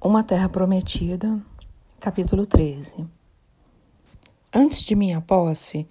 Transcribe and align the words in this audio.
Uma 0.00 0.22
Terra 0.22 0.48
Prometida, 0.48 1.42
capítulo 1.98 2.46
13. 2.46 3.04
Antes 4.54 4.84
de 4.84 4.94
minha 4.94 5.20
posse, 5.20 5.88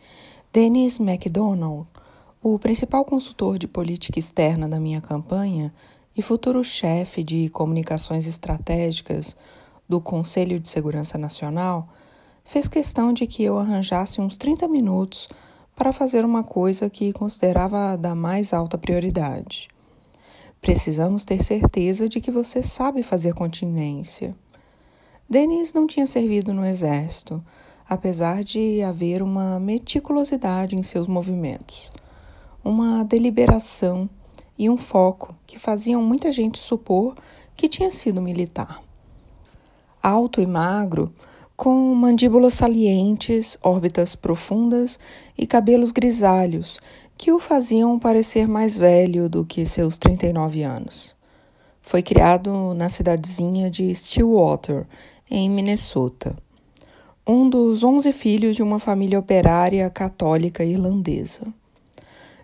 Dennis 0.54 0.98
MacDonald, 0.98 1.86
o 2.42 2.58
principal 2.58 3.04
consultor 3.04 3.58
de 3.58 3.68
política 3.68 4.18
externa 4.18 4.70
da 4.70 4.80
minha 4.80 5.02
campanha 5.02 5.74
e 6.16 6.22
futuro 6.22 6.64
chefe 6.64 7.22
de 7.22 7.50
comunicações 7.50 8.28
estratégicas 8.28 9.36
do 9.90 10.00
Conselho 10.00 10.58
de 10.58 10.70
Segurança 10.70 11.18
Nacional, 11.18 11.90
fez 12.46 12.70
questão 12.70 13.12
de 13.12 13.28
que 13.28 13.44
eu 13.44 13.60
arranjasse 13.60 14.22
uns 14.22 14.38
30 14.38 14.70
minutos 14.70 15.28
para 15.76 15.92
fazer 15.92 16.24
uma 16.24 16.46
coisa 16.46 16.90
que 16.90 17.12
considerava 17.12 17.98
da 17.98 18.16
mais 18.16 18.54
alta 18.54 18.78
prioridade. 18.78 19.68
Precisamos 20.62 21.24
ter 21.24 21.44
certeza 21.44 22.10
de 22.10 22.20
que 22.20 22.32
você 22.32 22.62
sabe 22.62 23.04
fazer 23.04 23.34
continência. 23.34 24.36
Denis 25.30 25.74
não 25.74 25.88
tinha 25.88 26.08
servido 26.08 26.54
no 26.54 26.66
exército, 26.66 27.44
apesar 27.88 28.44
de 28.44 28.82
haver 28.82 29.22
uma 29.22 29.60
meticulosidade 29.60 30.76
em 30.76 30.84
seus 30.84 31.08
movimentos, 31.08 31.92
uma 32.64 33.04
deliberação 33.06 34.10
e 34.58 34.70
um 34.70 34.78
foco 34.78 35.36
que 35.46 35.60
faziam 35.60 36.02
muita 36.02 36.32
gente 36.32 36.58
supor 36.58 37.16
que 37.56 37.70
tinha 37.70 37.92
sido 37.92 38.22
militar. 38.22 38.82
Alto 40.02 40.42
e 40.42 40.46
magro, 40.46 41.14
com 41.56 41.94
mandíbulas 41.96 42.54
salientes, 42.54 43.58
órbitas 43.64 44.16
profundas 44.16 45.00
e 45.38 45.48
cabelos 45.48 45.92
grisalhos 45.92 46.80
que 47.18 47.32
o 47.32 47.40
faziam 47.40 47.98
parecer 47.98 48.48
mais 48.48 48.78
velho 48.78 49.28
do 49.28 49.44
que 49.44 49.66
seus 49.66 49.98
39 49.98 50.62
anos. 50.62 51.16
Foi 51.82 52.04
criado 52.04 52.76
na 52.76 52.90
cidadezinha 52.90 53.72
de 53.72 53.94
Stillwater, 53.96 54.86
em 55.30 55.50
Minnesota. 55.50 56.38
Um 57.26 57.50
dos 57.50 57.84
onze 57.84 58.14
filhos 58.14 58.56
de 58.56 58.62
uma 58.62 58.78
família 58.78 59.18
operária 59.18 59.90
católica 59.90 60.64
irlandesa. 60.64 61.42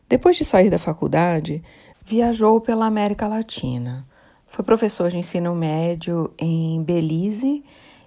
Depois 0.10 0.36
de 0.38 0.44
sair 0.44 0.70
da 0.70 0.80
faculdade, 0.80 1.64
viajou 2.04 2.60
pela 2.60 2.86
América 2.86 3.28
Latina. 3.28 4.06
Foi 4.48 4.66
professor 4.66 5.10
de 5.10 5.18
ensino 5.18 5.56
médio 5.56 6.34
em 6.38 6.82
Belize 6.84 7.64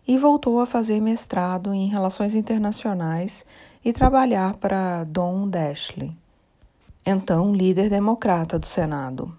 e 0.07 0.19
voltou 0.19 0.61
a 0.61 0.67
fazer 0.67 1.01
mestrado 1.01 1.73
em 1.73 1.89
Relações 1.89 2.35
Internacionais 2.35 3.47
e 3.85 3.93
trabalhar 3.93 4.55
para 4.55 5.05
Don 5.05 5.49
Dashley 5.49 6.17
então 7.09 7.55
líder 7.55 7.89
democrata 7.89 8.59
do 8.59 8.67
Senado. 8.67 9.33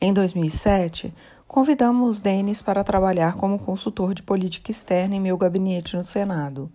Em 0.00 0.12
2007, 0.12 1.12
convidamos 1.48 2.20
Denis 2.20 2.62
para 2.62 2.84
trabalhar 2.84 3.34
como 3.34 3.58
consultor 3.58 4.14
de 4.14 4.22
política 4.22 4.70
externa 4.70 5.16
em 5.16 5.20
meu 5.20 5.36
gabinete 5.36 5.96
no 5.96 6.04
Senado. 6.04 6.70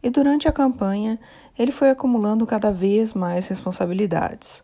E 0.00 0.08
durante 0.08 0.46
a 0.46 0.52
campanha, 0.52 1.18
ele 1.58 1.72
foi 1.72 1.90
acumulando 1.90 2.46
cada 2.46 2.70
vez 2.70 3.14
mais 3.14 3.48
responsabilidades, 3.48 4.62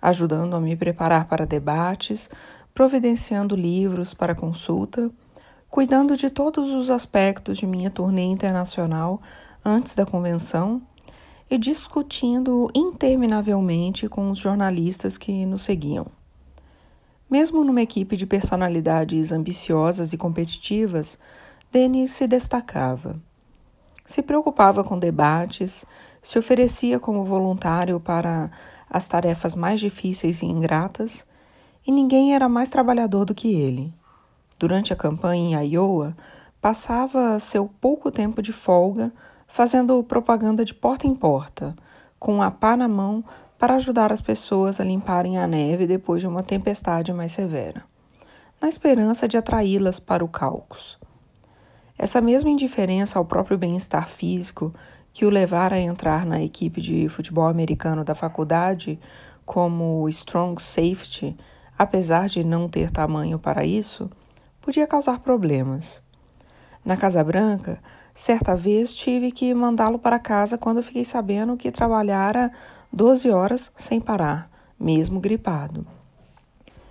ajudando 0.00 0.56
a 0.56 0.60
me 0.60 0.74
preparar 0.74 1.26
para 1.26 1.46
debates, 1.46 2.28
providenciando 2.74 3.54
livros 3.54 4.12
para 4.12 4.34
consulta, 4.34 5.08
cuidando 5.70 6.16
de 6.16 6.28
todos 6.28 6.72
os 6.72 6.90
aspectos 6.90 7.58
de 7.58 7.66
minha 7.66 7.90
turnê 7.90 8.24
internacional 8.24 9.22
antes 9.64 9.94
da 9.94 10.04
convenção 10.04 10.82
e 11.52 11.58
discutindo 11.58 12.70
interminavelmente 12.74 14.08
com 14.08 14.30
os 14.30 14.38
jornalistas 14.38 15.18
que 15.18 15.44
nos 15.44 15.60
seguiam. 15.60 16.06
Mesmo 17.30 17.62
numa 17.62 17.82
equipe 17.82 18.16
de 18.16 18.24
personalidades 18.24 19.30
ambiciosas 19.32 20.14
e 20.14 20.16
competitivas, 20.16 21.18
Denis 21.70 22.12
se 22.12 22.26
destacava. 22.26 23.20
Se 24.02 24.22
preocupava 24.22 24.82
com 24.82 24.98
debates, 24.98 25.84
se 26.22 26.38
oferecia 26.38 26.98
como 26.98 27.22
voluntário 27.22 28.00
para 28.00 28.50
as 28.88 29.06
tarefas 29.06 29.54
mais 29.54 29.78
difíceis 29.78 30.40
e 30.40 30.46
ingratas, 30.46 31.26
e 31.86 31.92
ninguém 31.92 32.34
era 32.34 32.48
mais 32.48 32.70
trabalhador 32.70 33.26
do 33.26 33.34
que 33.34 33.52
ele. 33.52 33.92
Durante 34.58 34.90
a 34.90 34.96
campanha 34.96 35.62
em 35.62 35.74
Iowa, 35.74 36.16
passava 36.62 37.38
seu 37.38 37.70
pouco 37.78 38.10
tempo 38.10 38.40
de 38.40 38.54
folga 38.54 39.12
fazendo 39.52 40.02
propaganda 40.02 40.64
de 40.64 40.72
porta 40.72 41.06
em 41.06 41.14
porta, 41.14 41.76
com 42.18 42.40
a 42.40 42.50
pá 42.50 42.74
na 42.74 42.88
mão 42.88 43.22
para 43.58 43.74
ajudar 43.74 44.10
as 44.10 44.22
pessoas 44.22 44.80
a 44.80 44.84
limparem 44.84 45.36
a 45.36 45.46
neve 45.46 45.86
depois 45.86 46.22
de 46.22 46.26
uma 46.26 46.42
tempestade 46.42 47.12
mais 47.12 47.32
severa, 47.32 47.84
na 48.58 48.66
esperança 48.66 49.28
de 49.28 49.36
atraí-las 49.36 50.00
para 50.00 50.24
o 50.24 50.28
Caucus. 50.28 50.98
Essa 51.98 52.18
mesma 52.18 52.48
indiferença 52.48 53.18
ao 53.18 53.26
próprio 53.26 53.58
bem-estar 53.58 54.08
físico 54.08 54.72
que 55.12 55.26
o 55.26 55.30
levara 55.30 55.76
a 55.76 55.80
entrar 55.80 56.24
na 56.24 56.42
equipe 56.42 56.80
de 56.80 57.06
futebol 57.10 57.46
americano 57.46 58.02
da 58.02 58.14
faculdade 58.14 58.98
como 59.44 60.08
strong 60.08 60.62
safety, 60.62 61.36
apesar 61.76 62.26
de 62.26 62.42
não 62.42 62.70
ter 62.70 62.90
tamanho 62.90 63.38
para 63.38 63.66
isso, 63.66 64.10
podia 64.62 64.86
causar 64.86 65.18
problemas. 65.18 66.02
Na 66.82 66.96
Casa 66.96 67.22
Branca, 67.22 67.78
Certa 68.14 68.54
vez 68.54 68.92
tive 68.92 69.32
que 69.32 69.54
mandá-lo 69.54 69.98
para 69.98 70.18
casa 70.18 70.58
quando 70.58 70.82
fiquei 70.82 71.04
sabendo 71.04 71.56
que 71.56 71.70
trabalhara 71.70 72.52
12 72.92 73.30
horas 73.30 73.72
sem 73.74 74.00
parar, 74.00 74.50
mesmo 74.78 75.18
gripado. 75.18 75.86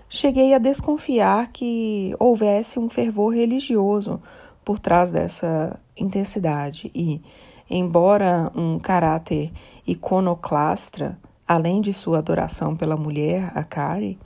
Cheguei 0.10 0.54
a 0.54 0.58
desconfiar 0.58 1.52
que 1.52 2.14
houvesse 2.20 2.80
um 2.80 2.90
fervor 2.90 3.34
religioso 3.34 4.22
por 4.66 4.80
trás 4.80 5.12
dessa 5.12 5.80
intensidade 5.96 6.92
e, 6.94 7.22
embora 7.70 8.52
um 8.56 8.78
caráter 8.78 9.52
iconoclastra, 9.88 11.18
além 11.48 11.80
de 11.80 11.94
sua 11.94 12.18
adoração 12.18 12.76
pela 12.76 12.98
mulher, 12.98 13.52
a 13.56 13.64
Carrie, 13.64 14.20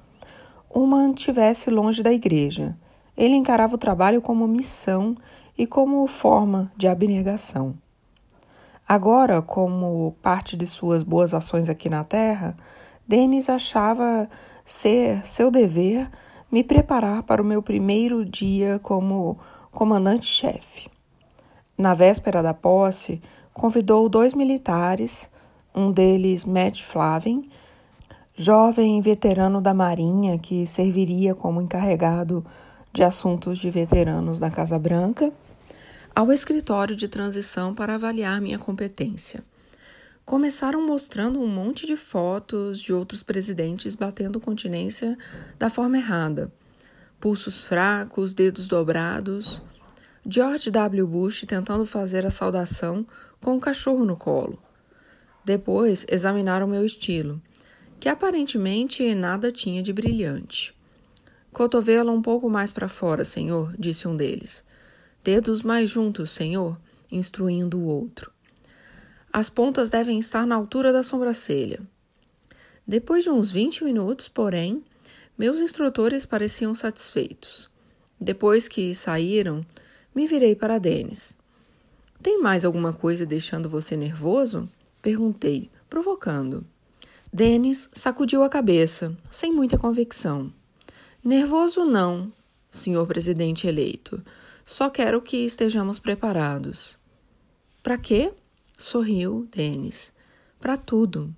o 0.70 0.86
mantivesse 0.88 1.70
longe 1.70 2.02
da 2.02 2.12
igreja. 2.12 2.76
Ele 3.16 3.36
encarava 3.36 3.76
o 3.76 3.78
trabalho 3.78 4.22
como 4.22 4.48
missão 4.48 5.16
e 5.58 5.66
como 5.66 6.06
forma 6.08 6.72
de 6.76 6.88
abnegação. 6.88 7.76
Agora, 8.88 9.42
como 9.42 10.16
parte 10.22 10.56
de 10.56 10.68
suas 10.68 11.02
boas 11.02 11.34
ações 11.34 11.70
aqui 11.70 11.90
na 11.90 12.04
Terra, 12.04 12.56
Denis 13.08 13.50
achava 13.50 14.30
ser 14.64 15.26
seu 15.26 15.50
dever 15.50 16.10
me 16.52 16.64
preparar 16.64 17.24
para 17.24 17.42
o 17.42 17.46
meu 17.46 17.62
primeiro 17.62 18.24
dia 18.24 18.80
como 18.84 19.38
comandante-chefe. 19.72 20.90
Na 21.78 21.94
véspera 21.94 22.42
da 22.42 22.54
posse, 22.54 23.22
convidou 23.54 24.08
dois 24.08 24.34
militares, 24.34 25.30
um 25.74 25.92
deles 25.92 26.46
Matt 26.46 26.82
Flavin, 26.84 27.50
jovem 28.36 29.02
veterano 29.02 29.60
da 29.60 29.74
Marinha 29.74 30.38
que 30.38 30.66
serviria 30.68 31.34
como 31.34 31.62
encarregado 31.62 32.46
de 32.94 33.04
assuntos 33.04 33.58
de 33.58 33.70
veteranos 33.70 34.40
da 34.40 34.50
Casa 34.50 34.80
Branca, 34.80 35.34
ao 36.16 36.32
escritório 36.32 36.96
de 36.96 37.10
transição 37.10 37.76
para 37.76 37.96
avaliar 37.96 38.40
minha 38.40 38.58
competência. 38.58 39.44
Começaram 40.26 40.88
mostrando 40.88 41.42
um 41.42 41.48
monte 41.48 41.86
de 41.86 41.98
fotos 41.98 42.80
de 42.80 42.94
outros 42.94 43.22
presidentes 43.22 43.96
batendo 43.96 44.40
continência 44.40 45.18
da 45.60 45.70
forma 45.70 45.98
errada. 45.98 46.52
Pulsos 47.20 47.66
fracos, 47.66 48.34
dedos 48.34 48.70
dobrados. 48.70 49.62
George 50.26 50.72
W. 50.72 51.06
Bush 51.06 51.44
tentando 51.46 51.86
fazer 51.86 52.26
a 52.26 52.32
saudação 52.32 53.06
com 53.42 53.58
o 53.58 53.60
cachorro 53.60 54.06
no 54.06 54.16
colo. 54.16 54.58
Depois 55.44 56.06
examinaram 56.10 56.66
meu 56.66 56.86
estilo, 56.86 57.40
que 58.00 58.08
aparentemente 58.08 59.14
nada 59.14 59.52
tinha 59.52 59.84
de 59.84 59.92
brilhante. 59.92 60.74
Cotovelo 61.52 62.12
um 62.12 62.22
pouco 62.22 62.50
mais 62.50 62.72
para 62.72 62.88
fora, 62.88 63.24
senhor, 63.26 63.76
disse 63.78 64.08
um 64.08 64.16
deles. 64.16 64.64
Dedos 65.26 65.64
mais 65.64 65.90
juntos, 65.90 66.30
Senhor, 66.30 66.80
instruindo 67.12 67.80
o 67.80 67.88
outro. 67.88 68.32
As 69.34 69.50
pontas 69.50 69.90
devem 69.90 70.20
estar 70.20 70.46
na 70.46 70.54
altura 70.54 70.94
da 70.94 71.02
sobrancelha. 71.02 71.82
Depois 72.86 73.24
de 73.24 73.32
uns 73.32 73.50
20 73.50 73.84
minutos, 73.84 74.28
porém, 74.28 74.84
meus 75.36 75.60
instrutores 75.60 76.28
pareciam 76.28 76.76
satisfeitos. 76.76 77.68
Depois 78.22 78.68
que 78.68 78.94
saíram, 78.94 79.66
me 80.14 80.28
virei 80.28 80.56
para 80.56 80.78
Denis. 80.78 81.36
Tem 82.22 82.40
mais 82.40 82.64
alguma 82.64 82.94
coisa 82.94 83.26
deixando 83.26 83.68
você 83.68 83.98
nervoso? 83.98 84.70
Perguntei, 85.02 85.72
provocando. 85.90 86.64
Denis 87.34 87.90
sacudiu 87.92 88.44
a 88.44 88.48
cabeça, 88.48 89.18
sem 89.32 89.52
muita 89.52 89.76
convicção. 89.76 90.54
Nervoso 91.24 91.84
não, 91.84 92.32
senhor 92.70 93.08
presidente 93.08 93.66
eleito. 93.66 94.24
Só 94.66 94.90
quero 94.90 95.22
que 95.22 95.46
estejamos 95.46 96.00
preparados. 96.00 97.00
Para 97.84 98.00
quê? 98.00 98.34
Sorriu 98.76 99.48
Denis. 99.56 100.12
Para 100.60 100.76
tudo. 100.76 101.34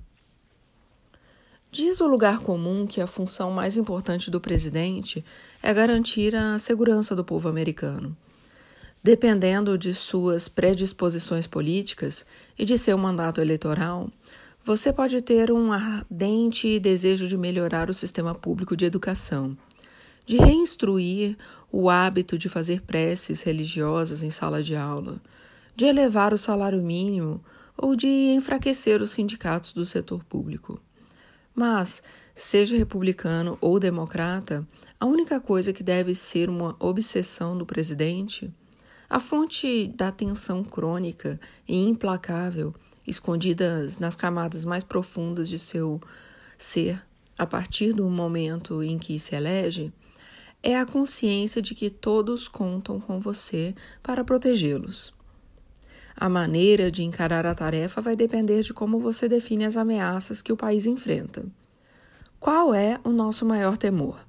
Diz 1.70 2.00
o 2.00 2.08
lugar 2.08 2.40
comum 2.40 2.88
que 2.88 3.02
a 3.02 3.06
função 3.06 3.52
mais 3.52 3.76
importante 3.76 4.32
do 4.32 4.40
presidente 4.40 5.26
é 5.62 5.74
garantir 5.74 6.34
a 6.34 6.58
segurança 6.58 7.14
do 7.14 7.26
povo 7.26 7.50
americano. 7.50 8.16
Dependendo 9.04 9.78
de 9.78 9.94
suas 9.94 10.48
predisposições 10.48 11.46
políticas 11.46 12.26
e 12.58 12.64
de 12.64 12.78
seu 12.78 12.98
mandato 12.98 13.42
eleitoral, 13.42 14.10
você 14.64 14.94
pode 14.94 15.22
ter 15.22 15.52
um 15.52 15.74
ardente 15.74 16.80
desejo 16.80 17.28
de 17.28 17.38
melhorar 17.38 17.90
o 17.90 17.94
sistema 17.94 18.34
público 18.34 18.76
de 18.76 18.86
educação, 18.86 19.58
de 20.26 20.38
reinstruir 20.38 21.38
o 21.72 21.90
hábito 21.90 22.38
de 22.38 22.50
fazer 22.50 22.82
preces 22.82 23.42
religiosas 23.42 24.24
em 24.24 24.30
sala 24.30 24.64
de 24.64 24.76
aula, 24.76 25.22
de 25.76 25.86
elevar 25.86 26.34
o 26.34 26.38
salário 26.38 26.82
mínimo 26.82 27.44
ou 27.78 27.96
de 27.96 28.08
enfraquecer 28.08 29.02
os 29.02 29.12
sindicatos 29.12 29.74
do 29.74 29.86
setor 29.86 30.24
público. 30.24 30.80
Mas, 31.54 32.02
seja 32.34 32.78
republicano 32.78 33.58
ou 33.62 33.80
democrata, 33.80 34.68
a 35.00 35.06
única 35.06 35.40
coisa 35.40 35.72
que 35.72 35.84
deve 35.84 36.16
ser 36.16 36.50
uma 36.50 36.76
obsessão 36.80 37.58
do 37.58 37.66
presidente, 37.66 38.52
a 39.10 39.20
fonte 39.20 39.88
da 39.88 40.12
tensão 40.12 40.64
crônica 40.64 41.40
e 41.68 41.84
implacável 41.84 42.74
escondidas 43.06 44.00
nas 44.00 44.16
camadas 44.16 44.66
mais 44.66 44.84
profundas 44.84 45.48
de 45.48 45.58
seu 45.58 46.02
ser, 46.58 47.02
a 47.38 47.46
partir 47.46 47.94
do 47.94 48.10
momento 48.10 48.84
em 48.84 48.98
que 48.98 49.18
se 49.20 49.36
elege, 49.36 49.94
é 50.70 50.78
a 50.78 50.86
consciência 50.86 51.62
de 51.62 51.74
que 51.74 51.90
todos 51.90 52.48
contam 52.48 53.00
com 53.00 53.20
você 53.20 53.74
para 54.04 54.24
protegê-los. 54.24 55.14
A 56.16 56.28
maneira 56.28 56.92
de 56.92 57.04
encarar 57.04 57.46
a 57.46 57.56
tarefa 57.56 58.02
vai 58.02 58.16
depender 58.16 58.62
de 58.62 58.74
como 58.74 59.00
você 59.00 59.30
define 59.30 59.66
as 59.66 59.78
ameaças 59.78 60.42
que 60.42 60.52
o 60.52 60.58
país 60.58 60.86
enfrenta. 60.86 61.46
Qual 62.40 62.74
é 62.74 63.00
o 63.04 63.10
nosso 63.10 63.46
maior 63.46 63.78
temor? 63.78 64.20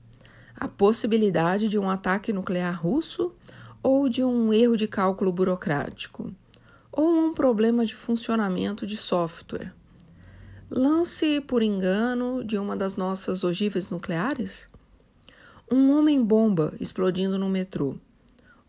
A 0.54 0.68
possibilidade 0.68 1.68
de 1.68 1.78
um 1.78 1.90
ataque 1.90 2.32
nuclear 2.32 2.80
russo 2.80 3.34
ou 3.82 4.08
de 4.08 4.22
um 4.22 4.52
erro 4.52 4.76
de 4.76 4.86
cálculo 4.86 5.32
burocrático? 5.32 6.32
ou 6.98 7.08
um 7.14 7.32
problema 7.32 7.84
de 7.84 7.94
funcionamento 7.94 8.84
de 8.84 8.96
software. 8.96 9.72
Lance 10.68 11.40
por 11.40 11.62
engano 11.62 12.44
de 12.44 12.58
uma 12.58 12.76
das 12.76 12.96
nossas 12.96 13.44
ogivas 13.44 13.92
nucleares? 13.92 14.68
Um 15.70 15.96
homem-bomba 15.96 16.74
explodindo 16.80 17.38
no 17.38 17.48
metrô. 17.48 17.96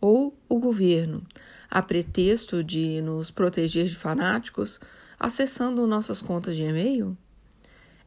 Ou 0.02 0.38
o 0.48 0.60
governo, 0.60 1.26
a 1.70 1.82
pretexto 1.82 2.64
de 2.64 3.02
nos 3.02 3.32
proteger 3.32 3.86
de 3.86 3.96
fanáticos, 3.96 4.80
acessando 5.20 5.88
nossas 5.88 6.22
contas 6.22 6.56
de 6.56 6.64
e-mail? 6.64 7.18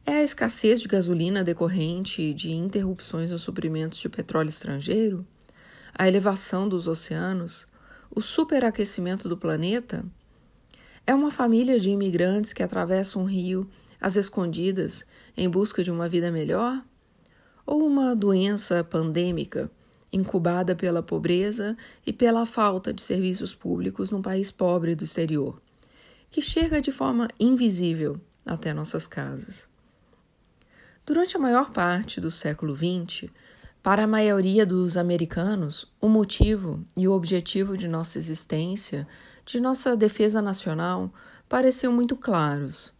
É 0.05 0.13
a 0.13 0.23
escassez 0.23 0.81
de 0.81 0.87
gasolina 0.87 1.43
decorrente 1.43 2.33
de 2.33 2.51
interrupções 2.51 3.31
nos 3.31 3.41
suprimentos 3.41 3.99
de 3.99 4.09
petróleo 4.09 4.49
estrangeiro? 4.49 5.25
A 5.93 6.07
elevação 6.07 6.67
dos 6.67 6.87
oceanos? 6.87 7.67
o 8.15 8.21
superaquecimento 8.21 9.27
do 9.27 9.35
planeta 9.35 10.05
é 11.05 11.15
uma 11.15 11.31
família 11.31 11.79
de 11.79 11.89
imigrantes 11.89 12.53
que 12.53 12.61
atravessam 12.61 13.23
um 13.23 13.25
rio 13.25 13.67
às 13.99 14.15
escondidas 14.15 15.03
em 15.35 15.49
busca 15.49 15.83
de 15.83 15.89
uma 15.89 16.07
vida 16.07 16.31
melhor? 16.31 16.83
Ou 17.65 17.85
uma 17.85 18.15
doença 18.15 18.83
pandêmica 18.83 19.71
incubada 20.11 20.75
pela 20.75 21.01
pobreza 21.01 21.75
e 22.05 22.13
pela 22.13 22.45
falta 22.45 22.93
de 22.93 23.01
serviços 23.01 23.55
públicos 23.55 24.11
num 24.11 24.21
país 24.21 24.51
pobre 24.51 24.95
do 24.95 25.03
exterior, 25.03 25.61
que 26.29 26.41
chega 26.41 26.81
de 26.81 26.91
forma 26.91 27.27
invisível 27.39 28.19
até 28.45 28.73
nossas 28.73 29.07
casas? 29.07 29.67
Durante 31.05 31.35
a 31.35 31.39
maior 31.39 31.71
parte 31.71 32.21
do 32.21 32.31
século 32.31 32.75
XX, 32.75 33.29
para 33.81 34.05
a 34.05 34.07
maioria 34.07 34.65
dos 34.65 34.95
americanos, 34.95 35.91
o 35.99 36.07
motivo 36.07 36.85
e 36.95 37.05
o 37.05 37.11
objetivo 37.11 37.75
de 37.75 37.87
nossa 37.87 38.17
existência, 38.17 39.05
de 39.45 39.59
nossa 39.59 39.97
defesa 39.97 40.41
nacional, 40.41 41.13
pareciam 41.49 41.91
muito 41.91 42.15
claros. 42.15 42.92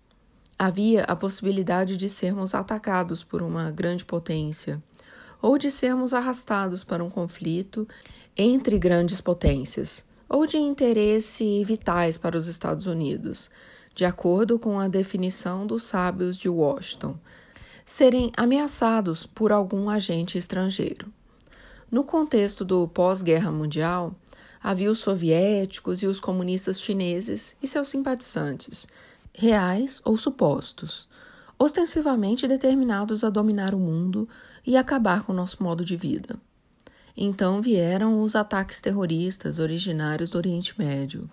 Havia 0.65 1.03
a 1.03 1.13
possibilidade 1.13 1.97
de 1.97 2.09
sermos 2.09 2.55
atacados 2.55 3.21
por 3.21 3.41
uma 3.41 3.69
grande 3.69 4.05
potência, 4.05 4.81
ou 5.41 5.57
de 5.57 5.69
sermos 5.69 6.13
arrastados 6.13 6.85
para 6.85 7.03
um 7.03 7.09
conflito 7.09 7.85
entre 8.37 8.79
grandes 8.79 9.19
potências, 9.19 10.05
ou 10.29 10.47
de 10.47 10.55
interesse 10.55 11.65
vitais 11.65 12.15
para 12.15 12.37
os 12.37 12.47
Estados 12.47 12.87
Unidos, 12.87 13.51
de 13.93 14.05
acordo 14.05 14.57
com 14.57 14.79
a 14.79 14.87
definição 14.87 15.67
dos 15.67 15.83
sábios 15.83 16.37
de 16.37 16.47
Washington 16.47 17.17
serem 17.83 18.31
ameaçados 18.37 19.25
por 19.25 19.51
algum 19.51 19.89
agente 19.89 20.37
estrangeiro. 20.37 21.11
No 21.91 22.05
contexto 22.05 22.63
do 22.63 22.87
pós-guerra 22.87 23.51
mundial, 23.51 24.15
havia 24.63 24.89
os 24.89 24.99
soviéticos 24.99 26.01
e 26.01 26.07
os 26.07 26.21
comunistas 26.21 26.79
chineses 26.79 27.53
e 27.61 27.67
seus 27.67 27.89
simpatizantes, 27.89 28.87
reais 29.33 30.01
ou 30.05 30.15
supostos, 30.15 31.07
ostensivamente 31.57 32.47
determinados 32.47 33.23
a 33.23 33.29
dominar 33.29 33.73
o 33.73 33.79
mundo 33.79 34.27
e 34.65 34.77
acabar 34.77 35.23
com 35.23 35.31
o 35.31 35.35
nosso 35.35 35.61
modo 35.63 35.83
de 35.83 35.95
vida. 35.95 36.35
Então 37.15 37.61
vieram 37.61 38.21
os 38.21 38.35
ataques 38.35 38.81
terroristas 38.81 39.59
originários 39.59 40.29
do 40.29 40.37
Oriente 40.37 40.77
Médio, 40.77 41.29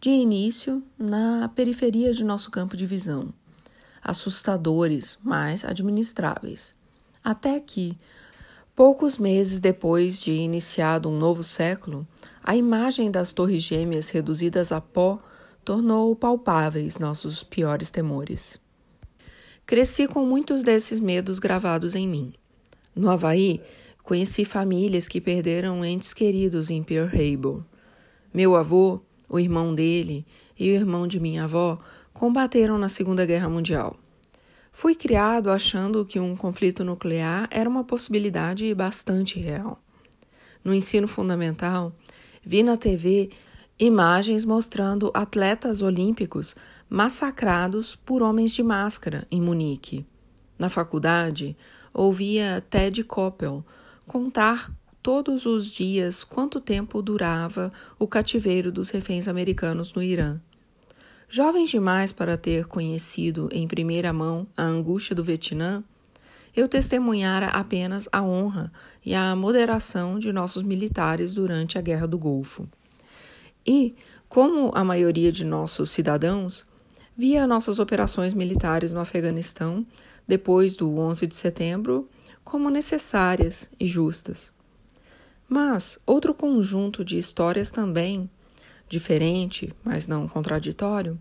de 0.00 0.10
início 0.10 0.82
na 0.98 1.48
periferia 1.48 2.12
de 2.12 2.24
nosso 2.24 2.50
campo 2.50 2.76
de 2.76 2.86
visão 2.86 3.32
assustadores, 4.02 5.18
mas 5.22 5.64
administráveis. 5.64 6.74
Até 7.22 7.60
que, 7.60 7.96
poucos 8.74 9.18
meses 9.18 9.60
depois 9.60 10.18
de 10.18 10.32
iniciado 10.32 11.08
um 11.08 11.18
novo 11.18 11.42
século, 11.42 12.06
a 12.42 12.56
imagem 12.56 13.10
das 13.10 13.32
Torres 13.32 13.62
Gêmeas 13.62 14.08
reduzidas 14.08 14.72
a 14.72 14.80
pó 14.80 15.20
tornou 15.64 16.14
palpáveis 16.16 16.98
nossos 16.98 17.42
piores 17.42 17.90
temores. 17.90 18.60
Cresci 19.66 20.08
com 20.08 20.24
muitos 20.24 20.62
desses 20.62 20.98
medos 20.98 21.38
gravados 21.38 21.94
em 21.94 22.08
mim. 22.08 22.32
No 22.94 23.10
Havaí, 23.10 23.60
conheci 24.02 24.44
famílias 24.44 25.06
que 25.06 25.20
perderam 25.20 25.84
entes 25.84 26.14
queridos 26.14 26.70
em 26.70 26.82
Pearl 26.82 27.08
Harbor. 27.14 27.62
Meu 28.32 28.56
avô, 28.56 29.00
o 29.28 29.38
irmão 29.38 29.74
dele 29.74 30.26
e 30.58 30.70
o 30.70 30.74
irmão 30.74 31.06
de 31.06 31.20
minha 31.20 31.44
avó 31.44 31.78
combateram 32.14 32.78
na 32.78 32.88
Segunda 32.88 33.26
Guerra 33.26 33.48
Mundial. 33.48 33.96
Fui 34.72 34.94
criado 34.94 35.50
achando 35.50 36.04
que 36.04 36.18
um 36.18 36.34
conflito 36.34 36.84
nuclear 36.84 37.48
era 37.50 37.68
uma 37.68 37.84
possibilidade 37.84 38.72
bastante 38.74 39.38
real. 39.38 39.82
No 40.64 40.72
ensino 40.72 41.06
fundamental, 41.06 41.92
vi 42.44 42.62
na 42.62 42.76
TV 42.76 43.30
imagens 43.78 44.44
mostrando 44.44 45.10
atletas 45.14 45.82
olímpicos 45.82 46.56
massacrados 46.90 47.94
por 47.94 48.22
homens 48.22 48.52
de 48.52 48.62
máscara 48.62 49.24
em 49.30 49.40
Munique. 49.40 50.04
Na 50.58 50.68
faculdade, 50.68 51.56
ouvia 51.94 52.64
Ted 52.68 53.04
Koppel 53.04 53.64
contar 54.04 54.72
todos 55.00 55.46
os 55.46 55.66
dias 55.66 56.24
quanto 56.24 56.60
tempo 56.60 57.00
durava 57.00 57.72
o 57.98 58.08
cativeiro 58.08 58.72
dos 58.72 58.90
reféns 58.90 59.28
americanos 59.28 59.94
no 59.94 60.02
Irã. 60.02 60.40
Jovens 61.28 61.70
demais 61.70 62.10
para 62.10 62.36
ter 62.36 62.66
conhecido 62.66 63.48
em 63.52 63.68
primeira 63.68 64.12
mão 64.12 64.46
a 64.56 64.64
angústia 64.64 65.14
do 65.14 65.22
Vietnã, 65.22 65.84
eu 66.56 66.66
testemunhara 66.66 67.46
apenas 67.48 68.08
a 68.10 68.22
honra 68.22 68.72
e 69.06 69.14
a 69.14 69.36
moderação 69.36 70.18
de 70.18 70.32
nossos 70.32 70.64
militares 70.64 71.32
durante 71.32 71.78
a 71.78 71.80
Guerra 71.80 72.08
do 72.08 72.18
Golfo. 72.18 72.68
E, 73.68 73.94
como 74.30 74.72
a 74.74 74.82
maioria 74.82 75.30
de 75.30 75.44
nossos 75.44 75.90
cidadãos, 75.90 76.64
via 77.14 77.46
nossas 77.46 77.78
operações 77.78 78.32
militares 78.32 78.92
no 78.92 79.00
Afeganistão, 79.00 79.86
depois 80.26 80.74
do 80.74 80.96
11 80.96 81.26
de 81.26 81.34
setembro, 81.34 82.08
como 82.42 82.70
necessárias 82.70 83.70
e 83.78 83.86
justas. 83.86 84.54
Mas 85.46 85.98
outro 86.06 86.32
conjunto 86.32 87.04
de 87.04 87.18
histórias 87.18 87.70
também 87.70 88.30
diferente, 88.88 89.70
mas 89.84 90.08
não 90.08 90.26
contraditório, 90.26 91.20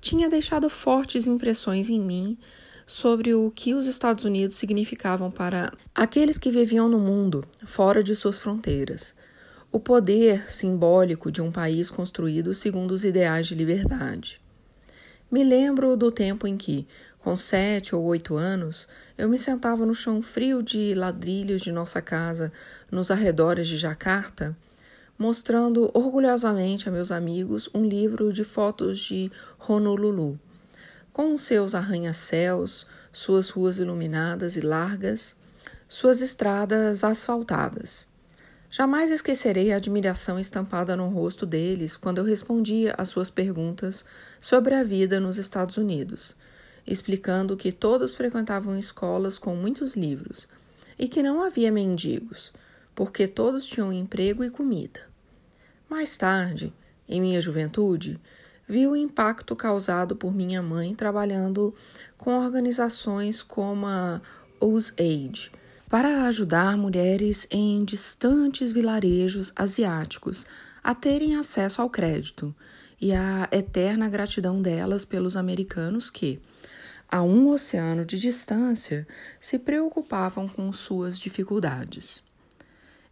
tinha 0.00 0.28
deixado 0.28 0.70
fortes 0.70 1.26
impressões 1.26 1.90
em 1.90 2.00
mim 2.00 2.38
sobre 2.86 3.34
o 3.34 3.50
que 3.50 3.74
os 3.74 3.86
Estados 3.88 4.24
Unidos 4.24 4.56
significavam 4.56 5.32
para 5.32 5.72
aqueles 5.92 6.38
que 6.38 6.52
viviam 6.52 6.88
no 6.88 7.00
mundo, 7.00 7.44
fora 7.66 8.04
de 8.04 8.14
suas 8.14 8.38
fronteiras. 8.38 9.16
O 9.72 9.80
poder 9.80 10.48
simbólico 10.48 11.32
de 11.32 11.42
um 11.42 11.50
país 11.50 11.90
construído 11.90 12.54
segundo 12.54 12.92
os 12.92 13.04
ideais 13.04 13.46
de 13.48 13.54
liberdade. 13.56 14.40
Me 15.30 15.42
lembro 15.42 15.96
do 15.96 16.12
tempo 16.12 16.46
em 16.46 16.56
que, 16.56 16.86
com 17.18 17.34
sete 17.36 17.96
ou 17.96 18.04
oito 18.04 18.36
anos, 18.36 18.86
eu 19.18 19.28
me 19.28 19.38
sentava 19.38 19.84
no 19.84 19.94
chão 19.94 20.22
frio 20.22 20.62
de 20.62 20.94
ladrilhos 20.94 21.62
de 21.62 21.72
nossa 21.72 22.00
casa 22.00 22.52
nos 22.90 23.10
arredores 23.10 23.66
de 23.66 23.76
Jacarta 23.78 24.56
mostrando 25.22 25.88
orgulhosamente 25.94 26.88
a 26.88 26.92
meus 26.92 27.12
amigos 27.12 27.70
um 27.72 27.84
livro 27.84 28.32
de 28.32 28.42
fotos 28.42 28.98
de 28.98 29.30
Honolulu, 29.68 30.36
com 31.12 31.36
seus 31.36 31.76
arranha-céus, 31.76 32.84
suas 33.12 33.48
ruas 33.50 33.78
iluminadas 33.78 34.56
e 34.56 34.60
largas, 34.60 35.36
suas 35.88 36.20
estradas 36.20 37.04
asfaltadas. 37.04 38.08
Jamais 38.74 39.10
esquecerei 39.10 39.70
a 39.70 39.76
admiração 39.76 40.38
estampada 40.38 40.96
no 40.96 41.06
rosto 41.10 41.44
deles 41.44 41.94
quando 41.94 42.16
eu 42.16 42.24
respondia 42.24 42.94
às 42.96 43.10
suas 43.10 43.28
perguntas 43.28 44.02
sobre 44.40 44.74
a 44.74 44.82
vida 44.82 45.20
nos 45.20 45.36
Estados 45.36 45.76
Unidos, 45.76 46.34
explicando 46.86 47.54
que 47.54 47.70
todos 47.70 48.14
frequentavam 48.14 48.78
escolas 48.78 49.38
com 49.38 49.54
muitos 49.54 49.94
livros 49.94 50.48
e 50.98 51.06
que 51.06 51.22
não 51.22 51.42
havia 51.42 51.70
mendigos, 51.70 52.50
porque 52.94 53.28
todos 53.28 53.66
tinham 53.66 53.92
emprego 53.92 54.42
e 54.42 54.48
comida. 54.48 55.00
Mais 55.86 56.16
tarde, 56.16 56.72
em 57.06 57.20
minha 57.20 57.42
juventude, 57.42 58.18
vi 58.66 58.86
o 58.86 58.96
impacto 58.96 59.54
causado 59.54 60.16
por 60.16 60.32
minha 60.34 60.62
mãe 60.62 60.94
trabalhando 60.94 61.74
com 62.16 62.42
organizações 62.42 63.42
como 63.42 63.86
a 63.86 64.22
Age 64.98 65.50
para 65.92 66.26
ajudar 66.26 66.74
mulheres 66.78 67.46
em 67.50 67.84
distantes 67.84 68.72
vilarejos 68.72 69.52
asiáticos 69.54 70.46
a 70.82 70.94
terem 70.94 71.36
acesso 71.36 71.82
ao 71.82 71.90
crédito 71.90 72.54
e 72.98 73.12
a 73.12 73.46
eterna 73.52 74.08
gratidão 74.08 74.62
delas 74.62 75.04
pelos 75.04 75.36
americanos 75.36 76.08
que, 76.08 76.40
a 77.10 77.22
um 77.22 77.46
oceano 77.50 78.06
de 78.06 78.18
distância, 78.18 79.06
se 79.38 79.58
preocupavam 79.58 80.48
com 80.48 80.72
suas 80.72 81.20
dificuldades. 81.20 82.22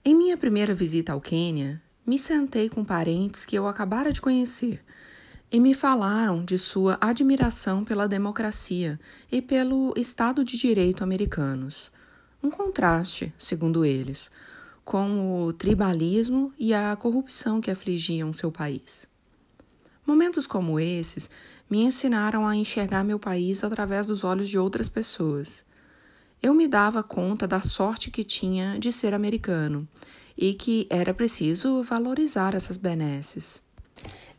Em 0.02 0.14
minha 0.14 0.38
primeira 0.38 0.72
visita 0.72 1.12
ao 1.12 1.20
Quênia, 1.20 1.82
me 2.06 2.18
sentei 2.18 2.70
com 2.70 2.82
parentes 2.82 3.44
que 3.44 3.56
eu 3.56 3.68
acabara 3.68 4.10
de 4.10 4.22
conhecer 4.22 4.82
e 5.52 5.60
me 5.60 5.74
falaram 5.74 6.42
de 6.42 6.58
sua 6.58 6.96
admiração 6.98 7.84
pela 7.84 8.08
democracia 8.08 8.98
e 9.30 9.42
pelo 9.42 9.92
Estado 9.98 10.42
de 10.42 10.56
Direito 10.56 11.04
americanos 11.04 11.92
um 12.42 12.50
contraste, 12.50 13.32
segundo 13.38 13.84
eles, 13.84 14.30
com 14.84 15.44
o 15.44 15.52
tribalismo 15.52 16.52
e 16.58 16.72
a 16.72 16.96
corrupção 16.96 17.60
que 17.60 17.70
afligiam 17.70 18.32
seu 18.32 18.50
país. 18.50 19.08
Momentos 20.06 20.46
como 20.46 20.80
esses 20.80 21.30
me 21.68 21.82
ensinaram 21.84 22.46
a 22.46 22.56
enxergar 22.56 23.04
meu 23.04 23.18
país 23.18 23.62
através 23.62 24.08
dos 24.08 24.24
olhos 24.24 24.48
de 24.48 24.58
outras 24.58 24.88
pessoas. 24.88 25.64
Eu 26.42 26.54
me 26.54 26.66
dava 26.66 27.02
conta 27.02 27.46
da 27.46 27.60
sorte 27.60 28.10
que 28.10 28.24
tinha 28.24 28.78
de 28.78 28.90
ser 28.90 29.14
americano 29.14 29.86
e 30.36 30.54
que 30.54 30.86
era 30.88 31.12
preciso 31.12 31.82
valorizar 31.82 32.54
essas 32.54 32.76
benesses. 32.76 33.62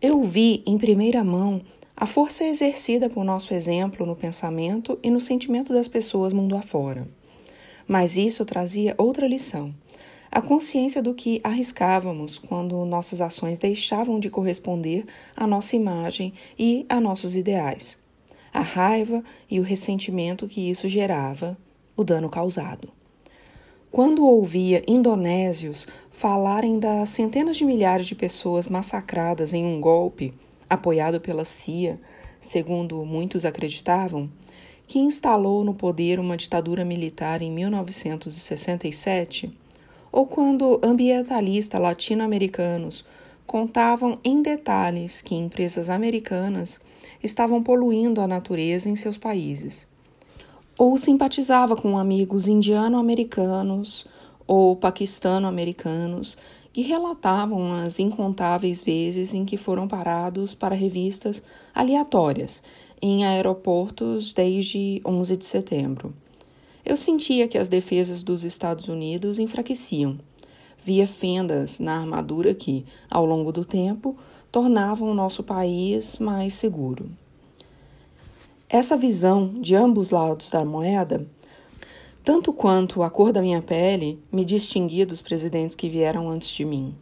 Eu 0.01 0.23
vi 0.23 0.63
em 0.65 0.77
primeira 0.77 1.23
mão 1.23 1.61
a 1.95 2.07
força 2.07 2.43
exercida 2.43 3.07
por 3.07 3.23
nosso 3.23 3.53
exemplo 3.53 4.05
no 4.05 4.15
pensamento 4.15 4.97
e 5.03 5.11
no 5.11 5.19
sentimento 5.19 5.71
das 5.71 5.87
pessoas 5.87 6.33
mundo 6.33 6.57
afora. 6.57 7.07
Mas 7.87 8.17
isso 8.17 8.45
trazia 8.45 8.95
outra 8.97 9.27
lição. 9.27 9.73
A 10.31 10.41
consciência 10.41 11.01
do 11.01 11.13
que 11.13 11.41
arriscávamos 11.43 12.39
quando 12.39 12.85
nossas 12.85 13.19
ações 13.19 13.59
deixavam 13.59 14.19
de 14.19 14.29
corresponder 14.29 15.05
à 15.35 15.45
nossa 15.45 15.75
imagem 15.75 16.33
e 16.57 16.85
a 16.87 17.01
nossos 17.01 17.35
ideais. 17.35 17.97
A 18.53 18.61
raiva 18.61 19.23
e 19.49 19.59
o 19.59 19.63
ressentimento 19.63 20.47
que 20.47 20.69
isso 20.69 20.87
gerava, 20.87 21.57
o 21.97 22.03
dano 22.03 22.29
causado. 22.29 22.89
Quando 23.91 24.25
ouvia 24.25 24.81
indonésios 24.87 25.85
falarem 26.09 26.79
das 26.79 27.09
centenas 27.09 27.57
de 27.57 27.65
milhares 27.65 28.07
de 28.07 28.15
pessoas 28.15 28.69
massacradas 28.69 29.53
em 29.53 29.65
um 29.65 29.81
golpe 29.81 30.33
apoiado 30.69 31.19
pela 31.19 31.43
CIA, 31.43 31.99
segundo 32.39 33.03
muitos 33.03 33.43
acreditavam, 33.43 34.29
que 34.91 34.99
instalou 34.99 35.63
no 35.63 35.73
poder 35.73 36.19
uma 36.19 36.35
ditadura 36.35 36.83
militar 36.83 37.41
em 37.41 37.49
1967, 37.49 39.49
ou 40.11 40.25
quando 40.25 40.81
ambientalistas 40.83 41.81
latino-americanos 41.81 43.05
contavam 43.47 44.19
em 44.21 44.41
detalhes 44.41 45.21
que 45.21 45.33
empresas 45.33 45.89
americanas 45.89 46.81
estavam 47.23 47.63
poluindo 47.63 48.19
a 48.19 48.27
natureza 48.27 48.89
em 48.89 48.95
seus 48.97 49.17
países. 49.17 49.87
Ou 50.77 50.97
simpatizava 50.97 51.77
com 51.77 51.97
amigos 51.97 52.49
indiano-americanos 52.49 54.05
ou 54.45 54.75
paquistano-americanos 54.75 56.37
que 56.73 56.81
relatavam 56.81 57.75
as 57.75 57.97
incontáveis 57.97 58.81
vezes 58.81 59.33
em 59.33 59.45
que 59.45 59.55
foram 59.55 59.87
parados 59.87 60.53
para 60.53 60.75
revistas 60.75 61.41
aleatórias 61.73 62.61
em 63.01 63.25
aeroportos 63.25 64.31
desde 64.31 65.01
11 65.03 65.37
de 65.37 65.45
setembro. 65.45 66.13
Eu 66.85 66.95
sentia 66.95 67.47
que 67.47 67.57
as 67.57 67.67
defesas 67.67 68.21
dos 68.21 68.43
Estados 68.43 68.87
Unidos 68.87 69.39
enfraqueciam. 69.39 70.19
Via 70.83 71.07
fendas 71.07 71.79
na 71.79 71.99
armadura 71.99 72.53
que, 72.53 72.85
ao 73.09 73.25
longo 73.25 73.51
do 73.51 73.63
tempo, 73.63 74.17
tornavam 74.51 75.09
o 75.09 75.13
nosso 75.13 75.43
país 75.43 76.17
mais 76.17 76.53
seguro. 76.53 77.09
Essa 78.69 78.97
visão 78.97 79.53
de 79.53 79.75
ambos 79.75 80.11
lados 80.11 80.49
da 80.49 80.63
moeda, 80.63 81.27
tanto 82.23 82.53
quanto 82.53 83.03
a 83.03 83.09
cor 83.09 83.31
da 83.31 83.41
minha 83.41 83.61
pele, 83.61 84.19
me 84.31 84.45
distinguia 84.45 85.05
dos 85.05 85.21
presidentes 85.21 85.75
que 85.75 85.89
vieram 85.89 86.29
antes 86.29 86.49
de 86.49 86.63
mim. 86.63 86.95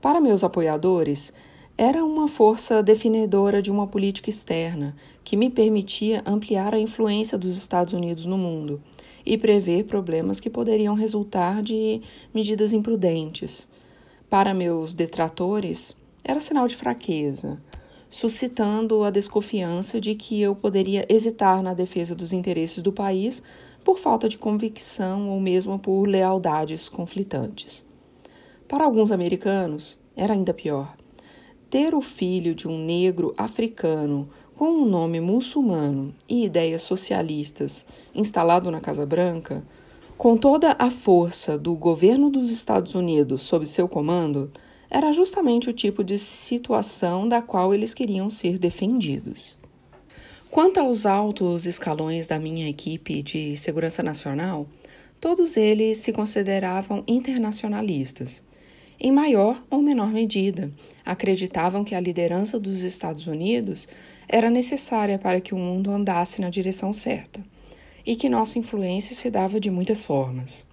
Para 0.00 0.20
meus 0.20 0.44
apoiadores, 0.44 1.32
era 1.78 2.04
uma 2.04 2.28
força 2.28 2.82
definidora 2.82 3.62
de 3.62 3.70
uma 3.70 3.86
política 3.86 4.28
externa 4.28 4.94
que 5.24 5.36
me 5.36 5.50
permitia 5.50 6.22
ampliar 6.26 6.74
a 6.74 6.78
influência 6.78 7.38
dos 7.38 7.56
Estados 7.56 7.94
Unidos 7.94 8.26
no 8.26 8.36
mundo 8.36 8.82
e 9.24 9.38
prever 9.38 9.84
problemas 9.84 10.40
que 10.40 10.50
poderiam 10.50 10.94
resultar 10.94 11.62
de 11.62 12.02
medidas 12.34 12.72
imprudentes. 12.72 13.68
Para 14.28 14.54
meus 14.54 14.94
detratores, 14.94 15.96
era 16.24 16.40
sinal 16.40 16.66
de 16.66 16.76
fraqueza, 16.76 17.60
suscitando 18.08 19.04
a 19.04 19.10
desconfiança 19.10 20.00
de 20.00 20.14
que 20.14 20.40
eu 20.40 20.54
poderia 20.54 21.06
hesitar 21.08 21.62
na 21.62 21.74
defesa 21.74 22.14
dos 22.14 22.32
interesses 22.32 22.82
do 22.82 22.92
país 22.92 23.42
por 23.84 23.98
falta 23.98 24.28
de 24.28 24.38
convicção 24.38 25.30
ou 25.30 25.40
mesmo 25.40 25.78
por 25.78 26.06
lealdades 26.06 26.88
conflitantes. 26.88 27.86
Para 28.68 28.84
alguns 28.84 29.10
americanos, 29.10 29.98
era 30.16 30.34
ainda 30.34 30.54
pior. 30.54 30.96
Ter 31.68 31.94
o 31.94 32.02
filho 32.02 32.54
de 32.54 32.68
um 32.68 32.78
negro 32.84 33.34
africano 33.36 34.28
com 34.56 34.66
um 34.66 34.84
nome 34.84 35.20
muçulmano 35.20 36.14
e 36.28 36.44
ideias 36.44 36.82
socialistas 36.82 37.86
instalado 38.14 38.70
na 38.70 38.80
Casa 38.80 39.04
Branca, 39.04 39.64
com 40.16 40.36
toda 40.36 40.76
a 40.78 40.90
força 40.90 41.58
do 41.58 41.74
governo 41.76 42.30
dos 42.30 42.50
Estados 42.50 42.94
Unidos 42.94 43.42
sob 43.42 43.66
seu 43.66 43.88
comando, 43.88 44.52
era 44.88 45.10
justamente 45.12 45.70
o 45.70 45.72
tipo 45.72 46.04
de 46.04 46.18
situação 46.18 47.28
da 47.28 47.40
qual 47.40 47.72
eles 47.72 47.94
queriam 47.94 48.28
ser 48.28 48.58
defendidos. 48.58 49.56
Quanto 50.50 50.78
aos 50.78 51.06
altos 51.06 51.64
escalões 51.66 52.26
da 52.26 52.38
minha 52.38 52.68
equipe 52.68 53.22
de 53.22 53.56
segurança 53.56 54.02
nacional, 54.02 54.66
todos 55.18 55.56
eles 55.56 55.98
se 55.98 56.12
consideravam 56.12 57.02
internacionalistas 57.08 58.44
em 59.04 59.10
maior 59.10 59.60
ou 59.68 59.82
menor 59.82 60.12
medida, 60.12 60.70
acreditavam 61.04 61.82
que 61.82 61.92
a 61.92 61.98
liderança 61.98 62.56
dos 62.56 62.82
Estados 62.82 63.26
Unidos 63.26 63.88
era 64.28 64.48
necessária 64.48 65.18
para 65.18 65.40
que 65.40 65.52
o 65.52 65.58
mundo 65.58 65.90
andasse 65.90 66.40
na 66.40 66.48
direção 66.48 66.92
certa 66.92 67.44
e 68.06 68.14
que 68.14 68.28
nossa 68.28 68.60
influência 68.60 69.16
se 69.16 69.28
dava 69.28 69.58
de 69.58 69.72
muitas 69.72 70.04
formas. 70.04 70.64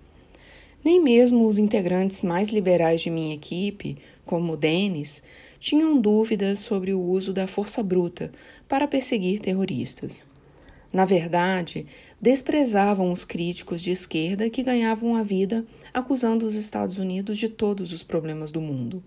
Nem 0.86 1.02
mesmo 1.02 1.48
os 1.48 1.58
integrantes 1.58 2.22
mais 2.22 2.50
liberais 2.50 3.02
de 3.02 3.10
minha 3.10 3.34
equipe, 3.34 3.98
como 4.28 4.54
o 4.54 4.58
Denis, 4.58 5.24
tinham 5.60 6.00
dúvidas 6.00 6.60
sobre 6.60 6.94
o 6.94 7.02
uso 7.02 7.34
da 7.34 7.48
força 7.48 7.82
bruta 7.82 8.32
para 8.68 8.88
perseguir 8.88 9.40
terroristas. 9.40 10.28
Na 10.92 11.06
verdade, 11.06 11.86
desprezavam 12.20 13.12
os 13.12 13.24
críticos 13.24 13.82
de 13.82 13.92
esquerda 13.92 14.50
que 14.50 14.64
ganhavam 14.64 15.16
a 15.16 15.24
vida 15.24 15.66
acusando 15.94 16.46
os 16.46 16.56
Estados 16.56 16.98
Unidos 16.98 17.38
de 17.38 17.48
todos 17.48 17.94
os 17.94 18.02
problemas 18.02 18.52
do 18.52 18.60
mundo. 18.60 19.04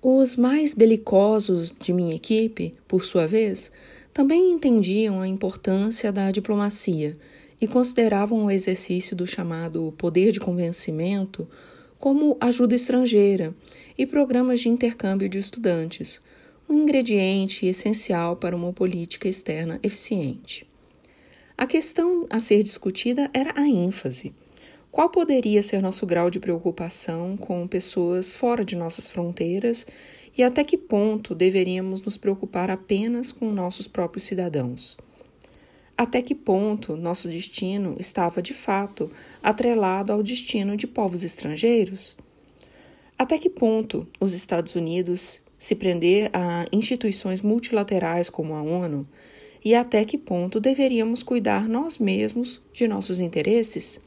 Os 0.00 0.34
mais 0.34 0.74
belicosos 0.74 1.72
de 1.78 1.92
minha 1.92 2.16
equipe, 2.16 2.74
por 2.88 3.04
sua 3.04 3.26
vez, 3.26 3.70
também 4.12 4.50
entendiam 4.50 5.20
a 5.20 5.28
importância 5.28 6.10
da 6.10 6.30
diplomacia 6.30 7.16
e 7.60 7.68
consideravam 7.68 8.46
o 8.46 8.50
exercício 8.50 9.14
do 9.14 9.26
chamado 9.26 9.94
poder 9.96 10.32
de 10.32 10.40
convencimento 10.40 11.48
como 11.98 12.36
ajuda 12.40 12.74
estrangeira 12.74 13.54
e 13.96 14.04
programas 14.04 14.58
de 14.58 14.68
intercâmbio 14.68 15.28
de 15.28 15.38
estudantes, 15.38 16.20
um 16.72 16.84
ingrediente 16.84 17.66
essencial 17.66 18.34
para 18.34 18.56
uma 18.56 18.72
política 18.72 19.28
externa 19.28 19.78
eficiente. 19.82 20.66
A 21.56 21.66
questão 21.66 22.26
a 22.30 22.40
ser 22.40 22.62
discutida 22.62 23.30
era 23.34 23.52
a 23.60 23.68
ênfase. 23.68 24.34
Qual 24.90 25.10
poderia 25.10 25.62
ser 25.62 25.82
nosso 25.82 26.06
grau 26.06 26.30
de 26.30 26.40
preocupação 26.40 27.36
com 27.36 27.66
pessoas 27.66 28.34
fora 28.34 28.64
de 28.64 28.74
nossas 28.74 29.10
fronteiras 29.10 29.86
e 30.36 30.42
até 30.42 30.64
que 30.64 30.78
ponto 30.78 31.34
deveríamos 31.34 32.00
nos 32.00 32.16
preocupar 32.16 32.70
apenas 32.70 33.32
com 33.32 33.52
nossos 33.52 33.86
próprios 33.86 34.24
cidadãos? 34.24 34.96
Até 35.94 36.22
que 36.22 36.34
ponto 36.34 36.96
nosso 36.96 37.28
destino 37.28 37.96
estava 38.00 38.40
de 38.40 38.54
fato 38.54 39.10
atrelado 39.42 40.10
ao 40.10 40.22
destino 40.22 40.74
de 40.74 40.86
povos 40.86 41.22
estrangeiros? 41.22 42.16
Até 43.18 43.36
que 43.36 43.50
ponto 43.50 44.08
os 44.18 44.32
Estados 44.32 44.74
Unidos 44.74 45.42
se 45.62 45.76
prender 45.76 46.28
a 46.32 46.66
instituições 46.72 47.40
multilaterais 47.40 48.28
como 48.28 48.54
a 48.54 48.62
ONU 48.62 49.06
e 49.64 49.76
até 49.76 50.04
que 50.04 50.18
ponto 50.18 50.58
deveríamos 50.58 51.22
cuidar 51.22 51.68
nós 51.68 51.98
mesmos 51.98 52.60
de 52.72 52.88
nossos 52.88 53.20
interesses? 53.20 54.00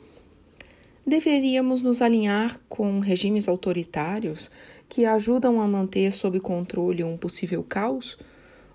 Deveríamos 1.07 1.81
nos 1.81 2.01
alinhar 2.01 2.59
com 2.67 2.99
regimes 2.99 3.47
autoritários 3.47 4.51
que 4.89 5.05
ajudam 5.05 5.61
a 5.61 5.65
manter 5.65 6.11
sob 6.11 6.41
controle 6.41 7.05
um 7.05 7.15
possível 7.15 7.63
caos? 7.63 8.17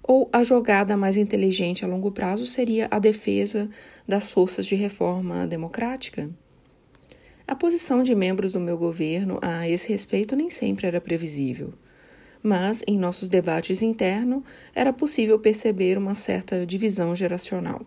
Ou 0.03 0.31
a 0.33 0.43
jogada 0.43 0.97
mais 0.97 1.19
inteligente 1.19 1.85
a 1.85 1.89
longo 1.89 2.11
prazo 2.11 2.47
seria 2.47 2.89
a 2.91 2.99
defesa 2.99 3.69
das 4.09 4.31
forças 4.31 4.65
de 4.65 4.75
reforma 4.75 5.47
democrática? 5.47 6.31
A 7.47 7.55
posição 7.55 8.03
de 8.03 8.15
membros 8.15 8.53
do 8.53 8.59
meu 8.59 8.79
governo 8.79 9.39
a 9.43 9.69
esse 9.69 9.93
respeito 9.93 10.35
nem 10.35 10.49
sempre 10.49 10.87
era 10.87 10.99
previsível 10.99 11.75
mas 12.43 12.83
em 12.87 12.99
nossos 12.99 13.29
debates 13.29 13.83
internos 13.83 14.43
era 14.75 14.93
possível 14.93 15.39
perceber 15.39 15.99
uma 15.99 16.15
certa 16.15 16.67
divisão 16.67 17.15
geracional. 17.15 17.83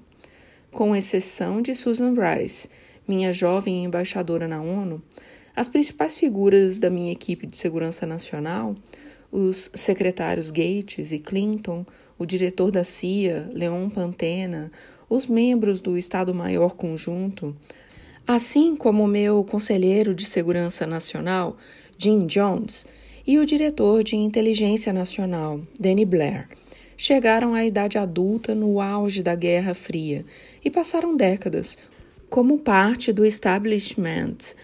Com 0.72 0.96
exceção 0.96 1.62
de 1.62 1.76
Susan 1.76 2.14
Rice, 2.14 2.70
minha 3.08 3.32
jovem 3.34 3.84
embaixadora 3.84 4.48
na 4.48 4.62
ONU, 4.62 5.02
as 5.56 5.68
principais 5.68 6.16
figuras 6.16 6.80
da 6.80 6.90
minha 6.90 7.12
equipe 7.12 7.46
de 7.46 7.58
segurança 7.58 8.06
nacional, 8.06 8.76
os 9.32 9.70
secretários 9.74 10.52
Gates 10.52 11.12
e 11.12 11.20
Clinton, 11.20 11.86
o 12.18 12.26
diretor 12.26 12.72
da 12.72 12.84
CIA, 12.84 13.50
Leon 13.54 13.90
Pantena, 13.90 14.72
os 15.10 15.28
membros 15.28 15.80
do 15.80 15.98
Estado-Maior 15.98 16.76
Conjunto, 16.76 17.56
assim 18.26 18.76
como 18.76 19.08
meu 19.08 19.44
conselheiro 19.44 20.16
de 20.16 20.26
segurança 20.26 20.88
nacional, 20.88 21.58
Jim 21.98 22.26
Jones, 22.26 22.86
e 23.26 23.38
o 23.40 23.46
diretor 23.46 24.04
de 24.04 24.16
inteligência 24.16 24.92
nacional, 24.92 25.62
Danny 25.80 26.06
Blair, 26.06 26.48
chegaram 26.98 27.54
à 27.54 27.66
idade 27.66 27.98
adulta 27.98 28.54
no 28.54 28.80
auge 28.80 29.24
da 29.24 29.36
Guerra 29.36 29.74
Fria 29.74 30.26
e 30.64 30.70
passaram 30.70 31.16
décadas 31.16 31.78
como 32.30 32.60
parte 32.60 33.14
do 33.14 33.26
establishment 33.26 34.56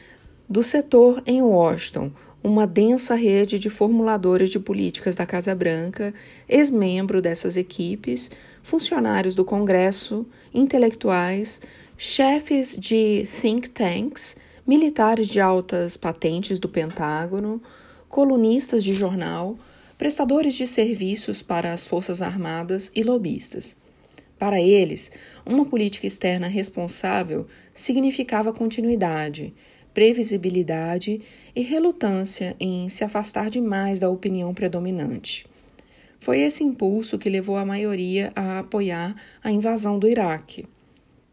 do 0.49 0.63
setor 0.63 1.21
em 1.25 1.41
Washington, 1.41 2.11
uma 2.43 2.65
densa 2.65 3.15
rede 3.15 3.59
de 3.59 3.69
formuladores 3.69 4.49
de 4.49 4.59
políticas 4.59 5.15
da 5.15 5.25
Casa 5.25 5.53
Branca, 5.53 6.13
ex-membro 6.47 7.21
dessas 7.21 7.57
equipes, 7.57 8.31
funcionários 8.63 9.35
do 9.35 9.45
Congresso, 9.45 10.25
intelectuais, 10.53 11.61
chefes 11.97 12.77
de 12.77 13.25
think 13.25 13.69
tanks, 13.69 14.35
militares 14.65 15.27
de 15.27 15.39
altas 15.39 15.97
patentes 15.97 16.59
do 16.59 16.69
Pentágono, 16.69 17.61
colunistas 18.09 18.83
de 18.83 18.93
jornal, 18.93 19.57
prestadores 19.97 20.55
de 20.55 20.65
serviços 20.65 21.41
para 21.43 21.71
as 21.71 21.85
Forças 21.85 22.21
Armadas 22.21 22.91
e 22.95 23.03
lobistas. 23.03 23.77
Para 24.37 24.59
eles, 24.59 25.11
uma 25.45 25.65
política 25.65 26.07
externa 26.07 26.47
responsável 26.47 27.45
significava 27.73 28.51
continuidade, 28.51 29.53
previsibilidade 29.93 31.21
e 31.55 31.61
relutância 31.61 32.55
em 32.59 32.89
se 32.89 33.03
afastar 33.03 33.49
demais 33.49 33.99
da 33.99 34.09
opinião 34.09 34.53
predominante. 34.53 35.45
Foi 36.19 36.39
esse 36.39 36.63
impulso 36.63 37.17
que 37.17 37.29
levou 37.29 37.57
a 37.57 37.65
maioria 37.65 38.31
a 38.35 38.59
apoiar 38.59 39.15
a 39.43 39.51
invasão 39.51 39.99
do 39.99 40.07
Iraque. 40.07 40.65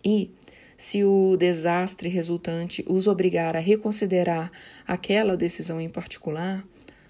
E, 0.04 0.30
se 0.76 1.04
o 1.04 1.36
desastre 1.36 2.08
resultante 2.08 2.84
os 2.88 3.06
obrigar 3.06 3.56
a 3.56 3.60
reconsiderar 3.60 4.50
aquela 4.86 5.36
decisão 5.36 5.80
em 5.80 5.88
particular, 5.88 6.64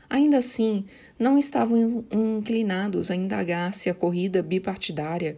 ainda 0.09 0.39
assim 0.39 0.85
não 1.19 1.37
estavam 1.37 2.05
inclinados 2.11 3.11
a 3.11 3.17
indagar 3.17 3.75
se 3.75 3.91
a 3.91 3.95
corrida 3.95 4.43
bipartidária 4.43 5.37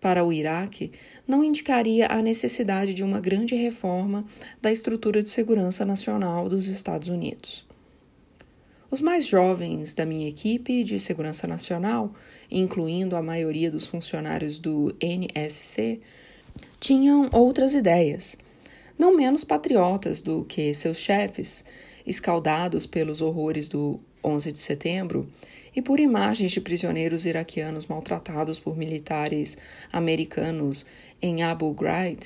para 0.00 0.24
o 0.24 0.32
Iraque 0.32 0.92
não 1.26 1.42
indicaria 1.42 2.06
a 2.06 2.22
necessidade 2.22 2.94
de 2.94 3.02
uma 3.02 3.20
grande 3.20 3.54
reforma 3.54 4.24
da 4.60 4.70
estrutura 4.70 5.22
de 5.22 5.30
segurança 5.30 5.84
nacional 5.84 6.48
dos 6.48 6.68
Estados 6.68 7.08
Unidos. 7.08 7.66
Os 8.90 9.02
mais 9.02 9.26
jovens 9.26 9.92
da 9.92 10.06
minha 10.06 10.28
equipe 10.28 10.82
de 10.82 10.98
segurança 10.98 11.46
nacional, 11.46 12.14
incluindo 12.50 13.16
a 13.16 13.22
maioria 13.22 13.70
dos 13.70 13.86
funcionários 13.86 14.58
do 14.58 14.96
NSC, 14.98 16.00
tinham 16.80 17.28
outras 17.32 17.74
ideias, 17.74 18.36
não 18.96 19.16
menos 19.16 19.42
patriotas 19.42 20.22
do 20.22 20.44
que 20.44 20.72
seus 20.72 20.98
chefes, 20.98 21.64
escaldados 22.06 22.86
pelos 22.86 23.20
horrores 23.20 23.68
do 23.68 24.00
11 24.22 24.52
de 24.52 24.58
setembro 24.58 25.28
e 25.74 25.82
por 25.82 25.98
imagens 25.98 26.52
de 26.52 26.60
prisioneiros 26.60 27.26
iraquianos 27.26 27.86
maltratados 27.86 28.58
por 28.60 28.76
militares 28.76 29.58
americanos 29.92 30.86
em 31.20 31.42
Abu 31.42 31.74
Ghraib, 31.74 32.20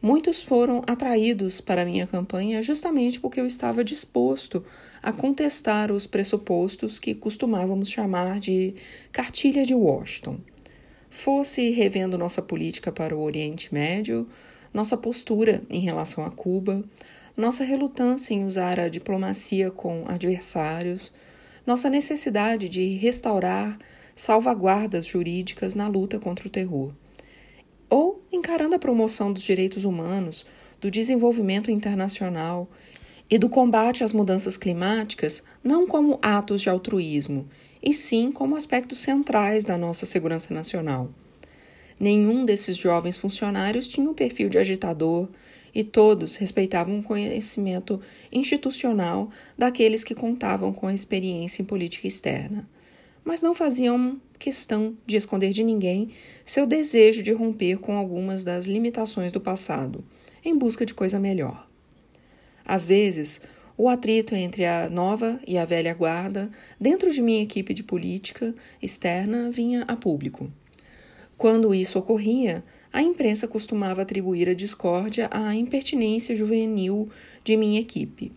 muitos 0.00 0.42
foram 0.42 0.82
atraídos 0.86 1.60
para 1.60 1.84
minha 1.84 2.06
campanha 2.06 2.62
justamente 2.62 3.18
porque 3.18 3.40
eu 3.40 3.46
estava 3.46 3.82
disposto 3.82 4.64
a 5.02 5.10
contestar 5.10 5.90
os 5.90 6.06
pressupostos 6.06 6.98
que 6.98 7.14
costumávamos 7.14 7.88
chamar 7.88 8.40
de 8.40 8.74
cartilha 9.10 9.64
de 9.64 9.74
Washington 9.74 10.38
fosse 11.10 11.70
revendo 11.70 12.16
nossa 12.16 12.40
política 12.40 12.92
para 12.92 13.16
o 13.16 13.20
Oriente 13.20 13.74
Médio, 13.74 14.28
nossa 14.72 14.96
postura 14.96 15.60
em 15.68 15.80
relação 15.80 16.24
a 16.24 16.30
Cuba, 16.30 16.84
nossa 17.36 17.64
relutância 17.64 18.32
em 18.32 18.44
usar 18.44 18.78
a 18.78 18.88
diplomacia 18.88 19.70
com 19.70 20.04
adversários, 20.06 21.12
nossa 21.66 21.90
necessidade 21.90 22.68
de 22.68 22.94
restaurar 22.94 23.78
salvaguardas 24.14 25.06
jurídicas 25.06 25.74
na 25.74 25.88
luta 25.88 26.18
contra 26.18 26.46
o 26.46 26.50
terror, 26.50 26.92
ou 27.88 28.22
encarando 28.30 28.76
a 28.76 28.78
promoção 28.78 29.32
dos 29.32 29.42
direitos 29.42 29.84
humanos, 29.84 30.46
do 30.80 30.90
desenvolvimento 30.90 31.70
internacional 31.70 32.68
e 33.28 33.36
do 33.36 33.48
combate 33.48 34.02
às 34.02 34.12
mudanças 34.12 34.56
climáticas 34.56 35.42
não 35.62 35.86
como 35.86 36.18
atos 36.22 36.60
de 36.60 36.70
altruísmo, 36.70 37.48
e 37.82 37.92
sim 37.92 38.30
como 38.30 38.56
aspectos 38.56 39.00
centrais 39.00 39.64
da 39.64 39.76
nossa 39.76 40.06
segurança 40.06 40.52
nacional. 40.52 41.10
Nenhum 42.00 42.44
desses 42.44 42.76
jovens 42.76 43.18
funcionários 43.18 43.86
tinha 43.86 44.08
um 44.08 44.14
perfil 44.14 44.48
de 44.48 44.58
agitador 44.58 45.28
e 45.74 45.84
todos 45.84 46.36
respeitavam 46.36 46.98
o 46.98 47.02
conhecimento 47.02 48.00
institucional 48.32 49.30
daqueles 49.56 50.02
que 50.02 50.14
contavam 50.14 50.72
com 50.72 50.86
a 50.86 50.94
experiência 50.94 51.62
em 51.62 51.64
política 51.64 52.08
externa, 52.08 52.68
mas 53.24 53.42
não 53.42 53.54
faziam 53.54 54.20
questão 54.38 54.96
de 55.06 55.16
esconder 55.16 55.52
de 55.52 55.62
ninguém 55.62 56.10
seu 56.44 56.66
desejo 56.66 57.22
de 57.22 57.32
romper 57.32 57.78
com 57.78 57.92
algumas 57.92 58.42
das 58.44 58.64
limitações 58.64 59.30
do 59.30 59.40
passado, 59.40 60.02
em 60.44 60.56
busca 60.56 60.86
de 60.86 60.94
coisa 60.94 61.18
melhor. 61.18 61.68
Às 62.64 62.86
vezes, 62.86 63.42
o 63.82 63.88
atrito 63.88 64.34
entre 64.34 64.66
a 64.66 64.90
nova 64.90 65.40
e 65.46 65.56
a 65.56 65.64
velha 65.64 65.94
guarda, 65.94 66.50
dentro 66.78 67.10
de 67.10 67.22
minha 67.22 67.42
equipe 67.42 67.72
de 67.72 67.82
política 67.82 68.54
externa, 68.82 69.50
vinha 69.50 69.86
a 69.88 69.96
público. 69.96 70.52
Quando 71.38 71.74
isso 71.74 71.98
ocorria, 71.98 72.62
a 72.92 73.00
imprensa 73.00 73.48
costumava 73.48 74.02
atribuir 74.02 74.50
a 74.50 74.54
discórdia 74.54 75.30
à 75.32 75.54
impertinência 75.54 76.36
juvenil 76.36 77.08
de 77.42 77.56
minha 77.56 77.80
equipe 77.80 78.30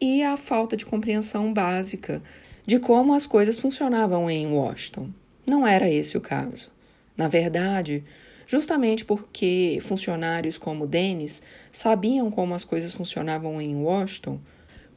e 0.00 0.22
à 0.22 0.36
falta 0.36 0.76
de 0.76 0.86
compreensão 0.86 1.52
básica 1.52 2.22
de 2.64 2.78
como 2.78 3.12
as 3.12 3.26
coisas 3.26 3.58
funcionavam 3.58 4.30
em 4.30 4.46
Washington. 4.46 5.10
Não 5.44 5.66
era 5.66 5.90
esse 5.90 6.16
o 6.16 6.20
caso. 6.20 6.70
Na 7.16 7.26
verdade, 7.26 8.04
justamente 8.46 9.04
porque 9.04 9.80
funcionários 9.82 10.56
como 10.56 10.86
Dennis 10.86 11.42
sabiam 11.72 12.30
como 12.30 12.54
as 12.54 12.62
coisas 12.62 12.94
funcionavam 12.94 13.60
em 13.60 13.74
Washington, 13.74 14.38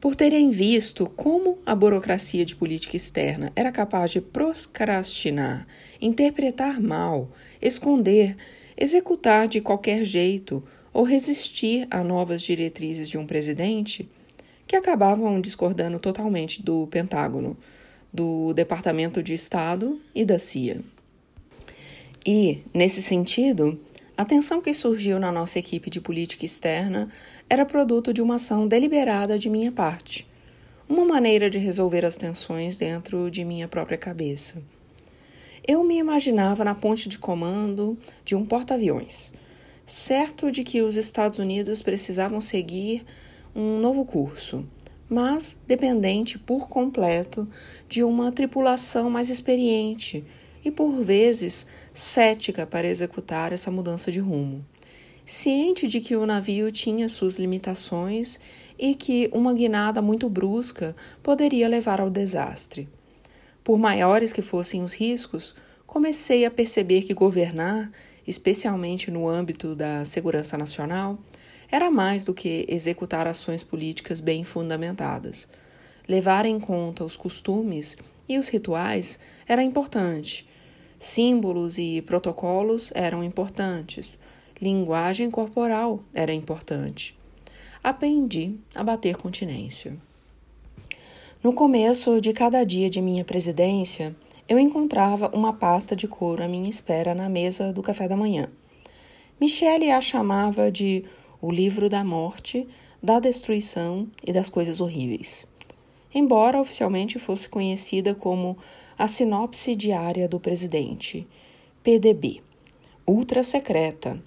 por 0.00 0.16
terem 0.16 0.50
visto 0.50 1.06
como 1.10 1.58
a 1.66 1.74
burocracia 1.74 2.44
de 2.44 2.56
política 2.56 2.96
externa 2.96 3.52
era 3.54 3.70
capaz 3.70 4.10
de 4.10 4.20
procrastinar, 4.20 5.66
interpretar 6.00 6.80
mal, 6.80 7.30
esconder, 7.60 8.36
executar 8.76 9.46
de 9.46 9.60
qualquer 9.60 10.04
jeito 10.04 10.64
ou 10.92 11.04
resistir 11.04 11.86
a 11.90 12.02
novas 12.02 12.40
diretrizes 12.40 13.08
de 13.08 13.18
um 13.18 13.26
presidente, 13.26 14.08
que 14.66 14.74
acabavam 14.74 15.40
discordando 15.40 15.98
totalmente 15.98 16.62
do 16.62 16.86
Pentágono, 16.86 17.56
do 18.12 18.54
Departamento 18.54 19.22
de 19.22 19.34
Estado 19.34 20.00
e 20.14 20.24
da 20.24 20.38
CIA. 20.38 20.80
E, 22.24 22.62
nesse 22.72 23.02
sentido, 23.02 23.78
a 24.16 24.24
tensão 24.24 24.60
que 24.60 24.74
surgiu 24.74 25.18
na 25.18 25.32
nossa 25.32 25.58
equipe 25.58 25.88
de 25.88 26.00
política 26.00 26.44
externa 26.44 27.10
era 27.52 27.66
produto 27.66 28.14
de 28.14 28.22
uma 28.22 28.36
ação 28.36 28.68
deliberada 28.68 29.36
de 29.36 29.50
minha 29.50 29.72
parte, 29.72 30.24
uma 30.88 31.04
maneira 31.04 31.50
de 31.50 31.58
resolver 31.58 32.04
as 32.04 32.14
tensões 32.14 32.76
dentro 32.76 33.28
de 33.28 33.44
minha 33.44 33.66
própria 33.66 33.98
cabeça. 33.98 34.62
Eu 35.66 35.82
me 35.82 35.98
imaginava 35.98 36.64
na 36.64 36.76
ponte 36.76 37.08
de 37.08 37.18
comando 37.18 37.98
de 38.24 38.36
um 38.36 38.46
porta-aviões, 38.46 39.32
certo 39.84 40.52
de 40.52 40.62
que 40.62 40.80
os 40.80 40.94
Estados 40.94 41.40
Unidos 41.40 41.82
precisavam 41.82 42.40
seguir 42.40 43.04
um 43.52 43.80
novo 43.80 44.04
curso, 44.04 44.64
mas 45.08 45.58
dependente 45.66 46.38
por 46.38 46.68
completo 46.68 47.48
de 47.88 48.04
uma 48.04 48.30
tripulação 48.30 49.10
mais 49.10 49.28
experiente 49.28 50.24
e, 50.64 50.70
por 50.70 50.92
vezes, 51.02 51.66
cética 51.92 52.64
para 52.64 52.86
executar 52.86 53.52
essa 53.52 53.72
mudança 53.72 54.12
de 54.12 54.20
rumo. 54.20 54.64
Ciente 55.32 55.86
de 55.86 56.00
que 56.00 56.16
o 56.16 56.26
navio 56.26 56.72
tinha 56.72 57.08
suas 57.08 57.36
limitações 57.36 58.40
e 58.76 58.96
que 58.96 59.30
uma 59.32 59.54
guinada 59.54 60.02
muito 60.02 60.28
brusca 60.28 60.96
poderia 61.22 61.68
levar 61.68 62.00
ao 62.00 62.10
desastre. 62.10 62.88
Por 63.62 63.78
maiores 63.78 64.32
que 64.32 64.42
fossem 64.42 64.82
os 64.82 64.92
riscos, 64.92 65.54
comecei 65.86 66.44
a 66.44 66.50
perceber 66.50 67.02
que 67.02 67.14
governar, 67.14 67.92
especialmente 68.26 69.08
no 69.08 69.28
âmbito 69.28 69.76
da 69.76 70.04
segurança 70.04 70.58
nacional, 70.58 71.16
era 71.70 71.92
mais 71.92 72.24
do 72.24 72.34
que 72.34 72.66
executar 72.68 73.28
ações 73.28 73.62
políticas 73.62 74.20
bem 74.20 74.42
fundamentadas. 74.42 75.46
Levar 76.08 76.44
em 76.44 76.58
conta 76.58 77.04
os 77.04 77.16
costumes 77.16 77.96
e 78.28 78.36
os 78.36 78.48
rituais 78.48 79.20
era 79.46 79.62
importante. 79.62 80.44
Símbolos 80.98 81.78
e 81.78 82.02
protocolos 82.02 82.90
eram 82.96 83.22
importantes. 83.22 84.18
Linguagem 84.60 85.30
corporal 85.30 86.00
era 86.12 86.34
importante. 86.34 87.16
Aprendi 87.82 88.56
a 88.74 88.84
bater 88.84 89.16
continência. 89.16 89.96
No 91.42 91.54
começo 91.54 92.20
de 92.20 92.34
cada 92.34 92.62
dia 92.62 92.90
de 92.90 93.00
minha 93.00 93.24
presidência, 93.24 94.14
eu 94.46 94.58
encontrava 94.58 95.34
uma 95.34 95.54
pasta 95.54 95.96
de 95.96 96.06
couro 96.06 96.42
à 96.42 96.46
minha 96.46 96.68
espera 96.68 97.14
na 97.14 97.26
mesa 97.26 97.72
do 97.72 97.80
café 97.82 98.06
da 98.06 98.18
manhã. 98.18 98.50
Michele 99.40 99.90
a 99.90 99.98
chamava 100.02 100.70
de 100.70 101.06
o 101.40 101.50
livro 101.50 101.88
da 101.88 102.04
morte, 102.04 102.68
da 103.02 103.18
destruição 103.18 104.08
e 104.22 104.30
das 104.30 104.50
coisas 104.50 104.78
horríveis. 104.78 105.48
Embora 106.14 106.60
oficialmente 106.60 107.18
fosse 107.18 107.48
conhecida 107.48 108.14
como 108.14 108.58
a 108.98 109.08
sinopse 109.08 109.74
diária 109.74 110.28
do 110.28 110.38
presidente, 110.38 111.26
PDB, 111.82 112.42
ultra 113.06 113.42
secreta, 113.42 114.22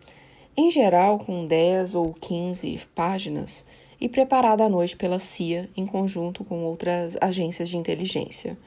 em 0.56 0.70
geral 0.70 1.18
com 1.20 1.46
10 1.46 1.96
ou 1.96 2.13
15 2.13 2.80
páginas 2.94 3.66
e 4.00 4.08
preparada 4.08 4.66
à 4.66 4.70
noite 4.70 4.96
pela 4.96 5.20
CIA 5.20 5.70
em 5.76 5.86
conjunto 5.86 6.44
com 6.44 6.63
outras 6.63 7.18
agências 7.22 7.70
de 7.70 7.78
inteligência. 7.78 8.58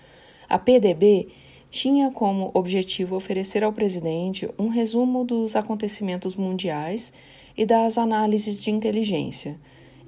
A 0.49 0.59
PDB 0.59 1.29
tinha 1.71 2.11
como 2.11 2.51
objetivo 2.55 3.17
oferecer 3.17 3.63
ao 3.63 3.73
presidente 3.73 4.49
um 4.59 4.69
resumo 4.69 5.25
dos 5.25 5.55
acontecimentos 5.55 6.35
mundiais 6.35 7.13
e 7.57 7.67
das 7.67 7.99
análises 7.99 8.63
de 8.63 8.71
inteligência, 8.71 9.59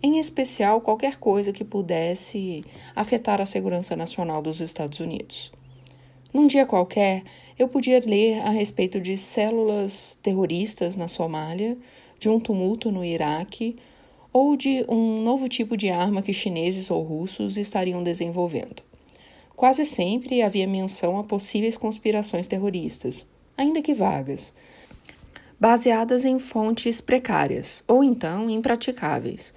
em 0.03 0.19
especial 0.19 0.81
qualquer 0.81 1.17
coisa 1.17 1.53
que 1.53 1.65
pudesse 1.65 2.65
afetar 2.95 3.41
a 3.41 3.47
segurança 3.47 3.97
nacional 3.97 4.41
dos 4.41 4.61
Estados 4.61 5.01
Unidos. 5.01 5.53
Num 6.33 6.47
dia 6.47 6.67
qualquer, 6.67 7.23
eu 7.59 7.69
podia 7.69 8.03
ler 8.05 8.41
a 8.41 8.51
respeito 8.51 9.01
de 9.01 9.17
células 9.17 10.19
terroristas 10.23 10.95
na 10.95 11.09
Somália, 11.09 11.77
de 12.19 12.29
um 12.29 12.39
tumulto 12.39 12.93
no 12.93 13.05
Iraque 13.05 13.77
ou 14.33 14.55
de 14.55 14.85
um 14.89 15.23
novo 15.23 15.49
tipo 15.49 15.77
de 15.77 15.89
arma 15.89 16.21
que 16.21 16.35
chineses 16.35 16.91
ou 16.91 17.03
russos 17.03 17.57
estariam 17.57 18.03
desenvolvendo. 18.03 18.83
Quase 19.57 19.87
sempre 19.87 20.43
havia 20.43 20.67
menção 20.67 21.19
a 21.19 21.25
possíveis 21.25 21.77
conspirações 21.77 22.47
terroristas, 22.47 23.27
ainda 23.57 23.81
que 23.81 23.95
vagas, 23.95 24.55
baseadas 25.59 26.25
em 26.25 26.39
fontes 26.39 27.01
precárias 27.01 27.83
ou 27.89 28.05
então 28.05 28.51
impraticáveis. 28.51 29.55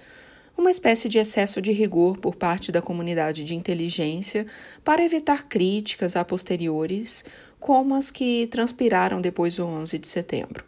Uma 0.56 0.70
espécie 0.70 1.08
de 1.08 1.18
excesso 1.18 1.62
de 1.62 1.72
rigor 1.72 2.18
por 2.18 2.36
parte 2.36 2.70
da 2.70 2.82
comunidade 2.82 3.42
de 3.42 3.54
inteligência 3.54 4.46
para 4.84 5.04
evitar 5.04 5.48
críticas 5.48 6.14
a 6.14 6.24
posteriores, 6.24 7.24
como 7.58 7.94
as 7.94 8.10
que 8.10 8.46
transpiraram 8.48 9.20
depois 9.20 9.56
do 9.56 9.64
11 9.64 9.98
de 9.98 10.08
setembro. 10.08 10.64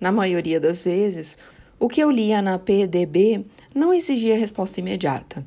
Na 0.00 0.10
maioria 0.10 0.58
das 0.58 0.82
vezes, 0.82 1.38
o 1.78 1.88
que 1.88 2.00
eu 2.00 2.10
lia 2.10 2.42
na 2.42 2.58
PDB 2.58 3.44
não 3.74 3.94
exigia 3.94 4.36
resposta 4.36 4.80
imediata. 4.80 5.44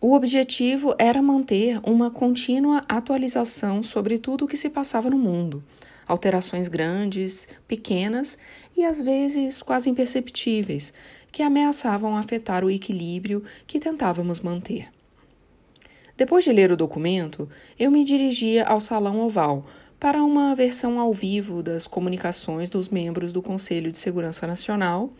O 0.00 0.12
objetivo 0.14 0.94
era 0.98 1.22
manter 1.22 1.80
uma 1.82 2.10
contínua 2.10 2.84
atualização 2.86 3.82
sobre 3.82 4.18
tudo 4.18 4.44
o 4.44 4.48
que 4.48 4.56
se 4.56 4.68
passava 4.68 5.08
no 5.08 5.18
mundo, 5.18 5.64
alterações 6.06 6.68
grandes, 6.68 7.48
pequenas 7.66 8.38
e 8.76 8.84
às 8.84 9.02
vezes 9.02 9.62
quase 9.62 9.88
imperceptíveis, 9.88 10.92
que 11.34 11.42
ameaçavam 11.42 12.16
afetar 12.16 12.64
o 12.64 12.70
equilíbrio 12.70 13.42
que 13.66 13.80
tentávamos 13.80 14.40
manter. 14.40 14.88
Depois 16.16 16.44
de 16.44 16.52
ler 16.52 16.70
o 16.70 16.76
documento, 16.76 17.48
eu 17.76 17.90
me 17.90 18.04
dirigia 18.04 18.64
ao 18.64 18.80
Salão 18.80 19.18
Oval 19.18 19.66
para 19.98 20.22
uma 20.22 20.54
versão 20.54 21.00
ao 21.00 21.12
vivo 21.12 21.60
das 21.60 21.88
comunicações 21.88 22.70
dos 22.70 22.88
membros 22.88 23.32
do 23.32 23.42
Conselho 23.42 23.90
de 23.90 23.98
Segurança 23.98 24.46
Nacional 24.46 25.12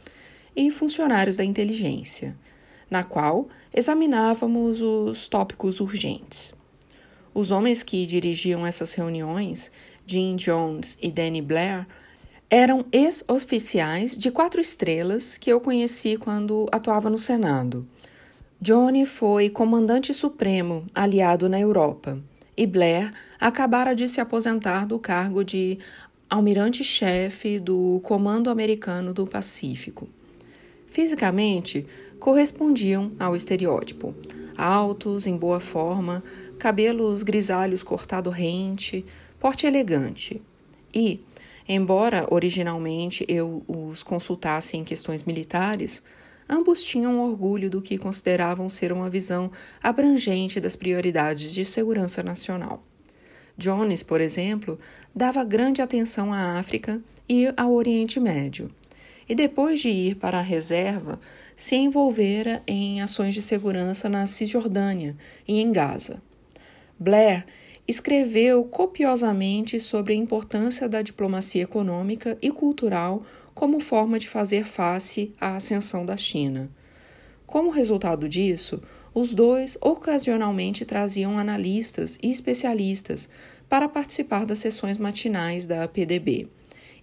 e 0.55 0.70
funcionários 0.70 1.37
da 1.37 1.42
inteligência, 1.42 2.37
na 2.88 3.03
qual 3.03 3.48
examinávamos 3.74 4.81
os 4.81 5.27
tópicos 5.27 5.81
urgentes. 5.81 6.55
Os 7.35 7.50
homens 7.50 7.83
que 7.83 8.07
dirigiam 8.07 8.64
essas 8.64 8.94
reuniões 8.94 9.72
Jim 10.07 10.37
Jones 10.37 10.96
e 11.03 11.11
Danny 11.11 11.42
Blair, 11.42 11.88
eram 12.55 12.85
ex-oficiais 12.93 14.17
de 14.17 14.31
quatro 14.31 14.61
estrelas 14.61 15.37
que 15.37 15.51
eu 15.51 15.61
conheci 15.61 16.17
quando 16.17 16.69
atuava 16.71 17.11
no 17.11 17.19
Senado. 17.19 17.85
Johnny 18.61 19.05
foi 19.05 19.51
comandante 19.51 20.14
supremo 20.14 20.87
aliado 20.95 21.49
na 21.49 21.59
Europa 21.59 22.17
e 22.57 22.64
Blair 22.64 23.12
acabara 23.40 23.93
de 23.93 24.09
se 24.09 24.21
aposentar 24.21 24.87
do 24.87 25.01
cargo 25.01 25.43
de 25.43 25.81
almirante-chefe 26.31 27.59
do 27.59 28.01
Comando 28.05 28.49
Americano 28.49 29.12
do 29.12 29.27
Pacífico. 29.27 30.09
Fisicamente, 30.87 31.85
correspondiam 32.21 33.11
ao 33.19 33.35
estereótipo: 33.35 34.14
altos, 34.57 35.27
em 35.27 35.37
boa 35.37 35.59
forma, 35.59 36.23
cabelos 36.57 37.25
grisalhos 37.25 37.83
cortado 37.83 38.31
rente, 38.31 39.05
porte 39.40 39.67
elegante. 39.67 40.40
E, 40.95 41.21
embora 41.68 42.27
originalmente 42.31 43.24
eu 43.29 43.62
os 43.66 44.03
consultasse 44.03 44.77
em 44.77 44.85
questões 44.85 45.24
militares, 45.24 46.03
ambos 46.48 46.83
tinham 46.83 47.20
orgulho 47.20 47.70
do 47.70 47.81
que 47.81 47.98
consideravam 47.98 48.68
ser 48.68 48.92
uma 48.92 49.09
visão 49.09 49.50
abrangente 49.83 50.61
das 50.61 50.77
prioridades 50.77 51.53
de 51.53 51.64
segurança 51.64 52.22
nacional. 52.22 52.83
Jones, 53.57 54.03
por 54.03 54.20
exemplo, 54.20 54.79
dava 55.14 55.44
grande 55.44 55.81
atenção 55.81 56.33
à 56.33 56.59
África 56.59 57.00
e 57.29 57.53
ao 57.57 57.72
Oriente 57.72 58.18
Médio, 58.18 58.70
e 59.29 59.35
depois 59.35 59.81
de 59.81 59.88
ir 59.88 60.16
para 60.16 60.38
a 60.38 60.42
reserva, 60.42 61.18
se 61.55 61.77
envolvera 61.77 62.62
em 62.66 63.00
ações 63.00 63.33
de 63.33 63.40
segurança 63.40 64.09
na 64.09 64.27
Cisjordânia 64.27 65.16
e 65.46 65.61
em 65.61 65.72
Gaza. 65.72 66.20
Blair 66.98 67.46
escreveu 67.87 68.64
copiosamente 68.64 69.79
sobre 69.79 70.14
a 70.14 70.16
importância 70.16 70.88
da 70.88 71.03
diplomacia 71.03 71.62
econômica 71.62 72.38
e 72.40 72.51
cultural 72.51 73.25
como 73.55 73.79
forma 73.81 74.18
de 74.18 74.29
fazer 74.29 74.66
face 74.66 75.33
à 75.40 75.57
ascensão 75.57 76.05
da 76.05 76.16
China. 76.16 76.70
Como 77.47 77.70
resultado 77.70 78.29
disso, 78.29 78.83
os 79.14 79.35
dois 79.35 79.79
ocasionalmente 79.81 80.85
traziam 80.85 81.38
analistas 81.38 82.18
e 82.23 82.31
especialistas 82.31 83.29
para 83.68 83.88
participar 83.88 84.44
das 84.44 84.59
sessões 84.59 84.99
matinais 84.99 85.66
da 85.66 85.87
PDB 85.87 86.49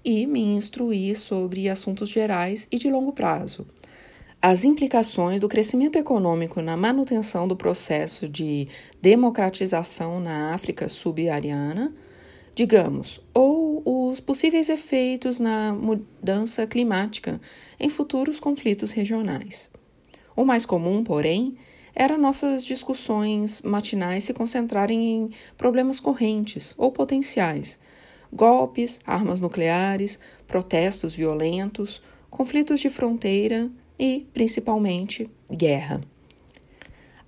e 0.04 0.26
me 0.26 0.42
instruir 0.42 1.18
sobre 1.18 1.70
assuntos 1.70 2.10
gerais 2.10 2.68
e 2.72 2.78
de 2.78 2.90
longo 2.90 3.14
prazo, 3.14 3.68
as 4.42 4.64
implicações 4.64 5.40
do 5.40 5.48
crescimento 5.48 5.98
econômico 5.98 6.64
na 6.64 6.76
manutenção 6.76 7.48
do 7.48 7.56
processo 7.56 8.28
de 8.28 8.68
democratização 9.00 10.20
na 10.20 10.52
África 10.52 10.90
subsaariana, 10.90 11.94
digamos, 12.56 13.22
ou 13.36 13.84
os 13.86 14.20
possíveis 14.20 14.68
efeitos 14.68 15.40
na 15.40 15.72
mudança 15.72 16.66
climática 16.66 17.40
em 17.80 17.88
futuros 17.88 18.40
conflitos 18.40 18.92
regionais. 18.92 19.70
O 20.36 20.44
mais 20.44 20.66
comum, 20.66 21.04
porém, 21.04 21.56
era 21.94 22.18
nossas 22.18 22.66
discussões 22.66 23.62
matinais 23.62 24.24
se 24.24 24.34
concentrarem 24.34 25.14
em 25.14 25.30
problemas 25.56 26.00
correntes 26.00 26.74
ou 26.80 26.92
potenciais, 26.92 27.80
golpes, 28.34 29.00
armas 29.06 29.40
nucleares, 29.40 30.18
protestos 30.48 31.14
violentos, 31.16 32.02
conflitos 32.32 32.80
de 32.80 32.90
fronteira 32.90 33.70
e, 34.02 34.28
principalmente, 34.34 35.30
guerra. 35.52 36.02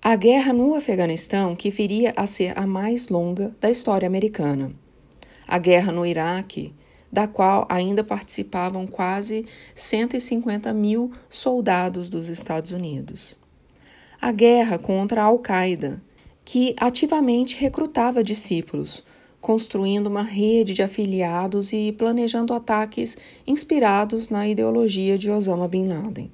A 0.01 0.15
guerra 0.15 0.51
no 0.51 0.73
Afeganistão, 0.73 1.55
que 1.55 1.69
viria 1.69 2.11
a 2.17 2.25
ser 2.25 2.57
a 2.57 2.65
mais 2.65 3.09
longa 3.09 3.55
da 3.61 3.69
história 3.69 4.07
americana. 4.07 4.73
A 5.47 5.59
guerra 5.59 5.91
no 5.91 6.03
Iraque, 6.03 6.73
da 7.11 7.27
qual 7.27 7.67
ainda 7.69 8.03
participavam 8.03 8.87
quase 8.87 9.45
150 9.75 10.73
mil 10.73 11.11
soldados 11.29 12.09
dos 12.09 12.27
Estados 12.27 12.71
Unidos. 12.71 13.37
a 14.19 14.31
guerra 14.31 14.79
contra 14.79 15.21
a 15.21 15.25
Al-Qaeda, 15.25 16.01
que 16.45 16.73
ativamente 16.79 17.57
recrutava 17.57 18.23
discípulos, 18.23 19.03
construindo 19.41 20.07
uma 20.07 20.23
rede 20.23 20.73
de 20.73 20.81
afiliados 20.81 21.73
e 21.73 21.91
planejando 21.91 22.53
ataques 22.53 23.17
inspirados 23.45 24.29
na 24.29 24.47
ideologia 24.47 25.17
de 25.17 25.29
Osama 25.29 25.67
Bin 25.67 25.87
Laden. 25.87 26.31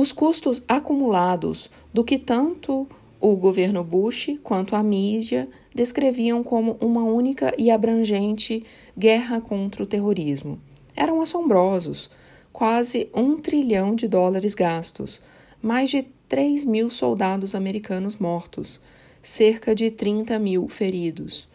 Os 0.00 0.12
custos 0.12 0.62
acumulados 0.68 1.68
do 1.92 2.04
que 2.04 2.20
tanto 2.20 2.86
o 3.20 3.34
governo 3.34 3.82
Bush 3.82 4.38
quanto 4.44 4.76
a 4.76 4.80
mídia 4.80 5.48
descreviam 5.74 6.44
como 6.44 6.76
uma 6.80 7.02
única 7.02 7.52
e 7.58 7.68
abrangente 7.68 8.62
guerra 8.96 9.40
contra 9.40 9.82
o 9.82 9.86
terrorismo 9.86 10.60
eram 10.94 11.20
assombrosos. 11.20 12.08
Quase 12.52 13.10
um 13.12 13.38
trilhão 13.38 13.92
de 13.96 14.06
dólares 14.06 14.54
gastos, 14.54 15.20
mais 15.60 15.90
de 15.90 16.06
3 16.28 16.64
mil 16.64 16.88
soldados 16.88 17.56
americanos 17.56 18.14
mortos, 18.14 18.80
cerca 19.20 19.74
de 19.74 19.90
30 19.90 20.38
mil 20.38 20.68
feridos. 20.68 21.48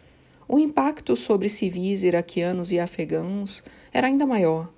O 0.46 0.58
impacto 0.58 1.16
sobre 1.16 1.48
civis 1.48 2.02
iraquianos 2.02 2.70
e 2.70 2.78
afegãos 2.78 3.64
era 3.90 4.06
ainda 4.06 4.26
maior. 4.26 4.68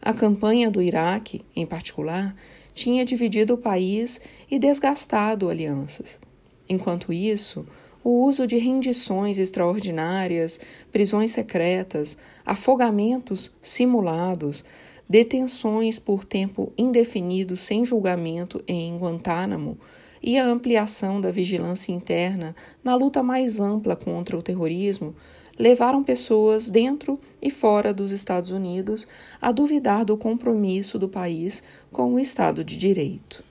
A 0.00 0.12
campanha 0.12 0.70
do 0.70 0.82
Iraque, 0.82 1.40
em 1.56 1.64
particular, 1.64 2.36
tinha 2.78 3.04
dividido 3.04 3.54
o 3.54 3.58
país 3.58 4.20
e 4.48 4.56
desgastado 4.56 5.48
alianças. 5.50 6.20
Enquanto 6.68 7.12
isso, 7.12 7.66
o 8.04 8.22
uso 8.22 8.46
de 8.46 8.56
rendições 8.56 9.36
extraordinárias, 9.36 10.60
prisões 10.92 11.32
secretas, 11.32 12.16
afogamentos 12.46 13.52
simulados, 13.60 14.64
detenções 15.08 15.98
por 15.98 16.24
tempo 16.24 16.72
indefinido 16.78 17.56
sem 17.56 17.84
julgamento 17.84 18.62
em 18.68 18.96
Guantánamo 18.96 19.76
e 20.22 20.38
a 20.38 20.46
ampliação 20.46 21.20
da 21.20 21.32
vigilância 21.32 21.90
interna 21.90 22.54
na 22.84 22.94
luta 22.94 23.24
mais 23.24 23.58
ampla 23.58 23.96
contra 23.96 24.38
o 24.38 24.42
terrorismo 24.42 25.16
levaram 25.58 26.04
pessoas 26.04 26.70
dentro 26.70 27.18
e 27.42 27.50
fora 27.50 27.92
dos 27.92 28.12
Estados 28.12 28.50
Unidos 28.50 29.08
a 29.42 29.50
duvidar 29.50 30.04
do 30.04 30.16
compromisso 30.16 30.98
do 30.98 31.08
país 31.08 31.62
com 31.92 32.14
o 32.14 32.20
Estado 32.20 32.62
de 32.62 32.76
Direito. 32.76 33.44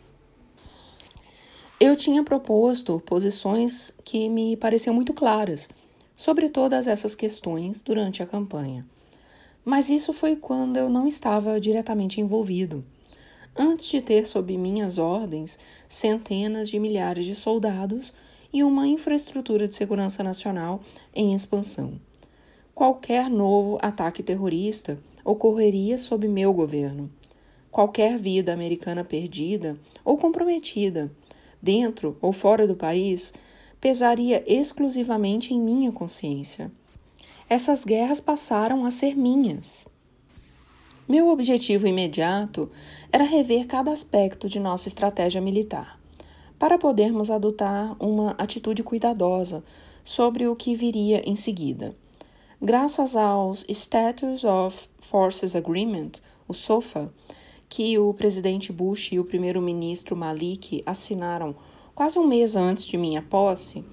Eu 1.80 1.96
tinha 1.96 2.24
proposto 2.24 3.00
posições 3.06 3.94
que 4.04 4.30
me 4.30 4.56
pareciam 4.58 4.96
muito 4.96 5.14
claras 5.14 5.70
sobre 6.16 6.50
todas 6.50 6.88
essas 6.88 7.14
questões 7.14 7.84
durante 7.84 8.24
a 8.24 8.26
campanha. 8.26 8.84
Mas 9.64 9.90
isso 9.90 10.12
foi 10.14 10.36
quando 10.36 10.78
eu 10.78 10.90
não 10.90 11.06
estava 11.06 11.60
diretamente 11.60 12.20
envolvido. 12.20 12.84
Antes 13.56 13.88
de 13.90 14.02
ter 14.02 14.26
sob 14.26 14.58
minhas 14.58 14.98
ordens 14.98 15.60
centenas 15.88 16.70
de 16.70 16.80
milhares 16.80 17.26
de 17.26 17.36
soldados 17.36 18.14
e 18.54 18.64
uma 18.64 18.88
infraestrutura 18.88 19.68
de 19.68 19.76
segurança 19.76 20.24
nacional 20.24 20.82
em 21.14 21.34
expansão. 21.34 22.00
Qualquer 22.74 23.30
novo 23.30 23.78
ataque 23.82 24.22
terrorista 24.24 25.00
ocorreria 25.24 25.98
sob 25.98 26.28
meu 26.28 26.54
governo. 26.54 27.12
Qualquer 27.72 28.18
vida 28.18 28.54
americana 28.54 29.04
perdida 29.04 29.78
ou 30.04 30.18
comprometida 30.18 31.12
dentro 31.62 32.18
ou 32.22 32.32
fora 32.32 32.68
do 32.68 32.76
país, 32.76 33.34
pesaria 33.80 34.44
exclusivamente 34.48 35.54
em 35.54 35.60
minha 35.60 35.92
consciência. 35.92 36.72
Essas 37.50 37.84
guerras 37.84 38.20
passaram 38.20 38.86
a 38.86 38.92
ser 38.92 39.16
minhas. 39.16 39.86
Meu 41.08 41.30
objetivo 41.30 41.88
imediato 41.88 42.70
era 43.12 43.24
rever 43.24 43.66
cada 43.68 43.92
aspecto 43.92 44.50
de 44.50 44.60
nossa 44.60 44.90
estratégia 44.90 45.40
militar, 45.40 46.00
para 46.58 46.78
podermos 46.78 47.30
adotar 47.30 47.96
uma 48.00 48.32
atitude 48.32 48.84
cuidadosa 48.84 49.64
sobre 50.04 50.48
o 50.48 50.56
que 50.56 50.76
viria 50.76 51.22
em 51.30 51.36
seguida. 51.36 51.96
Graças 52.62 53.16
aos 53.16 53.66
Status 53.70 54.44
of 54.44 54.90
Forces 54.98 55.56
Agreement, 55.56 56.14
o 56.48 56.54
SOFA, 56.54 57.14
que 57.70 57.98
o 58.00 58.14
presidente 58.14 58.72
Bush 58.72 59.12
e 59.12 59.20
o 59.20 59.26
primeiro-ministro 59.26 60.16
Malik 60.16 60.82
assinaram 60.86 61.56
quase 61.94 62.18
um 62.18 62.26
mês 62.26 62.56
antes 62.56 62.86
de 62.86 62.98
minha 62.98 63.22
posse, 63.22 63.84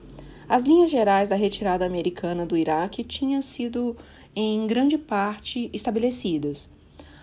as 0.48 0.64
linhas 0.64 0.90
gerais 0.90 1.29
da 1.29 1.37
retirada 1.37 1.87
americana 1.87 2.44
do 2.44 2.57
Iraque 2.57 3.03
tinham 3.03 3.40
sido, 3.40 3.96
em 4.37 4.66
grande 4.66 4.98
parte, 4.98 5.70
estabelecidas. 5.72 6.68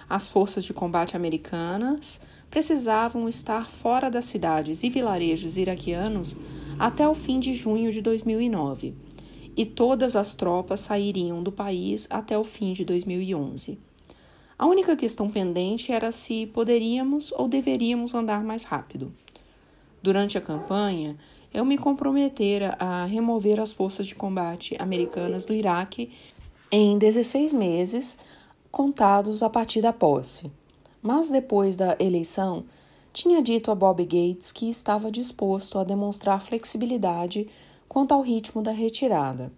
As 0.09 0.27
forças 0.27 0.63
de 0.63 0.73
combate 0.73 1.15
americanas 1.15 2.19
precisavam 2.51 3.29
estar 3.29 3.71
fora 3.71 4.11
das 4.11 4.25
cidades 4.25 4.83
e 4.83 4.89
vilarejos 4.89 5.57
iraquianos 5.57 6.35
até 6.77 7.07
o 7.07 7.15
fim 7.15 7.39
de 7.39 7.53
junho 7.53 7.91
de 7.93 8.01
2009, 8.01 8.93
e 9.55 9.65
todas 9.65 10.17
as 10.17 10.35
tropas 10.35 10.81
sairiam 10.81 11.41
do 11.41 11.51
país 11.51 12.07
até 12.09 12.37
o 12.37 12.43
fim 12.43 12.73
de 12.73 12.83
2011. 12.83 13.79
A 14.59 14.67
única 14.67 14.95
questão 14.95 15.29
pendente 15.29 15.91
era 15.91 16.11
se 16.11 16.45
poderíamos 16.45 17.31
ou 17.31 17.47
deveríamos 17.47 18.13
andar 18.13 18.43
mais 18.43 18.65
rápido. 18.65 19.13
Durante 20.03 20.37
a 20.37 20.41
campanha, 20.41 21.17
eu 21.53 21.63
me 21.63 21.77
comprometera 21.77 22.75
a 22.79 23.05
remover 23.05 23.59
as 23.59 23.71
forças 23.71 24.07
de 24.07 24.15
combate 24.15 24.75
americanas 24.77 25.45
do 25.45 25.53
Iraque 25.53 26.11
em 26.71 26.97
16 26.97 27.53
meses, 27.53 28.19
contados 28.69 29.41
a 29.41 29.49
partir 29.49 29.81
da 29.81 29.93
posse. 29.93 30.51
Mas 31.01 31.31
depois 31.31 31.75
da 31.75 31.95
eleição, 31.99 32.63
tinha 33.11 33.41
dito 33.41 33.71
a 33.71 33.75
Bob 33.75 34.03
Gates 34.03 34.51
que 34.51 34.69
estava 34.69 35.11
disposto 35.11 35.79
a 35.79 35.83
demonstrar 35.83 36.41
flexibilidade 36.41 37.47
quanto 37.89 38.13
ao 38.13 38.21
ritmo 38.21 38.61
da 38.61 38.71
retirada, 38.71 39.51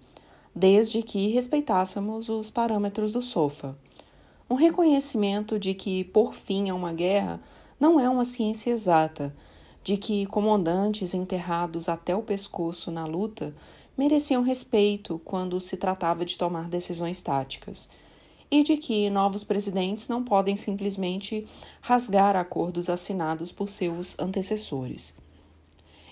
desde 0.56 1.04
que 1.04 1.28
respeitássemos 1.28 2.30
os 2.30 2.50
parâmetros 2.50 3.12
do 3.12 3.22
SOFA. 3.22 3.78
Um 4.50 4.56
reconhecimento 4.56 5.60
de 5.60 5.74
que 5.74 6.04
por 6.04 6.34
fim 6.34 6.70
a 6.70 6.76
uma 6.76 6.94
guerra 6.94 7.40
não 7.80 8.00
é 8.00 8.10
uma 8.10 8.26
ciência 8.26 8.72
exata, 8.72 9.36
de 9.84 9.98
que 9.98 10.26
comandantes 10.28 11.14
enterrados 11.14 11.90
até 11.90 12.16
o 12.16 12.24
pescoço 12.24 12.90
na 12.90 13.06
luta 13.06 13.54
mereciam 13.98 14.42
respeito 14.42 15.22
quando 15.24 15.60
se 15.60 15.76
tratava 15.76 16.24
de 16.24 16.38
tomar 16.38 16.70
decisões 16.70 17.22
táticas, 17.22 17.90
e 18.54 18.62
de 18.62 18.78
que 18.78 19.10
novos 19.10 19.44
presidentes 19.44 20.08
não 20.08 20.24
podem 20.24 20.56
simplesmente 20.56 21.44
rasgar 21.82 22.36
acordos 22.36 22.88
assinados 22.88 23.52
por 23.52 23.68
seus 23.68 24.16
antecessores. 24.20 25.16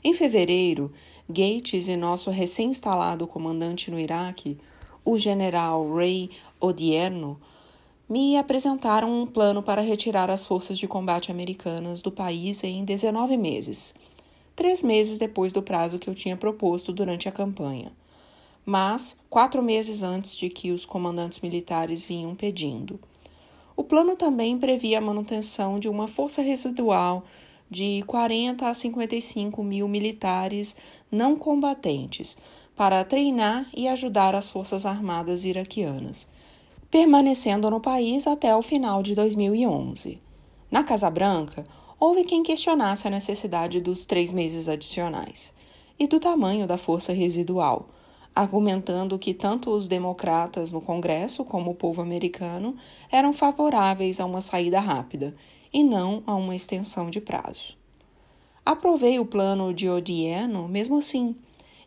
Em 0.04 0.12
fevereiro, 0.16 0.92
Gates 1.30 1.88
e 1.88 1.96
nosso 1.96 2.32
recém-instalado 2.32 3.28
comandante 3.28 3.92
no 3.92 4.00
Iraque, 4.00 4.58
o 5.06 5.20
general 5.20 5.94
Ray 5.94 6.32
Odierno, 6.60 7.40
me 8.10 8.36
apresentaram 8.36 9.22
um 9.22 9.28
plano 9.28 9.62
para 9.62 9.84
retirar 9.84 10.32
as 10.32 10.44
forças 10.44 10.80
de 10.80 10.88
combate 10.88 11.30
americanas 11.30 12.02
do 12.02 12.12
país 12.12 12.64
em 12.64 12.84
19 12.84 13.38
meses, 13.38 13.94
três 14.56 14.82
meses 14.82 15.20
depois 15.20 15.54
do 15.54 15.62
prazo 15.62 16.00
que 16.00 16.10
eu 16.10 16.16
tinha 16.16 16.36
proposto 16.36 16.92
durante 16.92 17.30
a 17.30 17.32
campanha, 17.32 17.92
mas 18.66 19.18
quatro 19.30 19.62
meses 19.62 20.04
antes 20.04 20.36
de 20.36 20.50
que 20.50 20.72
os 20.72 20.86
comandantes 20.86 21.40
militares 21.40 22.04
vinham 22.04 22.36
pedindo. 22.36 23.00
O 23.76 23.84
plano 23.84 24.16
também 24.16 24.58
previa 24.58 25.00
a 25.00 25.02
manutenção 25.02 25.80
de 25.80 25.90
uma 25.90 26.08
força 26.08 26.42
residual 26.42 27.24
de 27.70 28.04
40 28.06 28.68
a 28.68 28.74
55 28.74 29.64
mil 29.64 29.88
militares 29.88 30.76
não 31.12 31.36
combatentes 31.36 32.38
para 32.76 33.04
treinar 33.04 33.68
e 33.76 33.88
ajudar 33.88 34.36
as 34.36 34.50
forças 34.50 34.86
armadas 34.86 35.46
iraquianas 35.46 36.28
permanecendo 36.92 37.70
no 37.72 37.80
país 37.80 38.28
até 38.28 38.54
o 38.54 38.62
final 38.62 39.02
de 39.02 39.16
2011. 39.16 40.20
Na 40.70 40.84
Casa 40.84 41.10
Branca, 41.10 41.66
houve 41.98 42.26
quem 42.26 42.44
questionasse 42.44 43.08
a 43.08 43.12
necessidade 43.12 43.80
dos 43.80 44.06
três 44.06 44.30
meses 44.30 44.68
adicionais 44.68 45.54
e 45.98 46.06
do 46.06 46.20
tamanho 46.20 46.68
da 46.68 46.78
força 46.78 47.14
residual, 47.14 47.88
argumentando 48.36 49.20
que 49.20 49.34
tanto 49.34 49.72
os 49.72 49.88
democratas 49.88 50.72
no 50.72 50.82
Congresso 50.82 51.44
como 51.44 51.72
o 51.72 51.76
povo 51.76 52.02
americano 52.02 52.76
eram 53.12 53.34
favoráveis 53.34 54.20
a 54.20 54.26
uma 54.26 54.42
saída 54.42 54.80
rápida 54.80 55.36
e 55.74 55.84
não 55.84 56.24
a 56.26 56.34
uma 56.36 56.56
extensão 56.56 57.10
de 57.10 57.20
prazo. 57.20 57.76
Aprovei 58.66 59.20
o 59.20 59.26
plano 59.26 59.74
de 59.74 59.90
Odieno 59.90 60.68
mesmo 60.68 60.98
assim, 60.98 61.36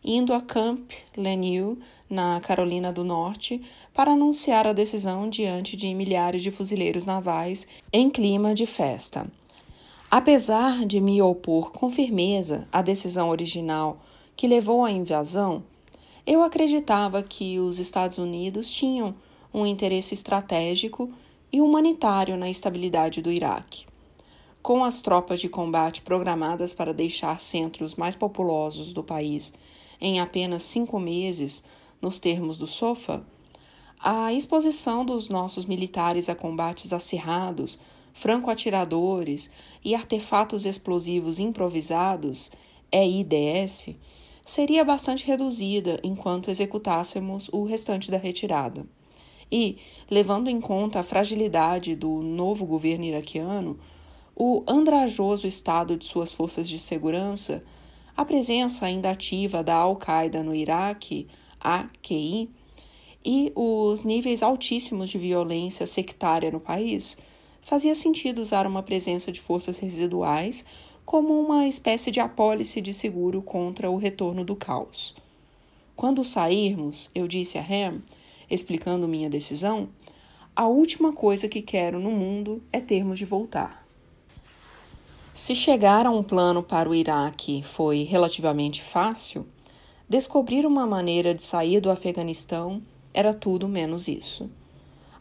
indo 0.03 0.33
a 0.33 0.41
Camp 0.41 0.91
Lenew 1.15 1.77
na 2.09 2.39
Carolina 2.39 2.93
do 2.93 3.03
Norte, 3.03 3.61
para 3.93 4.11
anunciar 4.11 4.67
a 4.67 4.73
decisão 4.73 5.27
diante 5.29 5.75
de 5.75 5.93
milhares 5.93 6.43
de 6.43 6.51
fuzileiros 6.51 7.05
navais 7.05 7.67
em 7.91 8.09
clima 8.09 8.53
de 8.53 8.65
festa. 8.65 9.25
Apesar 10.11 10.85
de 10.85 11.01
me 11.01 11.21
opor 11.21 11.71
com 11.71 11.89
firmeza 11.89 12.67
à 12.71 12.81
decisão 12.81 13.29
original 13.29 13.99
que 14.35 14.47
levou 14.47 14.85
à 14.85 14.91
invasão, 14.91 15.63
eu 16.25 16.41
acreditava 16.41 17.21
que 17.21 17.59
os 17.59 17.77
Estados 17.79 18.17
Unidos 18.17 18.69
tinham 18.69 19.15
um 19.53 19.65
interesse 19.65 20.13
estratégico 20.13 21.11
e 21.51 21.61
humanitário 21.61 22.35
na 22.35 22.49
estabilidade 22.49 23.21
do 23.21 23.31
Iraque. 23.31 23.85
com 24.61 24.83
as 24.83 25.03
tropas 25.03 25.39
de 25.39 25.47
combate 25.47 26.01
programadas 26.01 26.73
para 26.73 26.91
deixar 26.91 27.39
centros 27.39 27.93
mais 27.93 28.15
populosos 28.15 28.91
do 28.91 29.03
país 29.03 29.53
em 30.01 30.19
apenas 30.19 30.63
cinco 30.63 30.99
meses, 30.99 31.63
nos 32.01 32.19
termos 32.19 32.57
do 32.57 32.67
SOFA, 32.67 33.23
a 33.99 34.33
exposição 34.33 35.05
dos 35.05 35.29
nossos 35.29 35.65
militares 35.65 36.29
a 36.29 36.35
combates 36.35 36.91
acirrados, 36.91 37.79
franco-atiradores 38.13 39.51
e 39.83 39.95
artefatos 39.95 40.65
explosivos 40.65 41.39
improvisados, 41.39 42.51
EIDS, 42.91 43.95
seria 44.45 44.85
bastante 44.85 45.25
reduzida 45.25 45.99
enquanto 46.03 46.51
executássemos 46.51 47.49
o 47.51 47.63
restante 47.63 48.11
da 48.11 48.17
retirada. 48.17 48.85
E, 49.51 49.77
levando 50.09 50.49
em 50.49 50.61
conta 50.61 50.99
a 50.99 51.03
fragilidade 51.03 51.95
do 51.95 52.21
novo 52.21 52.65
governo 52.65 53.05
iraquiano, 53.05 53.79
o 54.35 54.63
andrajoso 54.67 55.47
estado 55.47 55.97
de 55.97 56.05
suas 56.05 56.31
forças 56.31 56.69
de 56.69 56.77
segurança, 56.77 57.63
a 58.15 58.23
presença 58.23 58.85
ainda 58.85 59.09
ativa 59.09 59.63
da 59.63 59.75
Al-Qaeda 59.75 60.43
no 60.43 60.53
Iraque, 60.53 61.27
AQI, 61.59 62.49
e 63.25 63.51
os 63.55 64.03
níveis 64.03 64.43
altíssimos 64.43 65.09
de 65.09 65.17
violência 65.17 65.87
sectária 65.87 66.51
no 66.51 66.59
país, 66.59 67.17
fazia 67.59 67.95
sentido 67.95 68.39
usar 68.39 68.67
uma 68.67 68.83
presença 68.83 69.31
de 69.31 69.41
forças 69.41 69.79
residuais 69.79 70.63
como 71.05 71.39
uma 71.39 71.67
espécie 71.67 72.09
de 72.09 72.19
apólice 72.19 72.81
de 72.81 72.93
seguro 72.93 73.41
contra 73.41 73.89
o 73.91 73.97
retorno 73.97 74.43
do 74.43 74.55
caos. 74.55 75.15
Quando 75.95 76.23
sairmos, 76.23 77.09
eu 77.13 77.27
disse 77.27 77.57
a 77.57 77.61
Ham, 77.61 78.01
explicando 78.49 79.07
minha 79.07 79.29
decisão, 79.29 79.87
a 80.55 80.67
última 80.67 81.13
coisa 81.13 81.47
que 81.47 81.61
quero 81.61 81.99
no 81.99 82.11
mundo 82.11 82.61
é 82.71 82.79
termos 82.81 83.19
de 83.19 83.25
voltar. 83.25 83.85
Se 85.33 85.53
chegar 85.53 86.05
a 86.05 86.11
um 86.11 86.23
plano 86.23 86.63
para 86.63 86.89
o 86.89 86.95
Iraque 86.95 87.61
foi 87.63 88.03
relativamente 88.03 88.81
fácil, 88.81 89.45
descobrir 90.07 90.65
uma 90.65 90.87
maneira 90.87 91.35
de 91.35 91.43
sair 91.43 91.79
do 91.81 91.91
Afeganistão 91.91 92.81
era 93.13 93.33
tudo 93.33 93.67
menos 93.67 94.07
isso. 94.07 94.49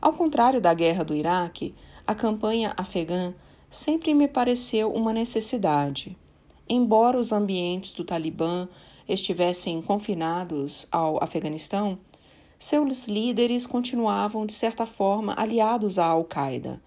Ao 0.01 0.13
contrário 0.13 0.61
da 0.61 0.73
guerra 0.75 1.05
do 1.05 1.15
Iraque, 1.15 1.75
a 2.07 2.15
campanha 2.15 2.75
afegã 2.77 3.35
sempre 3.75 4.15
me 4.15 4.29
pareceu 4.29 4.93
uma 4.93 5.13
necessidade. 5.13 6.17
Embora 6.69 7.19
os 7.19 7.33
ambientes 7.33 7.93
do 7.93 8.05
Talibã 8.05 8.69
estivessem 9.09 9.83
confinados 9.83 10.87
ao 10.91 11.23
Afeganistão, 11.23 11.99
seus 12.59 13.09
líderes 13.09 13.67
continuavam, 13.67 14.47
de 14.47 14.53
certa 14.53 14.87
forma, 14.87 15.35
aliados 15.37 15.99
à 15.99 16.07
Al-Qaeda. 16.07 16.81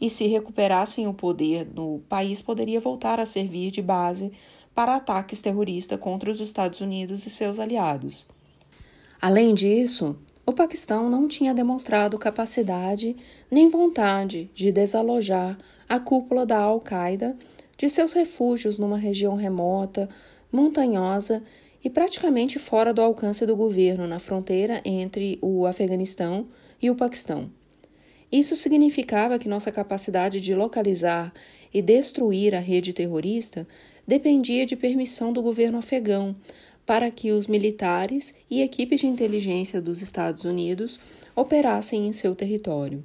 E 0.00 0.08
se 0.10 0.26
recuperassem 0.26 1.06
o 1.06 1.14
poder 1.14 1.68
no 1.72 2.00
país, 2.08 2.40
poderia 2.42 2.80
voltar 2.80 3.20
a 3.20 3.26
servir 3.26 3.70
de 3.70 3.82
base 3.82 4.32
para 4.74 4.96
ataques 4.96 5.42
terroristas 5.42 6.00
contra 6.00 6.30
os 6.30 6.40
Estados 6.40 6.80
Unidos 6.80 7.26
e 7.26 7.30
seus 7.30 7.58
aliados. 7.58 8.26
Além 9.20 9.54
disso, 9.54 10.16
o 10.44 10.52
Paquistão 10.52 11.08
não 11.08 11.28
tinha 11.28 11.54
demonstrado 11.54 12.18
capacidade 12.18 13.14
nem 13.48 13.68
vontade 13.68 14.50
de 14.52 14.72
desalojar 14.72 15.56
a 15.92 16.00
cúpula 16.00 16.46
da 16.46 16.56
Al-Qaeda 16.56 17.36
de 17.76 17.86
seus 17.90 18.14
refúgios 18.14 18.78
numa 18.78 18.96
região 18.96 19.34
remota, 19.34 20.08
montanhosa 20.50 21.42
e 21.84 21.90
praticamente 21.90 22.58
fora 22.58 22.94
do 22.94 23.02
alcance 23.02 23.44
do 23.44 23.54
governo 23.54 24.06
na 24.06 24.18
fronteira 24.18 24.80
entre 24.86 25.38
o 25.42 25.66
Afeganistão 25.66 26.46
e 26.80 26.88
o 26.88 26.94
Paquistão. 26.94 27.50
Isso 28.32 28.56
significava 28.56 29.38
que 29.38 29.50
nossa 29.50 29.70
capacidade 29.70 30.40
de 30.40 30.54
localizar 30.54 31.30
e 31.74 31.82
destruir 31.82 32.54
a 32.54 32.58
rede 32.58 32.94
terrorista 32.94 33.68
dependia 34.08 34.64
de 34.64 34.76
permissão 34.76 35.30
do 35.30 35.42
governo 35.42 35.76
afegão, 35.76 36.34
para 36.86 37.10
que 37.10 37.32
os 37.32 37.46
militares 37.46 38.34
e 38.50 38.62
equipes 38.62 39.00
de 39.00 39.06
inteligência 39.06 39.78
dos 39.78 40.00
Estados 40.00 40.46
Unidos 40.46 40.98
operassem 41.36 42.06
em 42.06 42.14
seu 42.14 42.34
território. 42.34 43.04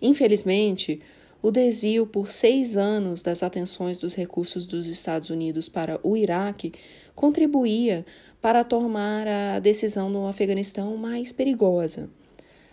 Infelizmente, 0.00 1.02
o 1.46 1.50
desvio 1.52 2.08
por 2.08 2.28
seis 2.28 2.76
anos 2.76 3.22
das 3.22 3.40
atenções 3.40 4.00
dos 4.00 4.14
recursos 4.14 4.66
dos 4.66 4.88
Estados 4.88 5.30
Unidos 5.30 5.68
para 5.68 6.00
o 6.02 6.16
Iraque 6.16 6.72
contribuía 7.14 8.04
para 8.42 8.64
tornar 8.64 9.28
a 9.28 9.60
decisão 9.60 10.10
no 10.10 10.26
Afeganistão 10.26 10.96
mais 10.96 11.30
perigosa. 11.30 12.10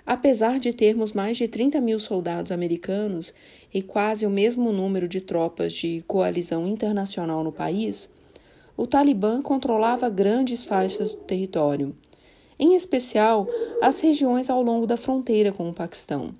Apesar 0.03 0.59
de 0.59 0.73
termos 0.73 1.13
mais 1.13 1.37
de 1.37 1.47
30 1.47 1.79
mil 1.81 1.99
soldados 1.99 2.51
americanos 2.51 3.31
e 3.71 3.83
quase 3.83 4.25
o 4.25 4.29
mesmo 4.31 4.71
número 4.71 5.07
de 5.07 5.21
tropas 5.21 5.73
de 5.73 6.03
coalizão 6.07 6.67
internacional 6.67 7.43
no 7.43 7.51
país, 7.51 8.09
o 8.75 8.87
Talibã 8.87 9.39
controlava 9.39 10.09
grandes 10.09 10.65
faixas 10.65 11.13
do 11.13 11.21
território, 11.21 11.95
em 12.57 12.73
especial 12.73 13.47
as 13.83 13.99
regiões 13.99 14.49
ao 14.49 14.63
longo 14.63 14.87
da 14.87 14.97
fronteira 14.97 15.51
com 15.51 15.69
o 15.69 15.73
Paquistão, 15.73 16.33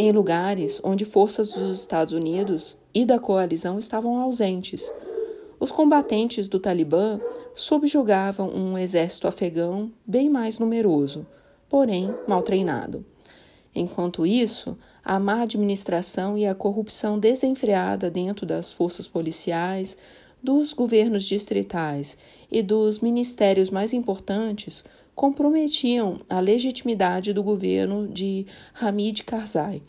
em 0.00 0.12
lugares 0.12 0.80
onde 0.84 1.04
forças 1.04 1.50
dos 1.50 1.80
Estados 1.80 2.14
Unidos 2.14 2.76
e 2.94 3.04
da 3.04 3.18
coalizão 3.18 3.80
estavam 3.80 4.20
ausentes. 4.20 4.92
Os 5.58 5.72
combatentes 5.72 6.48
do 6.48 6.60
Talibã 6.60 7.20
subjugavam 7.52 8.48
um 8.48 8.78
exército 8.78 9.26
afegão 9.26 9.90
bem 10.06 10.30
mais 10.30 10.56
numeroso, 10.56 11.26
porém 11.68 12.14
mal 12.28 12.42
treinado. 12.42 13.04
Enquanto 13.74 14.24
isso, 14.24 14.78
a 15.04 15.18
má 15.18 15.42
administração 15.42 16.38
e 16.38 16.46
a 16.46 16.54
corrupção 16.54 17.18
desenfreada 17.18 18.08
dentro 18.08 18.46
das 18.46 18.70
forças 18.70 19.08
policiais, 19.08 19.98
dos 20.40 20.72
governos 20.72 21.24
distritais 21.24 22.16
e 22.48 22.62
dos 22.62 23.00
ministérios 23.00 23.68
mais 23.68 23.92
importantes 23.92 24.84
comprometiam 25.18 26.20
a 26.30 26.38
legitimidade 26.38 27.32
do 27.32 27.42
governo 27.42 28.06
de 28.06 28.46
Hamid 28.80 29.24
Karzai 29.24 29.82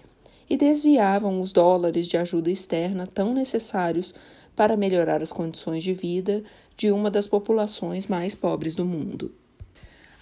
e 0.49 0.57
desviavam 0.57 1.39
os 1.39 1.53
dólares 1.53 2.07
de 2.07 2.17
ajuda 2.17 2.49
externa 2.49 3.05
tão 3.05 3.31
necessários 3.31 4.11
para 4.55 4.75
melhorar 4.75 5.21
as 5.21 5.31
condições 5.31 5.83
de 5.83 5.93
vida 5.93 6.43
de 6.75 6.91
uma 6.91 7.11
das 7.11 7.27
populações 7.27 8.07
mais 8.07 8.33
pobres 8.33 8.73
do 8.73 8.83
mundo. 8.83 9.31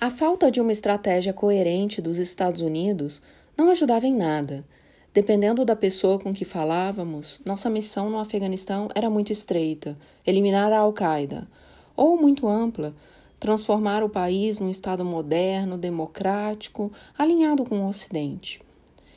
A 0.02 0.10
falta 0.10 0.52
de 0.52 0.60
uma 0.60 0.74
estratégia 0.74 1.32
coerente 1.32 2.02
dos 2.02 2.18
Estados 2.18 2.60
Unidos 2.60 3.22
não 3.56 3.72
ajudava 3.72 4.06
em 4.06 4.14
nada 4.14 4.66
Dependendo 5.14 5.66
da 5.66 5.76
pessoa 5.76 6.20
com 6.20 6.32
que 6.32 6.46
falávamos, 6.46 7.42
nossa 7.44 7.72
missão 7.72 8.08
no 8.08 8.20
Afeganistão 8.20 8.88
era 8.94 9.10
muito 9.10 9.34
estreita 9.34 9.98
eliminar 10.24 10.72
a 10.72 10.78
Al-Qaeda, 10.78 11.48
ou 11.96 12.22
muito 12.22 12.48
ampla 12.48 12.94
transformar 13.40 14.04
o 14.04 14.10
país 14.10 14.60
num 14.60 14.70
Estado 14.70 15.06
moderno, 15.06 15.78
democrático, 15.78 16.92
alinhado 17.18 17.64
com 17.64 17.82
o 17.82 17.88
Ocidente. 17.88 18.62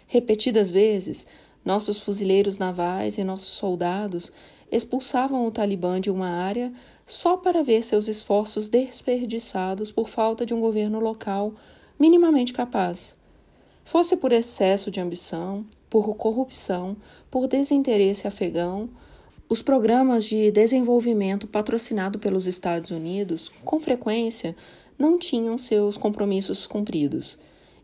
Repetidas 0.06 0.70
vezes, 0.70 1.26
nossos 1.64 2.00
fuzileiros 2.00 2.58
navais 2.58 3.18
e 3.18 3.24
nossos 3.24 3.48
soldados 3.48 4.32
expulsavam 4.70 5.46
o 5.46 5.50
Talibã 5.50 6.00
de 6.00 6.10
uma 6.10 6.28
área 6.28 6.72
só 7.06 7.36
para 7.36 7.62
ver 7.62 7.82
seus 7.82 8.08
esforços 8.08 8.68
desperdiçados 8.68 9.90
por 9.90 10.08
falta 10.08 10.46
de 10.46 10.54
um 10.54 10.60
governo 10.60 11.00
local 11.00 11.54
minimamente 11.98 12.52
capaz. 12.52 13.16
Fosse 13.84 14.16
por 14.16 14.32
excesso 14.32 14.90
de 14.90 15.00
ambição, 15.00 15.66
por 15.88 16.14
corrupção, 16.14 16.96
por 17.30 17.48
desinteresse 17.48 18.28
afegão, 18.28 18.88
os 19.50 19.60
programas 19.60 20.24
de 20.26 20.52
desenvolvimento 20.52 21.48
patrocinado 21.48 22.20
pelos 22.20 22.46
Estados 22.46 22.92
Unidos, 22.92 23.50
com 23.64 23.80
frequência, 23.80 24.54
não 24.96 25.18
tinham 25.18 25.58
seus 25.58 25.96
compromissos 25.96 26.68
cumpridos, 26.68 27.36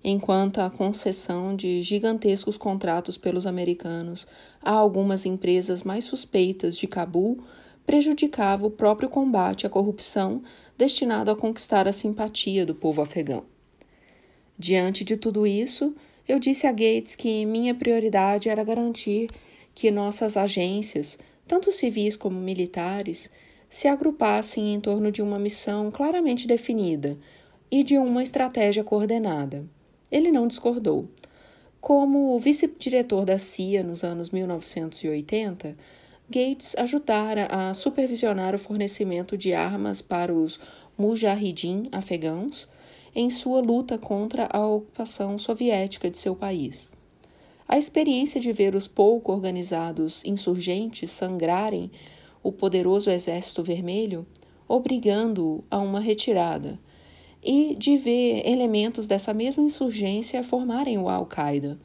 enquanto 0.05 0.61
a 0.61 0.70
concessão 0.70 1.57
de 1.57 1.83
gigantescos 1.83 2.57
contratos 2.57 3.18
pelos 3.18 3.46
americanos 3.46 4.29
a 4.62 4.70
algumas 4.70 5.26
empresas 5.26 5.82
mais 5.82 6.05
suspeitas 6.05 6.76
de 6.76 6.86
Cabul 6.86 7.41
prejudicava 7.84 8.64
o 8.64 8.70
próprio 8.70 9.09
combate 9.09 9.66
à 9.66 9.68
corrupção 9.68 10.43
destinado 10.78 11.32
a 11.32 11.36
conquistar 11.36 11.88
a 11.88 11.93
simpatia 11.93 12.64
do 12.64 12.76
povo 12.76 13.03
afegão. 13.03 13.43
Diante 14.57 15.03
de 15.03 15.16
tudo 15.16 15.45
isso, 15.45 15.97
eu 16.28 16.38
disse 16.38 16.68
a 16.68 16.70
Gates 16.70 17.16
que 17.16 17.45
minha 17.45 17.74
prioridade 17.74 18.49
era 18.49 18.62
garantir 18.62 19.28
que 19.74 19.91
nossas 19.91 20.36
agências, 20.36 21.18
tanto 21.47 21.72
civis 21.72 22.16
como 22.16 22.38
militares, 22.38 23.30
se 23.68 23.88
agrupassem 23.88 24.74
em 24.74 24.80
torno 24.80 25.11
de 25.11 25.22
uma 25.22 25.38
missão 25.38 25.90
claramente 25.90 26.47
definida 26.47 27.18
e 27.70 27.82
de 27.82 27.99
uma 27.99 28.22
estratégia 28.22 28.84
coordenada. 28.84 29.64
Ele 30.11 30.30
não 30.30 30.47
discordou. 30.47 31.09
Como 31.80 32.38
vice-diretor 32.38 33.24
da 33.24 33.38
CIA 33.38 33.82
nos 33.82 34.03
anos 34.03 34.30
1980, 34.30 35.76
Gates 36.28 36.74
ajudara 36.76 37.47
a 37.47 37.72
supervisionar 37.72 38.55
o 38.55 38.59
fornecimento 38.59 39.38
de 39.38 39.55
armas 39.55 40.03
para 40.03 40.34
os 40.34 40.59
mujahidin 40.99 41.84
afegãos 41.92 42.68
em 43.14 43.30
sua 43.30 43.61
luta 43.61 43.97
contra 43.97 44.49
a 44.53 44.66
ocupação 44.66 45.38
soviética 45.38 46.11
de 46.11 46.18
seu 46.18 46.34
país. 46.34 46.90
A 47.69 47.77
experiência 47.77 48.41
de 48.41 48.53
ver 48.53 48.77
os 48.77 48.87
pouco 48.87 49.33
organizados 49.33 50.25
insurgentes 50.25 51.11
sangrarem 51.11 51.91
o 52.41 52.53
poderoso 52.53 53.11
Exército 53.11 53.62
Vermelho, 53.64 54.25
obrigando-o 54.69 55.64
a 55.69 55.79
uma 55.79 55.99
retirada, 55.99 56.79
e 57.43 57.75
de 57.77 57.97
ver 57.97 58.47
elementos 58.47 59.09
dessa 59.09 59.35
mesma 59.35 59.64
insurgência 59.64 60.45
formarem 60.45 60.97
o 60.97 61.09
Al-Qaeda, 61.09 61.79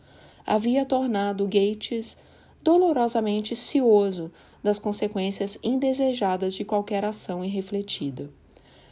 havia 0.46 0.86
tornado 0.86 1.46
Gates 1.46 2.16
dolorosamente 2.64 3.56
cioso 3.56 4.32
das 4.62 4.78
consequências 4.78 5.58
indesejadas 5.64 6.54
de 6.54 6.64
qualquer 6.64 7.04
ação 7.04 7.44
irrefletida. 7.44 8.30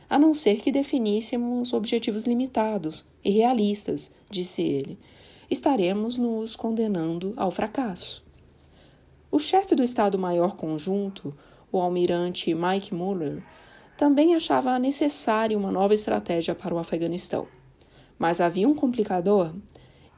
A 0.09 0.17
não 0.17 0.33
ser 0.33 0.55
que 0.57 0.71
definíssemos 0.71 1.71
objetivos 1.71 2.25
limitados 2.25 3.05
e 3.23 3.29
realistas, 3.29 4.11
disse 4.29 4.63
ele, 4.63 4.97
estaremos 5.49 6.17
nos 6.17 6.55
condenando 6.55 7.33
ao 7.35 7.51
fracasso. 7.51 8.23
O 9.31 9.39
chefe 9.39 9.75
do 9.75 9.83
Estado-Maior 9.83 10.55
Conjunto, 10.55 11.35
o 11.71 11.79
almirante 11.79 12.53
Mike 12.53 12.93
Muller, 12.93 13.43
também 13.97 14.35
achava 14.35 14.79
necessária 14.79 15.57
uma 15.57 15.71
nova 15.71 15.93
estratégia 15.93 16.55
para 16.55 16.73
o 16.73 16.79
Afeganistão. 16.79 17.47
Mas 18.17 18.41
havia 18.41 18.67
um 18.67 18.75
complicador 18.75 19.53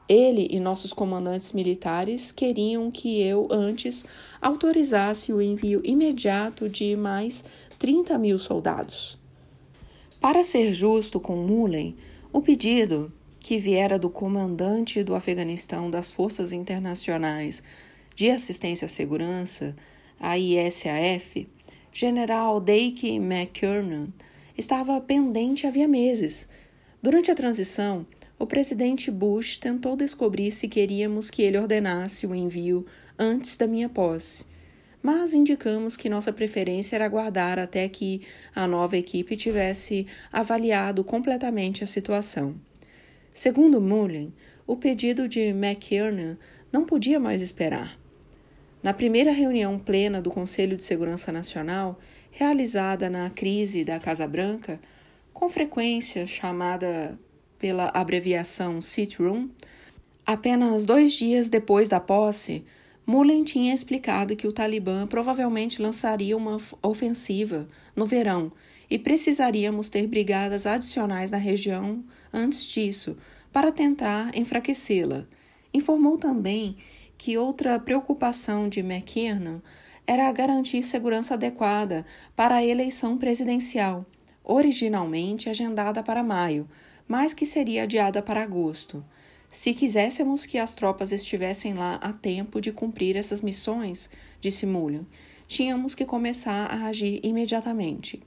ele 0.08 0.48
e 0.50 0.58
nossos 0.58 0.92
comandantes 0.92 1.52
militares 1.52 2.32
queriam 2.32 2.90
que 2.90 3.22
eu 3.22 3.48
antes 3.50 4.04
autorizasse 4.40 5.32
o 5.32 5.40
envio 5.40 5.80
imediato 5.84 6.68
de 6.68 6.96
mais 6.96 7.44
30 7.78 8.18
mil 8.18 8.38
soldados. 8.38 9.18
Para 10.20 10.44
ser 10.44 10.74
justo 10.74 11.18
com 11.18 11.36
Mullen, 11.36 11.96
o 12.32 12.42
pedido, 12.42 13.12
que 13.42 13.58
viera 13.58 13.98
do 13.98 14.08
comandante 14.08 15.02
do 15.02 15.14
Afeganistão 15.14 15.90
das 15.90 16.12
Forças 16.12 16.52
Internacionais 16.52 17.62
de 18.14 18.30
Assistência 18.30 18.86
à 18.86 18.88
Segurança, 18.88 19.74
a 20.20 20.38
ISAF, 20.38 21.48
General 21.92 22.60
Dake 22.60 23.16
McKernan, 23.16 24.08
estava 24.56 25.00
pendente 25.00 25.66
havia 25.66 25.88
meses. 25.88 26.48
Durante 27.02 27.30
a 27.30 27.34
transição, 27.34 28.06
o 28.38 28.46
presidente 28.46 29.10
Bush 29.10 29.56
tentou 29.56 29.96
descobrir 29.96 30.52
se 30.52 30.68
queríamos 30.68 31.28
que 31.28 31.42
ele 31.42 31.58
ordenasse 31.58 32.26
o 32.26 32.34
envio 32.34 32.86
antes 33.18 33.56
da 33.56 33.66
minha 33.66 33.88
posse, 33.88 34.46
mas 35.02 35.34
indicamos 35.34 35.96
que 35.96 36.08
nossa 36.08 36.32
preferência 36.32 36.94
era 36.94 37.06
aguardar 37.06 37.58
até 37.58 37.88
que 37.88 38.22
a 38.54 38.68
nova 38.68 38.96
equipe 38.96 39.36
tivesse 39.36 40.06
avaliado 40.32 41.02
completamente 41.02 41.82
a 41.82 41.88
situação. 41.88 42.54
Segundo 43.32 43.80
Mullen, 43.80 44.34
o 44.66 44.76
pedido 44.76 45.26
de 45.26 45.40
McKiernan 45.40 46.36
não 46.70 46.84
podia 46.84 47.18
mais 47.18 47.40
esperar. 47.40 47.98
Na 48.82 48.92
primeira 48.92 49.32
reunião 49.32 49.78
plena 49.78 50.20
do 50.20 50.30
Conselho 50.30 50.76
de 50.76 50.84
Segurança 50.84 51.32
Nacional, 51.32 51.98
realizada 52.30 53.08
na 53.08 53.30
crise 53.30 53.84
da 53.84 53.98
Casa 53.98 54.28
Branca, 54.28 54.78
com 55.32 55.48
frequência 55.48 56.26
chamada 56.26 57.18
pela 57.58 57.90
abreviação 57.94 58.82
Sit 58.82 59.16
Room, 59.18 59.48
apenas 60.26 60.84
dois 60.84 61.14
dias 61.14 61.48
depois 61.48 61.88
da 61.88 61.98
posse, 61.98 62.66
Mullen 63.06 63.44
tinha 63.44 63.72
explicado 63.72 64.36
que 64.36 64.46
o 64.46 64.52
Talibã 64.52 65.06
provavelmente 65.06 65.80
lançaria 65.80 66.36
uma 66.36 66.58
ofensiva 66.82 67.66
no 67.96 68.04
verão 68.04 68.52
e 68.90 68.98
precisaríamos 68.98 69.88
ter 69.88 70.06
brigadas 70.06 70.66
adicionais 70.66 71.30
na 71.30 71.38
região 71.38 72.04
antes 72.32 72.64
disso 72.64 73.16
para 73.52 73.70
tentar 73.70 74.36
enfraquecê-la. 74.36 75.26
Informou 75.72 76.16
também 76.16 76.76
que 77.18 77.36
outra 77.36 77.78
preocupação 77.78 78.68
de 78.68 78.80
McKiernan 78.80 79.62
era 80.06 80.30
garantir 80.32 80.82
segurança 80.82 81.34
adequada 81.34 82.04
para 82.34 82.56
a 82.56 82.64
eleição 82.64 83.16
presidencial, 83.16 84.04
originalmente 84.42 85.48
agendada 85.48 86.02
para 86.02 86.22
maio, 86.22 86.68
mas 87.06 87.32
que 87.32 87.46
seria 87.46 87.84
adiada 87.84 88.22
para 88.22 88.42
agosto. 88.42 89.04
Se 89.48 89.74
quiséssemos 89.74 90.46
que 90.46 90.58
as 90.58 90.74
tropas 90.74 91.12
estivessem 91.12 91.74
lá 91.74 91.96
a 91.96 92.12
tempo 92.12 92.60
de 92.60 92.72
cumprir 92.72 93.16
essas 93.16 93.42
missões, 93.42 94.08
disse 94.40 94.64
Mullen, 94.64 95.06
tínhamos 95.46 95.94
que 95.94 96.06
começar 96.06 96.66
a 96.72 96.86
agir 96.86 97.20
imediatamente. 97.22 98.22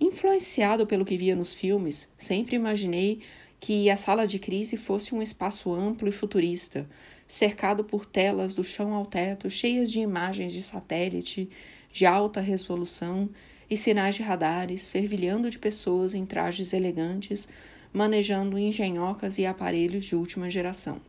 Influenciado 0.00 0.86
pelo 0.86 1.04
que 1.04 1.18
via 1.18 1.34
nos 1.34 1.52
filmes, 1.52 2.08
sempre 2.16 2.54
imaginei 2.54 3.20
que 3.58 3.90
a 3.90 3.96
sala 3.96 4.26
de 4.26 4.38
crise 4.38 4.76
fosse 4.76 5.14
um 5.14 5.20
espaço 5.20 5.72
amplo 5.72 6.08
e 6.08 6.12
futurista, 6.12 6.88
cercado 7.26 7.84
por 7.84 8.06
telas 8.06 8.54
do 8.54 8.62
chão 8.62 8.94
ao 8.94 9.04
teto 9.04 9.50
cheias 9.50 9.90
de 9.90 10.00
imagens 10.00 10.52
de 10.52 10.62
satélite 10.62 11.50
de 11.90 12.06
alta 12.06 12.40
resolução 12.40 13.28
e 13.68 13.76
sinais 13.76 14.14
de 14.14 14.22
radares 14.22 14.86
fervilhando 14.86 15.50
de 15.50 15.58
pessoas 15.58 16.14
em 16.14 16.24
trajes 16.24 16.72
elegantes, 16.72 17.48
manejando 17.92 18.58
engenhocas 18.58 19.38
e 19.38 19.46
aparelhos 19.46 20.04
de 20.04 20.14
última 20.14 20.48
geração. 20.48 21.00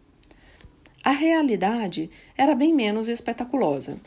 A 1.04 1.12
realidade 1.12 2.10
era 2.38 2.56
bem 2.56 2.74
menos 2.74 3.08
espetaculosa. 3.08 4.00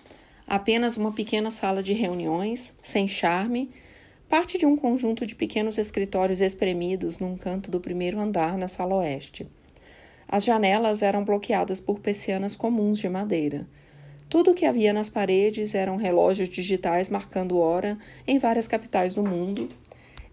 Apenas 0.46 0.96
uma 0.96 1.12
pequena 1.12 1.50
sala 1.50 1.82
de 1.82 1.92
reuniões, 1.92 2.74
sem 2.82 3.08
charme, 3.08 3.70
parte 4.32 4.56
de 4.56 4.64
um 4.64 4.74
conjunto 4.74 5.26
de 5.26 5.34
pequenos 5.34 5.76
escritórios 5.76 6.40
espremidos 6.40 7.18
num 7.18 7.36
canto 7.36 7.70
do 7.70 7.78
primeiro 7.78 8.18
andar 8.18 8.56
na 8.56 8.66
sala 8.66 8.94
oeste. 8.94 9.46
As 10.26 10.42
janelas 10.42 11.02
eram 11.02 11.22
bloqueadas 11.22 11.80
por 11.80 12.00
persianas 12.00 12.56
comuns 12.56 12.98
de 12.98 13.10
madeira. 13.10 13.68
Tudo 14.30 14.52
o 14.52 14.54
que 14.54 14.64
havia 14.64 14.90
nas 14.90 15.10
paredes 15.10 15.74
eram 15.74 15.96
relógios 15.96 16.48
digitais 16.48 17.10
marcando 17.10 17.58
hora 17.58 17.98
em 18.26 18.38
várias 18.38 18.66
capitais 18.66 19.12
do 19.12 19.22
mundo 19.22 19.68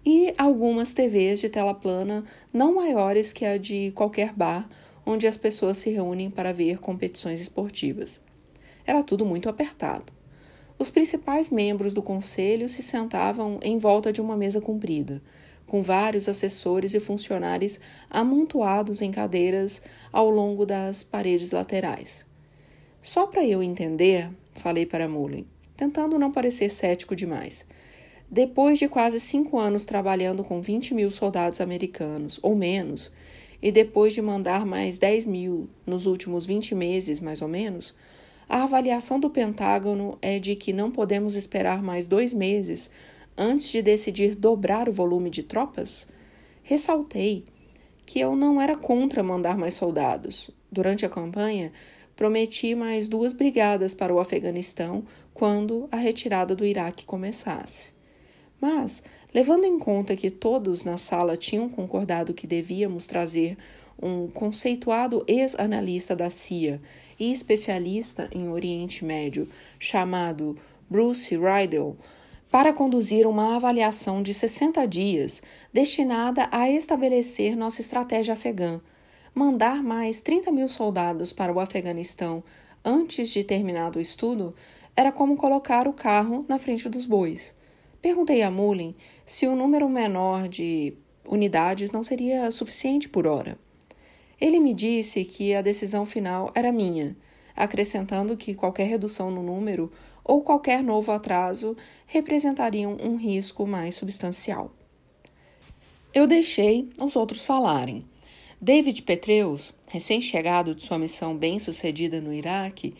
e 0.06 0.34
algumas 0.38 0.94
TVs 0.94 1.42
de 1.42 1.50
tela 1.50 1.74
plana 1.74 2.24
não 2.54 2.76
maiores 2.76 3.34
que 3.34 3.44
a 3.44 3.58
de 3.58 3.92
qualquer 3.92 4.32
bar 4.32 4.70
onde 5.06 5.28
as 5.28 5.36
pessoas 5.36 5.78
se 5.78 5.90
reúnem 5.90 6.30
para 6.30 6.54
ver 6.54 6.80
competições 6.80 7.42
esportivas. 7.42 8.22
Era 8.88 9.04
tudo 9.04 9.26
muito 9.26 9.50
apertado. 9.50 10.19
Os 10.80 10.90
principais 10.90 11.50
membros 11.50 11.92
do 11.92 12.02
conselho 12.02 12.70
se 12.70 12.82
sentavam 12.82 13.60
em 13.62 13.78
volta 13.78 14.14
de 14.14 14.22
uma 14.22 14.38
mesa 14.38 14.62
comprida, 14.62 15.22
com 15.68 15.84
vários 15.84 16.30
assessores 16.30 16.94
e 16.94 17.02
funcionários 17.02 17.82
amontoados 18.10 19.02
em 19.02 19.12
cadeiras 19.12 19.82
ao 20.10 20.30
longo 20.30 20.66
das 20.66 21.04
paredes 21.04 21.52
laterais. 21.52 22.26
Só 23.02 23.28
para 23.28 23.46
eu 23.46 23.62
entender, 23.62 24.30
falei 24.56 24.86
para 24.86 25.10
Mullen, 25.10 25.46
tentando 25.76 26.18
não 26.18 26.32
parecer 26.32 26.72
cético 26.72 27.14
demais. 27.14 27.66
Depois 28.32 28.80
de 28.80 28.88
quase 28.88 29.20
cinco 29.20 29.60
anos 29.60 29.84
trabalhando 29.86 30.46
com 30.46 30.62
20 30.62 30.94
mil 30.94 31.12
soldados 31.12 31.60
americanos, 31.60 32.40
ou 32.42 32.56
menos, 32.56 33.12
e 33.62 33.70
depois 33.70 34.14
de 34.14 34.22
mandar 34.22 34.66
mais 34.66 34.98
10 34.98 35.26
mil 35.26 35.70
nos 35.86 36.06
últimos 36.06 36.46
20 36.46 36.74
meses, 36.74 37.20
mais 37.20 37.42
ou 37.42 37.50
menos, 37.50 37.94
a 38.50 38.64
avaliação 38.64 39.20
do 39.20 39.30
Pentágono 39.30 40.18
é 40.24 40.40
de 40.40 40.56
que 40.56 40.74
não 40.74 40.90
podemos 40.90 41.36
esperar 41.36 41.84
mais 41.84 42.08
dois 42.08 42.34
meses 42.34 42.90
antes 43.38 43.70
de 43.70 43.80
decidir 43.80 44.34
dobrar 44.34 44.90
o 44.90 44.92
volume 44.92 45.30
de 45.30 45.44
tropas? 45.44 46.08
Ressaltei 46.64 47.46
que 48.08 48.20
eu 48.20 48.36
não 48.36 48.60
era 48.60 48.76
contra 48.76 49.22
mandar 49.22 49.56
mais 49.56 49.76
soldados. 49.76 50.50
Durante 50.72 51.06
a 51.06 51.10
campanha, 51.10 51.72
prometi 52.16 52.74
mais 52.74 53.08
duas 53.08 53.34
brigadas 53.34 53.94
para 53.94 54.12
o 54.12 54.20
Afeganistão 54.20 55.06
quando 55.32 55.88
a 55.92 55.96
retirada 55.96 56.56
do 56.56 56.66
Iraque 56.66 57.06
começasse. 57.06 57.94
Mas, 58.60 59.04
levando 59.34 59.66
em 59.66 59.78
conta 59.78 60.16
que 60.16 60.32
todos 60.32 60.84
na 60.84 60.98
sala 60.98 61.38
tinham 61.38 61.70
concordado 61.70 62.34
que 62.34 62.48
devíamos 62.48 63.06
trazer 63.06 63.58
um 64.02 64.28
conceituado 64.28 65.24
ex-analista 65.28 66.16
da 66.16 66.30
CIA 66.30 66.82
e 67.20 67.32
especialista 67.32 68.30
em 68.32 68.50
Oriente 68.50 69.04
Médio 69.04 69.48
chamado 69.78 70.58
Bruce 70.90 71.38
Rydell, 71.38 71.98
para 72.52 72.74
conduzir 72.74 73.28
uma 73.28 73.56
avaliação 73.56 74.24
de 74.24 74.34
60 74.34 74.88
dias 74.88 75.42
destinada 75.72 76.48
a 76.52 76.70
estabelecer 76.70 77.56
nossa 77.56 77.82
estratégia 77.82 78.34
afegã 78.34 78.82
mandar 79.34 79.84
mais 79.84 80.22
30 80.22 80.52
mil 80.52 80.68
soldados 80.68 81.32
para 81.32 81.54
o 81.54 81.60
Afeganistão 81.60 82.44
antes 82.84 83.30
de 83.30 83.44
terminado 83.44 84.00
o 84.00 84.02
estudo 84.02 84.54
era 84.96 85.12
como 85.12 85.38
colocar 85.38 85.88
o 85.88 85.94
carro 85.94 86.46
na 86.48 86.60
frente 86.60 86.90
dos 86.90 87.06
bois. 87.06 87.56
Perguntei 88.02 88.42
a 88.42 88.52
Mullen 88.52 88.96
se 89.26 89.48
o 89.48 89.52
um 89.52 89.56
número 89.56 89.88
menor 89.88 90.48
de 90.48 90.94
unidades 91.26 91.92
não 91.92 92.02
seria 92.02 92.52
suficiente 92.52 93.08
por 93.08 93.28
hora. 93.28 93.58
Ele 94.40 94.60
me 94.60 94.74
disse 94.74 95.26
que 95.26 95.54
a 95.54 95.62
decisão 95.62 96.06
final 96.06 96.52
era 96.56 96.72
minha, 96.72 97.16
acrescentando 97.56 98.38
que 98.38 98.56
qualquer 98.56 98.86
redução 98.88 99.30
no 99.30 99.44
número 99.44 99.92
ou 100.24 100.42
qualquer 100.42 100.82
novo 100.84 101.12
atraso 101.12 101.76
representariam 102.06 102.98
um 103.04 103.16
risco 103.16 103.66
mais 103.66 103.96
substancial. 103.96 104.72
Eu 106.14 106.26
deixei 106.26 106.90
os 107.00 107.16
outros 107.16 107.44
falarem 107.44 108.06
David 108.62 109.04
Petreus, 109.04 109.74
recém-chegado 109.88 110.76
de 110.76 110.84
sua 110.84 111.00
missão 111.00 111.36
bem-sucedida 111.36 112.20
no 112.20 112.34
Iraque 112.34 112.94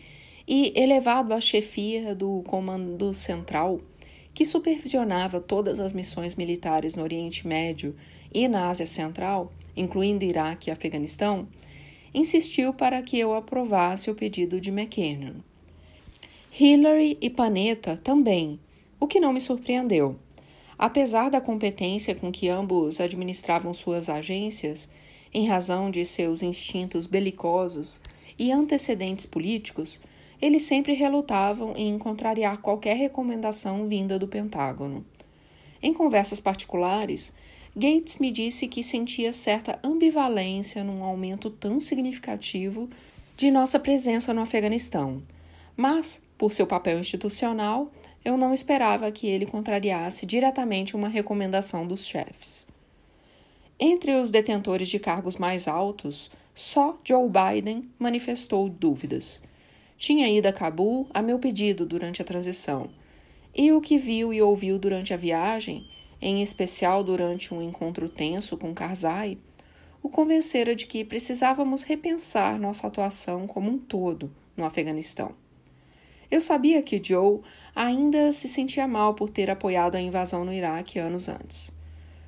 e 0.48 0.72
elevado 0.74 1.34
à 1.34 1.40
chefia 1.40 2.14
do 2.14 2.42
Comando 2.46 3.12
Central, 3.12 3.80
que 4.40 4.46
supervisionava 4.46 5.38
todas 5.38 5.78
as 5.78 5.92
missões 5.92 6.34
militares 6.34 6.96
no 6.96 7.02
Oriente 7.02 7.46
Médio 7.46 7.94
e 8.32 8.48
na 8.48 8.70
Ásia 8.70 8.86
Central, 8.86 9.52
incluindo 9.76 10.24
Iraque 10.24 10.70
e 10.70 10.72
Afeganistão, 10.72 11.46
insistiu 12.14 12.72
para 12.72 13.02
que 13.02 13.18
eu 13.18 13.34
aprovasse 13.34 14.10
o 14.10 14.14
pedido 14.14 14.58
de 14.58 14.70
McKinnon. 14.70 15.34
Hillary 16.58 17.18
e 17.20 17.28
Panetta 17.28 17.98
também, 17.98 18.58
o 18.98 19.06
que 19.06 19.20
não 19.20 19.30
me 19.30 19.42
surpreendeu. 19.42 20.16
Apesar 20.78 21.28
da 21.28 21.38
competência 21.38 22.14
com 22.14 22.32
que 22.32 22.48
ambos 22.48 22.98
administravam 22.98 23.74
suas 23.74 24.08
agências, 24.08 24.88
em 25.34 25.48
razão 25.48 25.90
de 25.90 26.06
seus 26.06 26.40
instintos 26.40 27.06
belicosos 27.06 28.00
e 28.38 28.50
antecedentes 28.50 29.26
políticos, 29.26 30.00
eles 30.40 30.62
sempre 30.62 30.92
relutavam 30.94 31.74
em 31.76 31.98
contrariar 31.98 32.58
qualquer 32.58 32.96
recomendação 32.96 33.86
vinda 33.86 34.18
do 34.18 34.26
Pentágono. 34.28 35.04
Em 35.82 35.92
conversas 35.92 36.40
particulares, 36.40 37.32
Gates 37.76 38.18
me 38.18 38.30
disse 38.30 38.66
que 38.66 38.82
sentia 38.82 39.32
certa 39.32 39.78
ambivalência 39.82 40.82
num 40.82 41.04
aumento 41.04 41.48
tão 41.50 41.80
significativo 41.80 42.88
de 43.36 43.50
nossa 43.50 43.78
presença 43.78 44.34
no 44.34 44.40
Afeganistão, 44.40 45.22
mas, 45.76 46.22
por 46.36 46.52
seu 46.52 46.66
papel 46.66 46.98
institucional, 46.98 47.90
eu 48.24 48.36
não 48.36 48.52
esperava 48.52 49.10
que 49.10 49.26
ele 49.26 49.46
contrariasse 49.46 50.26
diretamente 50.26 50.94
uma 50.94 51.08
recomendação 51.08 51.86
dos 51.86 52.04
chefes. 52.04 52.66
Entre 53.78 54.12
os 54.14 54.30
detentores 54.30 54.88
de 54.88 54.98
cargos 54.98 55.36
mais 55.36 55.66
altos, 55.66 56.30
só 56.52 56.98
Joe 57.02 57.28
Biden 57.28 57.88
manifestou 57.98 58.68
dúvidas. 58.68 59.42
Tinha 60.00 60.26
ido 60.30 60.46
a 60.46 60.52
Cabul 60.52 61.06
a 61.12 61.20
meu 61.20 61.38
pedido 61.38 61.84
durante 61.84 62.22
a 62.22 62.24
transição, 62.24 62.88
e 63.54 63.70
o 63.70 63.82
que 63.82 63.98
viu 63.98 64.32
e 64.32 64.40
ouviu 64.40 64.78
durante 64.78 65.12
a 65.12 65.16
viagem 65.16 65.86
em 66.22 66.42
especial 66.42 67.04
durante 67.04 67.52
um 67.52 67.60
encontro 67.60 68.08
tenso 68.08 68.56
com 68.56 68.72
Karzai, 68.72 69.36
o 70.02 70.08
convencera 70.08 70.74
de 70.74 70.86
que 70.86 71.04
precisávamos 71.04 71.82
repensar 71.82 72.58
nossa 72.58 72.86
atuação 72.86 73.46
como 73.46 73.70
um 73.70 73.76
todo 73.76 74.32
no 74.56 74.64
Afeganistão. 74.64 75.34
Eu 76.30 76.40
sabia 76.40 76.82
que 76.82 76.98
Joe 77.04 77.40
ainda 77.76 78.32
se 78.32 78.48
sentia 78.48 78.88
mal 78.88 79.12
por 79.12 79.28
ter 79.28 79.50
apoiado 79.50 79.96
a 79.96 80.00
invasão 80.00 80.46
no 80.46 80.52
Iraque 80.54 80.98
anos 80.98 81.28
antes. 81.28 81.70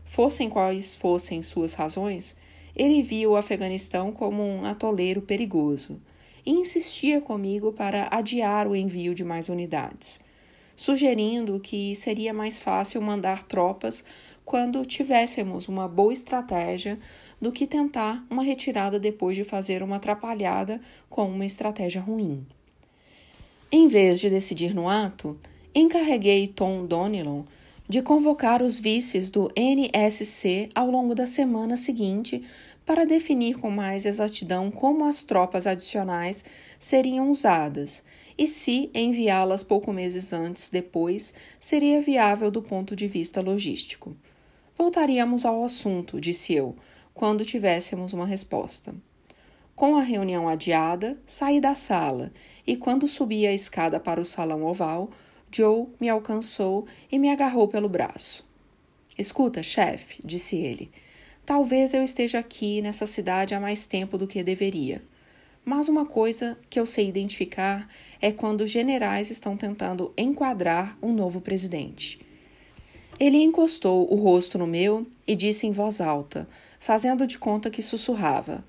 Fossem 0.05 0.51
quais 0.51 0.95
fossem 0.95 1.41
suas 1.41 1.73
razões, 1.73 2.37
ele 2.77 3.03
via 3.03 3.31
o 3.31 3.37
Afeganistão 3.37 4.13
como 4.13 4.43
um 4.43 4.67
atoleiro 4.67 5.23
perigoso 5.23 5.99
e 6.45 6.51
insistia 6.51 7.21
comigo 7.21 7.73
para 7.73 8.09
adiar 8.11 8.67
o 8.69 8.77
envio 8.77 9.15
de 9.15 9.25
mais 9.25 9.49
unidades 9.49 10.21
sugerindo 10.77 11.61
que 11.61 11.95
seria 11.95 12.33
mais 12.33 12.59
fácil 12.59 13.01
mandar 13.01 13.45
tropas 13.45 14.05
quando 14.45 14.85
tivéssemos 14.85 15.69
uma 15.69 15.87
boa 15.87 16.13
estratégia 16.13 16.99
do 17.41 17.53
que 17.53 17.67
tentar 17.67 18.25
uma 18.29 18.43
retirada 18.43 18.99
depois 18.99 19.37
de 19.37 19.45
fazer 19.45 19.83
uma 19.83 19.97
atrapalhada 19.97 20.81
com 21.09 21.27
uma 21.27 21.47
estratégia 21.47 22.01
ruim. 22.01 22.45
Em 23.71 23.89
vez 23.89 24.21
de 24.21 24.29
decidir 24.29 24.75
no 24.75 24.89
ato, 24.89 25.39
encarreguei 25.75 26.49
Tom 26.49 26.85
Donilon 26.85 27.45
de 27.89 28.03
convocar 28.03 28.63
os 28.63 28.79
vices 28.79 29.31
do 29.31 29.49
NSC 29.57 30.69
ao 30.75 30.91
longo 30.91 31.15
da 31.15 31.27
semana 31.27 31.77
seguinte 31.77 32.43
para 32.85 33.07
definir 33.07 33.59
com 33.59 33.71
mais 33.71 34.05
exatidão 34.05 34.71
como 34.71 35.05
as 35.05 35.23
tropas 35.23 35.67
adicionais 35.67 36.45
seriam 36.79 37.31
usadas 37.31 38.03
e 38.37 38.47
se 38.47 38.91
enviá-las 38.95 39.63
pouco 39.63 39.93
meses 39.93 40.33
antes 40.33 40.71
depois 40.71 41.33
seria 41.61 42.01
viável 42.01 42.51
do 42.51 42.63
ponto 42.63 42.97
de 42.97 43.07
vista 43.07 43.41
logístico. 43.41 44.17
Voltaríamos 44.77 45.45
ao 45.45 45.63
assunto, 45.63 46.21
disse 46.21 46.55
eu, 46.55 46.75
quando 47.15 47.45
tivéssemos 47.45 48.13
uma 48.13 48.27
resposta. 48.27 48.95
Com 49.75 49.97
a 49.97 50.03
reunião 50.03 50.49
adiada, 50.49 51.19
saí 51.27 51.61
da 51.61 51.75
sala 51.75 52.33
e, 52.67 52.77
quando 52.77 53.09
subi 53.09 53.47
a 53.47 53.53
escada 53.53 53.99
para 53.99 54.21
o 54.21 54.25
salão 54.25 54.65
oval, 54.65 55.11
Joe 55.51 55.87
me 56.01 56.09
alcançou 56.09 56.87
e 57.11 57.19
me 57.19 57.31
agarrou 57.31 57.69
pelo 57.69 57.89
braço. 57.89 58.47
Escuta, 59.19 59.63
chefe, 59.63 60.21
disse 60.25 60.57
ele. 60.57 60.91
Talvez 61.45 61.93
eu 61.93 62.05
esteja 62.05 62.39
aqui 62.39 62.81
nessa 62.81 63.07
cidade 63.07 63.55
há 63.55 63.61
mais 63.61 63.87
tempo 63.87 64.17
do 64.17 64.29
que 64.29 64.43
deveria. 64.45 65.03
Mas 65.65 65.89
uma 65.89 66.07
coisa 66.07 66.59
que 66.71 66.79
eu 66.79 66.87
sei 66.87 67.09
identificar 67.09 67.89
é 68.21 68.33
quando 68.33 68.67
generais 68.67 69.31
estão 69.31 69.57
tentando 69.57 70.13
enquadrar 70.17 70.97
um 71.03 71.13
novo 71.13 71.41
presidente. 71.41 72.21
Ele 73.19 73.39
encostou 73.43 74.13
o 74.13 74.17
rosto 74.17 74.59
no 74.59 74.67
meu 74.67 75.07
e 75.27 75.37
disse 75.37 75.67
em 75.67 75.73
voz 75.73 76.01
alta, 76.01 76.49
fazendo 76.81 77.27
de 77.27 77.39
conta 77.39 77.71
que 77.71 77.83
sussurrava: 77.83 78.65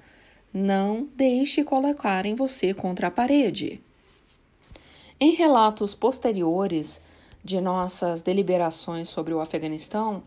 Não 0.54 1.08
deixe 1.16 1.64
colocarem 1.64 2.36
você 2.36 2.74
contra 2.74 3.08
a 3.08 3.12
parede. 3.12 3.82
Em 5.20 5.32
relatos 5.32 5.94
posteriores 5.96 7.02
de 7.44 7.60
nossas 7.62 8.22
deliberações 8.22 9.10
sobre 9.10 9.34
o 9.34 9.40
Afeganistão, 9.40 10.24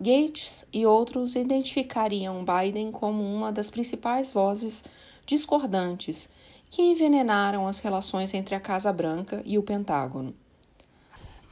Gates 0.00 0.64
e 0.72 0.86
outros 0.86 1.34
identificariam 1.34 2.44
Biden 2.44 2.92
como 2.92 3.20
uma 3.20 3.50
das 3.50 3.68
principais 3.68 4.32
vozes 4.32 4.84
discordantes 5.26 6.28
que 6.70 6.82
envenenaram 6.82 7.66
as 7.66 7.80
relações 7.80 8.32
entre 8.32 8.54
a 8.54 8.60
Casa 8.60 8.92
Branca 8.92 9.42
e 9.44 9.58
o 9.58 9.62
Pentágono. 9.62 10.32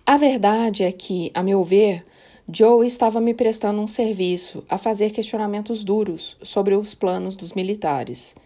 A 0.05 0.17
verdade 0.17 0.85
é 0.85 0.93
que, 0.93 1.33
a 1.35 1.43
meu 1.43 1.65
ver, 1.65 2.07
Joe 2.49 2.87
estava 2.87 3.21
me 3.21 3.35
prestando 3.35 3.81
um 3.81 3.89
serviço 3.89 4.63
a 4.69 4.79
fazer 4.79 5.11
questionamentos 5.11 5.83
duros 5.83 6.37
sobre 6.41 6.77
os 6.77 6.95
planos 6.95 7.35
dos 7.35 7.53
militares. 7.53 8.37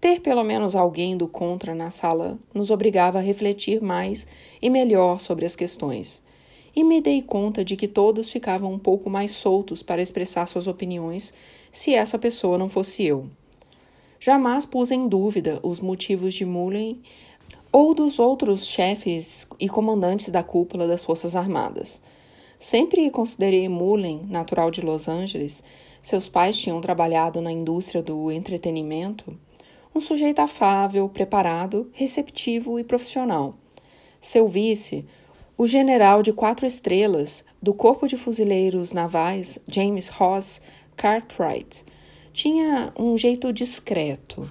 Ter 0.00 0.20
pelo 0.20 0.42
menos 0.42 0.74
alguém 0.74 1.16
do 1.16 1.28
contra 1.28 1.72
na 1.72 1.92
sala 1.92 2.36
nos 2.52 2.72
obrigava 2.72 3.18
a 3.18 3.22
refletir 3.22 3.80
mais 3.80 4.26
e 4.60 4.68
melhor 4.68 5.20
sobre 5.20 5.46
as 5.46 5.54
questões 5.54 6.25
e 6.76 6.84
me 6.84 7.00
dei 7.00 7.22
conta 7.22 7.64
de 7.64 7.74
que 7.74 7.88
todos 7.88 8.28
ficavam 8.28 8.70
um 8.70 8.78
pouco 8.78 9.08
mais 9.08 9.30
soltos 9.30 9.82
para 9.82 10.02
expressar 10.02 10.46
suas 10.46 10.66
opiniões 10.66 11.32
se 11.72 11.94
essa 11.94 12.18
pessoa 12.18 12.58
não 12.58 12.68
fosse 12.68 13.02
eu. 13.02 13.30
Jamais 14.20 14.66
pus 14.66 14.90
em 14.90 15.08
dúvida 15.08 15.58
os 15.62 15.80
motivos 15.80 16.34
de 16.34 16.44
Mullen 16.44 17.00
ou 17.72 17.94
dos 17.94 18.18
outros 18.18 18.66
chefes 18.66 19.48
e 19.58 19.68
comandantes 19.70 20.30
da 20.30 20.42
cúpula 20.42 20.86
das 20.86 21.02
Forças 21.02 21.34
Armadas. 21.34 22.02
Sempre 22.58 23.10
considerei 23.10 23.68
Mullen, 23.68 24.26
natural 24.28 24.70
de 24.70 24.82
Los 24.82 25.08
Angeles, 25.08 25.64
seus 26.02 26.28
pais 26.28 26.58
tinham 26.58 26.80
trabalhado 26.80 27.40
na 27.40 27.50
indústria 27.50 28.02
do 28.02 28.30
entretenimento, 28.30 29.36
um 29.94 30.00
sujeito 30.00 30.40
afável, 30.40 31.08
preparado, 31.08 31.90
receptivo 31.92 32.78
e 32.78 32.84
profissional. 32.84 33.54
Seu 34.20 34.48
vice, 34.48 35.06
o 35.58 35.66
general 35.66 36.22
de 36.22 36.32
quatro 36.32 36.66
estrelas 36.66 37.44
do 37.62 37.72
Corpo 37.72 38.06
de 38.06 38.16
Fuzileiros 38.16 38.92
Navais, 38.92 39.58
James 39.66 40.08
Ross 40.08 40.60
Cartwright, 40.96 41.84
tinha 42.32 42.92
um 42.98 43.16
jeito 43.16 43.50
discreto, 43.52 44.46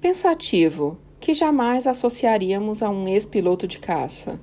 pensativo, 0.00 0.96
que 1.18 1.34
jamais 1.34 1.86
associaríamos 1.88 2.82
a 2.82 2.90
um 2.90 3.08
ex-piloto 3.08 3.66
de 3.66 3.78
caça. 3.78 4.40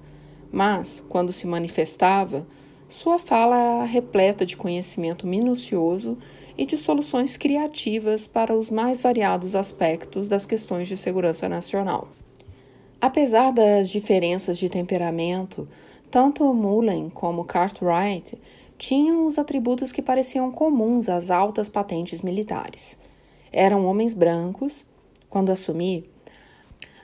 Mas, 0.51 1.01
quando 1.07 1.31
se 1.31 1.47
manifestava, 1.47 2.45
sua 2.89 3.17
fala 3.17 3.55
era 3.55 3.85
repleta 3.85 4.45
de 4.45 4.57
conhecimento 4.57 5.25
minucioso 5.25 6.17
e 6.57 6.65
de 6.65 6.77
soluções 6.77 7.37
criativas 7.37 8.27
para 8.27 8.53
os 8.53 8.69
mais 8.69 8.99
variados 8.99 9.55
aspectos 9.55 10.27
das 10.27 10.45
questões 10.45 10.89
de 10.89 10.97
segurança 10.97 11.47
nacional. 11.47 12.09
Apesar 12.99 13.51
das 13.51 13.89
diferenças 13.89 14.57
de 14.57 14.69
temperamento, 14.69 15.67
tanto 16.11 16.53
Mullen 16.53 17.09
como 17.09 17.45
Cartwright 17.45 18.37
tinham 18.77 19.25
os 19.25 19.39
atributos 19.39 19.93
que 19.93 20.01
pareciam 20.01 20.51
comuns 20.51 21.07
às 21.07 21.31
altas 21.31 21.69
patentes 21.69 22.21
militares. 22.21 22.99
Eram 23.51 23.85
homens 23.85 24.13
brancos. 24.13 24.85
Quando 25.29 25.49
assumi, 25.49 26.03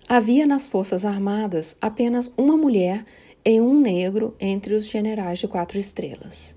havia 0.10 0.46
nas 0.46 0.68
Forças 0.68 1.06
Armadas 1.06 1.78
apenas 1.80 2.30
uma 2.38 2.58
mulher 2.58 3.06
e 3.46 3.62
um 3.62 3.80
negro 3.80 4.36
entre 4.38 4.74
os 4.74 4.86
generais 4.86 5.40
de 5.40 5.48
quatro 5.48 5.80
estrelas. 5.80 6.54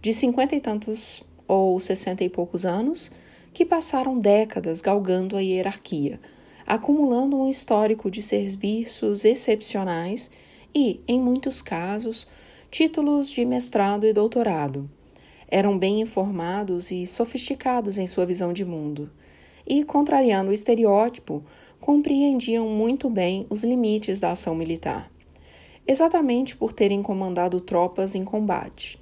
De 0.00 0.12
cinquenta 0.12 0.54
e 0.54 0.60
tantos 0.60 1.24
ou 1.48 1.80
sessenta 1.80 2.22
e 2.22 2.28
poucos 2.28 2.64
anos, 2.64 3.10
que 3.52 3.64
passaram 3.64 4.18
décadas 4.18 4.80
galgando 4.80 5.36
a 5.36 5.40
hierarquia, 5.40 6.20
acumulando 6.64 7.36
um 7.36 7.48
histórico 7.48 8.08
de 8.08 8.22
serviços 8.22 9.24
excepcionais 9.24 10.30
e, 10.74 11.00
em 11.06 11.20
muitos 11.20 11.62
casos, 11.62 12.26
títulos 12.70 13.30
de 13.30 13.44
mestrado 13.44 14.04
e 14.06 14.12
doutorado. 14.12 14.90
Eram 15.46 15.78
bem 15.78 16.00
informados 16.00 16.90
e 16.90 17.06
sofisticados 17.06 17.98
em 17.98 18.06
sua 18.06 18.26
visão 18.26 18.52
de 18.52 18.64
mundo, 18.64 19.10
e, 19.66 19.84
contrariando 19.84 20.50
o 20.50 20.52
estereótipo, 20.52 21.44
compreendiam 21.80 22.68
muito 22.68 23.08
bem 23.08 23.46
os 23.48 23.62
limites 23.62 24.18
da 24.18 24.32
ação 24.32 24.54
militar, 24.54 25.10
exatamente 25.86 26.56
por 26.56 26.72
terem 26.72 27.02
comandado 27.02 27.60
tropas 27.60 28.14
em 28.14 28.24
combate. 28.24 28.98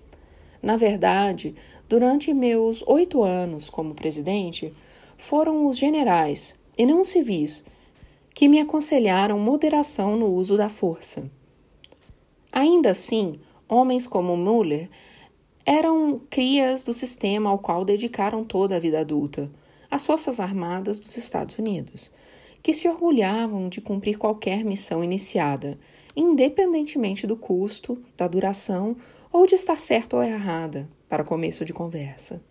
Na 0.60 0.76
verdade, 0.76 1.54
durante 1.88 2.34
meus 2.34 2.82
oito 2.86 3.22
anos 3.22 3.70
como 3.70 3.94
presidente, 3.94 4.74
foram 5.16 5.66
os 5.66 5.78
generais, 5.78 6.54
e 6.76 6.84
não 6.84 7.00
os 7.00 7.08
civis, 7.08 7.64
que 8.34 8.48
me 8.48 8.60
aconselharam 8.60 9.38
moderação 9.38 10.16
no 10.16 10.26
uso 10.26 10.56
da 10.56 10.68
força. 10.68 11.30
Ainda 12.52 12.90
assim, 12.90 13.40
homens 13.66 14.06
como 14.06 14.36
Muller 14.36 14.90
eram 15.64 16.20
crias 16.28 16.84
do 16.84 16.92
sistema 16.92 17.48
ao 17.48 17.58
qual 17.58 17.82
dedicaram 17.82 18.44
toda 18.44 18.76
a 18.76 18.78
vida 18.78 19.00
adulta, 19.00 19.50
as 19.90 20.04
Forças 20.04 20.38
Armadas 20.38 20.98
dos 20.98 21.16
Estados 21.16 21.56
Unidos, 21.56 22.12
que 22.62 22.74
se 22.74 22.86
orgulhavam 22.86 23.70
de 23.70 23.80
cumprir 23.80 24.18
qualquer 24.18 24.66
missão 24.66 25.02
iniciada, 25.02 25.78
independentemente 26.14 27.26
do 27.26 27.38
custo, 27.38 27.98
da 28.18 28.28
duração 28.28 28.96
ou 29.32 29.46
de 29.46 29.54
estar 29.54 29.80
certa 29.80 30.16
ou 30.16 30.22
errada, 30.22 30.86
para 31.08 31.24
começo 31.24 31.64
de 31.64 31.72
conversa. 31.72 32.42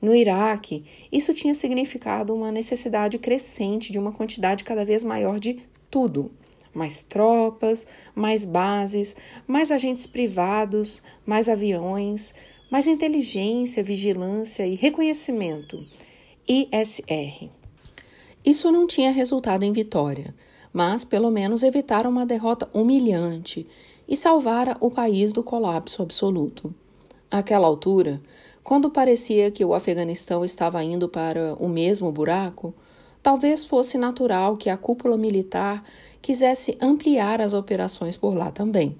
No 0.00 0.14
Iraque, 0.14 0.84
isso 1.10 1.34
tinha 1.34 1.56
significado 1.56 2.32
uma 2.32 2.52
necessidade 2.52 3.18
crescente 3.18 3.90
de 3.90 3.98
uma 3.98 4.12
quantidade 4.12 4.62
cada 4.62 4.84
vez 4.84 5.02
maior 5.02 5.40
de 5.40 5.60
tudo. 5.90 6.30
Mais 6.74 7.04
tropas, 7.04 7.86
mais 8.14 8.44
bases, 8.44 9.16
mais 9.46 9.70
agentes 9.70 10.06
privados, 10.06 11.02
mais 11.24 11.48
aviões, 11.48 12.34
mais 12.70 12.86
inteligência, 12.86 13.82
vigilância 13.82 14.66
e 14.66 14.74
reconhecimento. 14.74 15.78
ISR. 16.46 17.48
Isso 18.44 18.70
não 18.70 18.86
tinha 18.86 19.10
resultado 19.10 19.62
em 19.62 19.72
vitória, 19.72 20.34
mas 20.72 21.04
pelo 21.04 21.30
menos 21.30 21.62
evitaram 21.62 22.10
uma 22.10 22.26
derrota 22.26 22.68
humilhante 22.74 23.66
e 24.06 24.16
salvara 24.16 24.76
o 24.80 24.90
país 24.90 25.32
do 25.32 25.42
colapso 25.42 26.02
absoluto. 26.02 26.74
Àquela 27.30 27.66
altura, 27.66 28.20
quando 28.62 28.90
parecia 28.90 29.50
que 29.50 29.64
o 29.64 29.72
Afeganistão 29.72 30.44
estava 30.44 30.82
indo 30.84 31.08
para 31.08 31.54
o 31.54 31.68
mesmo 31.68 32.10
buraco, 32.12 32.74
talvez 33.24 33.64
fosse 33.64 33.96
natural 33.96 34.54
que 34.54 34.68
a 34.68 34.76
cúpula 34.76 35.16
militar 35.16 35.82
quisesse 36.20 36.76
ampliar 36.78 37.40
as 37.40 37.54
operações 37.54 38.18
por 38.18 38.36
lá 38.36 38.50
também. 38.50 38.98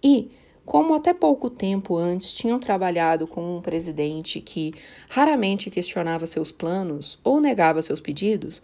E, 0.00 0.30
como 0.64 0.94
até 0.94 1.12
pouco 1.12 1.50
tempo 1.50 1.96
antes 1.96 2.32
tinham 2.32 2.60
trabalhado 2.60 3.26
com 3.26 3.56
um 3.56 3.60
presidente 3.60 4.40
que 4.40 4.72
raramente 5.08 5.68
questionava 5.68 6.28
seus 6.28 6.52
planos 6.52 7.18
ou 7.24 7.40
negava 7.40 7.82
seus 7.82 8.00
pedidos, 8.00 8.62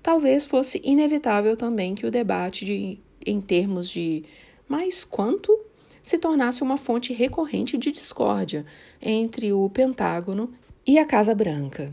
talvez 0.00 0.46
fosse 0.46 0.80
inevitável 0.84 1.56
também 1.56 1.92
que 1.92 2.06
o 2.06 2.10
debate 2.10 2.64
de, 2.64 3.00
em 3.26 3.40
termos 3.40 3.90
de 3.90 4.24
mais 4.68 5.04
quanto 5.04 5.58
se 6.00 6.16
tornasse 6.16 6.62
uma 6.62 6.76
fonte 6.76 7.12
recorrente 7.12 7.76
de 7.76 7.90
discórdia 7.90 8.64
entre 9.00 9.52
o 9.52 9.68
Pentágono 9.68 10.52
e 10.86 10.96
a 10.96 11.04
Casa 11.04 11.34
Branca. 11.34 11.92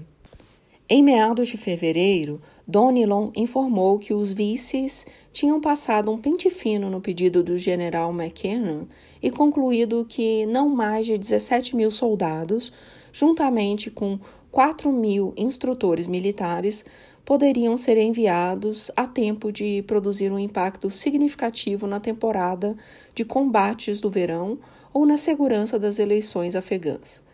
Em 0.92 1.04
meados 1.04 1.50
de 1.50 1.56
fevereiro, 1.56 2.42
Donilon 2.68 3.30
informou 3.36 4.00
que 4.00 4.12
os 4.12 4.32
vices 4.32 5.06
tinham 5.32 5.62
passado 5.62 6.12
um 6.12 6.18
pente 6.18 6.50
fino 6.50 6.90
no 6.90 7.00
pedido 7.00 7.44
do 7.44 7.60
general 7.60 8.12
McKinnon 8.12 8.86
e 9.22 9.30
concluído 9.30 10.04
que 10.10 10.48
não 10.48 10.68
mais 10.68 11.06
de 11.06 11.16
17 11.16 11.76
mil 11.76 11.92
soldados, 11.92 12.74
juntamente 13.14 13.92
com 13.92 14.20
4 14.52 14.92
mil 14.92 15.32
instrutores 15.38 16.08
militares, 16.08 16.84
poderiam 17.24 17.78
ser 17.78 17.96
enviados 17.98 18.90
a 18.96 19.06
tempo 19.06 19.52
de 19.52 19.84
produzir 19.84 20.32
um 20.32 20.40
impacto 20.40 20.90
significativo 20.90 21.86
na 21.86 22.00
temporada 22.00 22.76
de 23.14 23.24
combates 23.24 24.02
do 24.02 24.10
verão 24.10 24.58
ou 24.92 25.06
na 25.06 25.20
segurança 25.20 25.78
das 25.78 26.00
eleições 26.00 26.56
afegãs. 26.56 27.29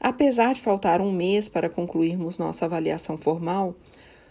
Apesar 0.00 0.54
de 0.54 0.60
faltar 0.60 1.00
um 1.00 1.10
mês 1.10 1.48
para 1.48 1.68
concluirmos 1.68 2.38
nossa 2.38 2.64
avaliação 2.64 3.18
formal, 3.18 3.74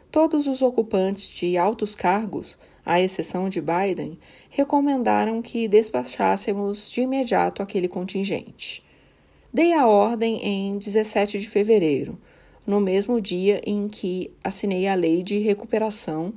todos 0.09 0.47
os 0.47 0.61
ocupantes 0.61 1.29
de 1.29 1.57
altos 1.57 1.93
cargos, 1.93 2.57
à 2.85 3.01
exceção 3.01 3.49
de 3.49 3.61
Biden, 3.61 4.17
recomendaram 4.49 5.41
que 5.41 5.67
despachássemos 5.67 6.89
de 6.89 7.01
imediato 7.01 7.61
aquele 7.61 7.89
contingente. 7.89 8.81
Dei 9.53 9.73
a 9.73 9.85
ordem 9.87 10.39
em 10.41 10.77
17 10.77 11.37
de 11.37 11.49
fevereiro, 11.49 12.17
no 12.65 12.79
mesmo 12.79 13.19
dia 13.19 13.61
em 13.65 13.89
que 13.89 14.31
assinei 14.41 14.87
a 14.87 14.95
lei 14.95 15.21
de 15.21 15.39
recuperação, 15.39 16.33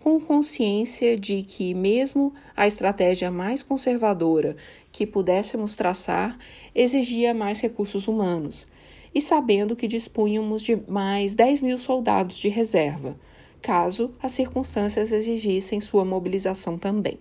com 0.00 0.20
consciência 0.20 1.16
de 1.16 1.42
que, 1.42 1.74
mesmo 1.74 2.32
a 2.56 2.66
estratégia 2.66 3.30
mais 3.30 3.62
conservadora 3.62 4.56
que 4.92 5.06
pudéssemos 5.06 5.76
traçar 5.76 6.38
exigia 6.74 7.34
mais 7.34 7.60
recursos 7.60 8.08
humanos, 8.08 8.66
e 9.14 9.20
sabendo 9.20 9.76
que 9.76 9.88
dispunhamos 9.88 10.62
de 10.62 10.76
mais 10.88 11.34
10 11.34 11.62
mil 11.62 11.78
soldados 11.78 12.36
de 12.36 12.48
reserva, 12.48 13.18
caso 13.60 14.14
as 14.22 14.32
circunstâncias 14.32 15.12
exigissem 15.12 15.80
sua 15.80 16.04
mobilização 16.04 16.78
também. 16.78 17.18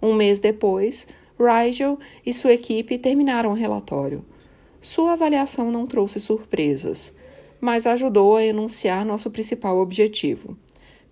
Um 0.00 0.14
mês 0.14 0.40
depois, 0.40 1.06
Rigel 1.38 1.98
e 2.26 2.32
sua 2.34 2.52
equipe 2.52 2.98
terminaram 2.98 3.50
o 3.50 3.54
relatório. 3.54 4.24
Sua 4.80 5.12
avaliação 5.12 5.70
não 5.70 5.86
trouxe 5.86 6.18
surpresas, 6.18 7.14
mas 7.60 7.86
ajudou 7.86 8.36
a 8.36 8.44
enunciar 8.44 9.04
nosso 9.04 9.30
principal 9.30 9.78
objetivo: 9.78 10.56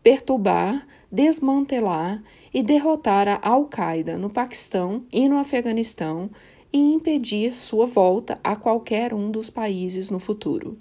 perturbar, 0.03 0.87
desmantelar 1.11 2.23
e 2.53 2.63
derrotar 2.63 3.29
a 3.29 3.41
Al-Qaeda 3.43 4.19
no 4.19 4.31
Paquistão 4.31 5.05
e 5.13 5.29
no 5.29 5.39
Afeganistão 5.39 6.31
e 6.73 6.79
impedir 6.79 7.55
sua 7.55 7.87
volta 7.87 8.39
a 8.43 8.57
qualquer 8.57 9.15
um 9.15 9.31
dos 9.31 9.51
países 9.51 10.11
no 10.11 10.19
futuro. 10.19 10.79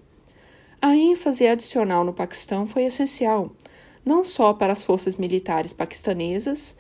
A 0.82 0.96
ênfase 0.96 1.46
adicional 1.46 2.04
no 2.04 2.14
Paquistão 2.14 2.66
foi 2.66 2.84
essencial, 2.84 3.52
não 4.06 4.24
só 4.24 4.54
para 4.54 4.72
as 4.72 4.82
forças 4.82 5.16
militares 5.16 5.74
paquistanesas 5.74 6.78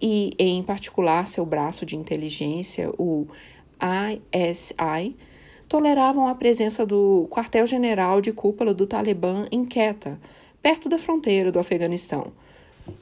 e, 0.00 0.32
em 0.38 0.62
particular, 0.62 1.28
seu 1.28 1.44
braço 1.44 1.84
de 1.84 1.96
inteligência, 1.96 2.90
o 2.98 3.26
ISI, 4.32 5.16
toleravam 5.68 6.26
a 6.26 6.34
presença 6.34 6.86
do 6.86 7.26
quartel-general 7.30 8.20
de 8.20 8.32
cúpula 8.32 8.72
do 8.72 8.86
Talibã 8.86 9.46
em 9.50 9.64
Quetta, 9.64 10.18
perto 10.62 10.88
da 10.88 10.98
fronteira 10.98 11.52
do 11.52 11.58
Afeganistão, 11.58 12.32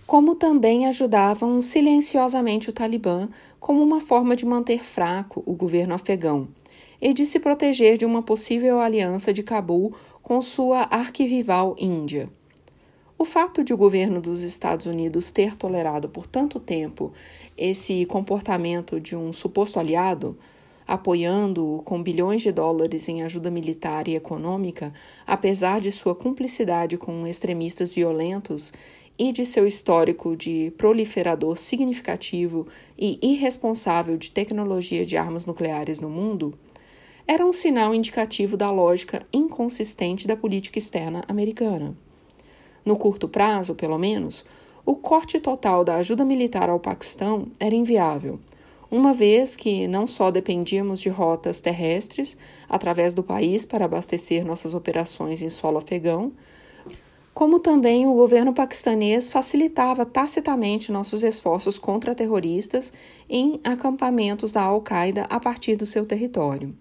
como 0.06 0.34
também 0.34 0.86
ajudavam 0.86 1.60
silenciosamente 1.60 2.70
o 2.70 2.72
Talibã 2.72 3.28
como 3.58 3.82
uma 3.82 4.00
forma 4.00 4.36
de 4.36 4.44
manter 4.44 4.84
fraco 4.84 5.42
o 5.46 5.54
governo 5.54 5.94
afegão 5.94 6.48
e 7.00 7.12
de 7.12 7.26
se 7.26 7.40
proteger 7.40 7.96
de 7.96 8.04
uma 8.04 8.22
possível 8.22 8.80
aliança 8.80 9.32
de 9.32 9.42
Cabul 9.42 9.92
com 10.22 10.40
sua 10.40 10.82
arquirrival 10.82 11.74
Índia. 11.78 12.30
O 13.18 13.24
fato 13.24 13.62
de 13.62 13.72
o 13.72 13.76
governo 13.76 14.20
dos 14.20 14.42
Estados 14.42 14.86
Unidos 14.86 15.30
ter 15.30 15.56
tolerado 15.56 16.08
por 16.08 16.26
tanto 16.26 16.58
tempo 16.58 17.12
esse 17.56 18.04
comportamento 18.06 19.00
de 19.00 19.14
um 19.14 19.32
suposto 19.32 19.78
aliado, 19.78 20.36
apoiando-o 20.86 21.82
com 21.82 22.02
bilhões 22.02 22.42
de 22.42 22.50
dólares 22.50 23.08
em 23.08 23.22
ajuda 23.22 23.50
militar 23.50 24.08
e 24.08 24.16
econômica, 24.16 24.92
apesar 25.26 25.80
de 25.80 25.92
sua 25.92 26.14
cumplicidade 26.14 26.96
com 26.98 27.26
extremistas 27.26 27.92
violentos 27.92 28.72
e 29.22 29.30
de 29.30 29.46
seu 29.46 29.64
histórico 29.64 30.34
de 30.36 30.72
proliferador 30.76 31.56
significativo 31.56 32.66
e 32.98 33.20
irresponsável 33.22 34.16
de 34.16 34.32
tecnologia 34.32 35.06
de 35.06 35.16
armas 35.16 35.46
nucleares 35.46 36.00
no 36.00 36.10
mundo, 36.10 36.58
era 37.24 37.46
um 37.46 37.52
sinal 37.52 37.94
indicativo 37.94 38.56
da 38.56 38.68
lógica 38.72 39.24
inconsistente 39.32 40.26
da 40.26 40.34
política 40.34 40.76
externa 40.76 41.22
americana. 41.28 41.96
No 42.84 42.96
curto 42.96 43.28
prazo, 43.28 43.76
pelo 43.76 43.96
menos, 43.96 44.44
o 44.84 44.96
corte 44.96 45.38
total 45.38 45.84
da 45.84 45.94
ajuda 45.98 46.24
militar 46.24 46.68
ao 46.68 46.80
Paquistão 46.80 47.46
era 47.60 47.76
inviável, 47.76 48.40
uma 48.90 49.14
vez 49.14 49.54
que 49.56 49.86
não 49.86 50.04
só 50.04 50.32
dependíamos 50.32 50.98
de 50.98 51.08
rotas 51.08 51.60
terrestres 51.60 52.36
através 52.68 53.14
do 53.14 53.22
país 53.22 53.64
para 53.64 53.84
abastecer 53.84 54.44
nossas 54.44 54.74
operações 54.74 55.42
em 55.42 55.48
solo 55.48 55.78
afegão, 55.78 56.32
como 57.34 57.58
também 57.58 58.06
o 58.06 58.14
governo 58.14 58.52
paquistanês 58.52 59.28
facilitava 59.28 60.04
tacitamente 60.04 60.92
nossos 60.92 61.22
esforços 61.22 61.78
contra 61.78 62.14
terroristas 62.14 62.92
em 63.28 63.58
acampamentos 63.64 64.52
da 64.52 64.62
Al-Qaeda 64.62 65.26
a 65.30 65.40
partir 65.40 65.76
do 65.76 65.86
seu 65.86 66.04
território. 66.04 66.76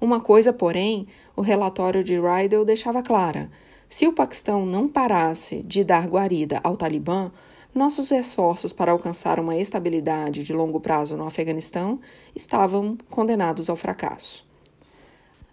Uma 0.00 0.20
coisa, 0.20 0.52
porém, 0.52 1.06
o 1.34 1.40
relatório 1.40 2.02
de 2.02 2.18
Rydell 2.20 2.64
deixava 2.64 3.02
clara: 3.02 3.50
se 3.88 4.06
o 4.06 4.12
Paquistão 4.12 4.66
não 4.66 4.88
parasse 4.88 5.62
de 5.62 5.84
dar 5.84 6.06
guarida 6.08 6.60
ao 6.64 6.76
Talibã, 6.76 7.30
nossos 7.72 8.10
esforços 8.10 8.72
para 8.72 8.90
alcançar 8.90 9.38
uma 9.38 9.56
estabilidade 9.56 10.42
de 10.42 10.52
longo 10.52 10.80
prazo 10.80 11.16
no 11.16 11.26
Afeganistão 11.26 12.00
estavam 12.34 12.96
condenados 13.08 13.70
ao 13.70 13.76
fracasso. 13.76 14.46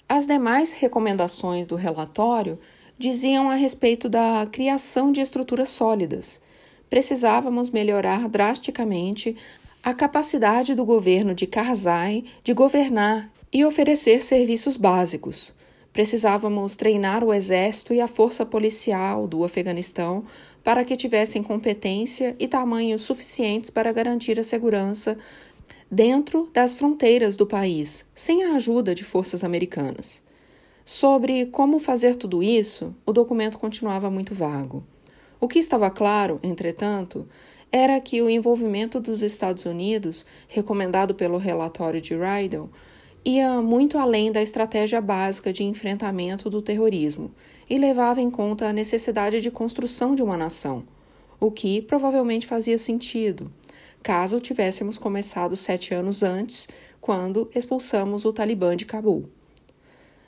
As 0.07 0.25
demais 0.25 0.71
recomendações 0.71 1.67
do 1.67 1.75
relatório 1.75 2.57
diziam 2.97 3.49
a 3.49 3.55
respeito 3.55 4.07
da 4.07 4.47
criação 4.51 5.11
de 5.11 5.21
estruturas 5.21 5.69
sólidas. 5.69 6.41
Precisávamos 6.89 7.69
melhorar 7.69 8.29
drasticamente 8.29 9.35
a 9.81 9.93
capacidade 9.93 10.73
do 10.73 10.85
governo 10.85 11.35
de 11.35 11.45
Karzai 11.45 12.23
de 12.43 12.53
governar 12.53 13.29
e 13.51 13.65
oferecer 13.65 14.23
serviços 14.23 14.77
básicos. 14.77 15.53
Precisávamos 15.91 16.75
treinar 16.75 17.23
o 17.23 17.31
exército 17.33 17.93
e 17.93 18.01
a 18.01 18.07
força 18.07 18.45
policial 18.45 19.27
do 19.27 19.43
Afeganistão 19.43 20.25
para 20.63 20.83
que 20.83 20.97
tivessem 20.97 21.43
competência 21.43 22.35
e 22.39 22.47
tamanho 22.47 22.97
suficientes 22.97 23.69
para 23.69 23.91
garantir 23.91 24.39
a 24.39 24.43
segurança 24.43 25.17
dentro 25.91 26.49
das 26.51 26.73
fronteiras 26.73 27.35
do 27.35 27.45
país, 27.45 28.05
sem 28.15 28.43
a 28.43 28.55
ajuda 28.55 28.95
de 28.95 29.03
forças 29.03 29.43
americanas. 29.43 30.22
Sobre 30.85 31.45
como 31.45 31.79
fazer 31.79 32.17
tudo 32.17 32.43
isso, 32.43 32.93
o 33.05 33.13
documento 33.13 33.57
continuava 33.57 34.09
muito 34.09 34.35
vago. 34.35 34.83
O 35.39 35.47
que 35.47 35.57
estava 35.57 35.89
claro, 35.89 36.41
entretanto, 36.43 37.25
era 37.71 37.99
que 38.01 38.21
o 38.21 38.29
envolvimento 38.29 38.99
dos 38.99 39.21
Estados 39.21 39.65
Unidos, 39.65 40.25
recomendado 40.47 41.15
pelo 41.15 41.37
relatório 41.37 42.01
de 42.01 42.13
Rydell, 42.13 42.69
ia 43.23 43.61
muito 43.61 43.97
além 43.97 44.29
da 44.29 44.41
estratégia 44.41 44.99
básica 44.99 45.53
de 45.53 45.63
enfrentamento 45.63 46.49
do 46.49 46.61
terrorismo 46.61 47.31
e 47.69 47.77
levava 47.77 48.19
em 48.19 48.29
conta 48.29 48.67
a 48.67 48.73
necessidade 48.73 49.39
de 49.39 49.49
construção 49.49 50.13
de 50.13 50.21
uma 50.21 50.35
nação, 50.35 50.83
o 51.39 51.49
que 51.49 51.81
provavelmente 51.81 52.45
fazia 52.45 52.77
sentido, 52.77 53.49
caso 54.01 54.37
tivéssemos 54.41 54.97
começado 54.97 55.55
sete 55.55 55.93
anos 55.93 56.21
antes, 56.23 56.67
quando 56.99 57.49
expulsamos 57.55 58.25
o 58.25 58.33
Talibã 58.33 58.75
de 58.75 58.85
Cabul. 58.85 59.29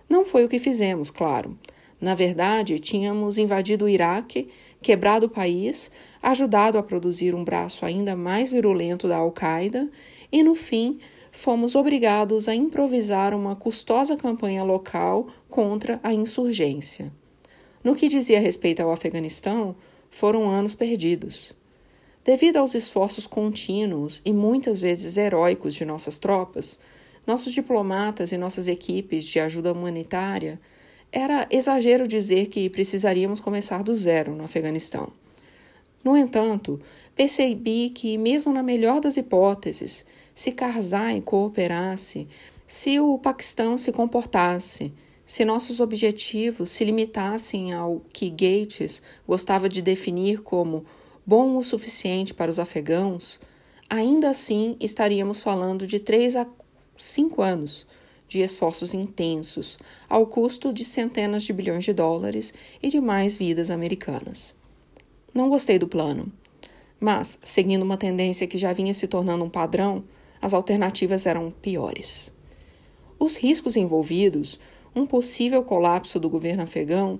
Não 0.07 0.25
foi 0.25 0.43
o 0.43 0.49
que 0.49 0.59
fizemos, 0.59 1.09
claro. 1.09 1.57
Na 1.99 2.13
verdade, 2.13 2.77
tínhamos 2.77 3.37
invadido 3.37 3.85
o 3.85 3.89
Iraque, 3.89 4.49
quebrado 4.81 5.25
o 5.27 5.29
país, 5.29 5.91
ajudado 6.21 6.77
a 6.77 6.83
produzir 6.83 7.33
um 7.33 7.43
braço 7.43 7.85
ainda 7.85 8.15
mais 8.15 8.49
virulento 8.49 9.07
da 9.07 9.17
Al-Qaeda 9.17 9.89
e, 10.31 10.43
no 10.43 10.53
fim, 10.53 10.99
fomos 11.31 11.75
obrigados 11.75 12.47
a 12.47 12.55
improvisar 12.55 13.33
uma 13.33 13.55
custosa 13.55 14.15
campanha 14.15 14.63
local 14.63 15.27
contra 15.49 15.99
a 16.03 16.13
insurgência. 16.13 17.11
No 17.83 17.95
que 17.95 18.07
dizia 18.07 18.39
respeito 18.39 18.81
ao 18.81 18.91
Afeganistão, 18.91 19.75
foram 20.09 20.49
anos 20.49 20.75
perdidos. 20.75 21.53
Devido 22.23 22.57
aos 22.57 22.73
esforços 22.73 23.27
contínuos 23.27 24.21
e 24.25 24.33
muitas 24.33 24.79
vezes 24.79 25.17
heróicos 25.17 25.75
de 25.75 25.85
nossas 25.85 26.17
tropas, 26.17 26.79
nossos 27.25 27.53
diplomatas 27.53 28.31
e 28.31 28.37
nossas 28.37 28.67
equipes 28.67 29.25
de 29.25 29.39
ajuda 29.39 29.71
humanitária, 29.71 30.59
era 31.11 31.47
exagero 31.49 32.07
dizer 32.07 32.47
que 32.47 32.69
precisaríamos 32.69 33.39
começar 33.39 33.83
do 33.83 33.95
zero 33.95 34.35
no 34.35 34.43
Afeganistão. 34.43 35.11
No 36.03 36.15
entanto, 36.15 36.79
percebi 37.15 37.89
que, 37.89 38.17
mesmo 38.17 38.53
na 38.53 38.61
melhor 38.61 38.99
das 38.99 39.17
hipóteses, 39.17 40.05
se 40.33 40.51
Karzai 40.51 41.21
cooperasse, 41.21 42.27
se 42.67 42.99
o 42.99 43.17
Paquistão 43.17 43.77
se 43.77 43.91
comportasse, 43.91 44.93
se 45.25 45.43
nossos 45.43 45.79
objetivos 45.79 46.69
se 46.69 46.83
limitassem 46.83 47.73
ao 47.73 48.01
que 48.13 48.29
Gates 48.29 49.01
gostava 49.27 49.67
de 49.67 49.81
definir 49.81 50.41
como 50.41 50.85
bom 51.25 51.57
o 51.57 51.63
suficiente 51.63 52.33
para 52.33 52.51
os 52.51 52.59
afegãos, 52.59 53.39
ainda 53.89 54.29
assim 54.29 54.75
estaríamos 54.79 55.41
falando 55.41 55.87
de 55.87 55.99
três 55.99 56.35
a 56.35 56.45
cinco 56.97 57.41
anos 57.41 57.87
de 58.27 58.41
esforços 58.41 58.93
intensos, 58.93 59.77
ao 60.09 60.25
custo 60.25 60.73
de 60.73 60.83
centenas 60.83 61.43
de 61.43 61.53
bilhões 61.53 61.83
de 61.83 61.93
dólares 61.93 62.53
e 62.81 62.89
de 62.89 62.99
mais 62.99 63.37
vidas 63.37 63.69
americanas. 63.69 64.55
Não 65.33 65.49
gostei 65.49 65.77
do 65.77 65.87
plano, 65.87 66.31
mas, 66.99 67.39
seguindo 67.43 67.83
uma 67.83 67.97
tendência 67.97 68.47
que 68.47 68.57
já 68.57 68.73
vinha 68.73 68.93
se 68.93 69.07
tornando 69.07 69.43
um 69.43 69.49
padrão, 69.49 70.03
as 70.41 70.53
alternativas 70.53 71.25
eram 71.25 71.51
piores. 71.51 72.33
Os 73.19 73.35
riscos 73.35 73.75
envolvidos, 73.75 74.59
um 74.95 75.05
possível 75.05 75.63
colapso 75.63 76.19
do 76.19 76.29
governo 76.29 76.63
afegão 76.63 77.19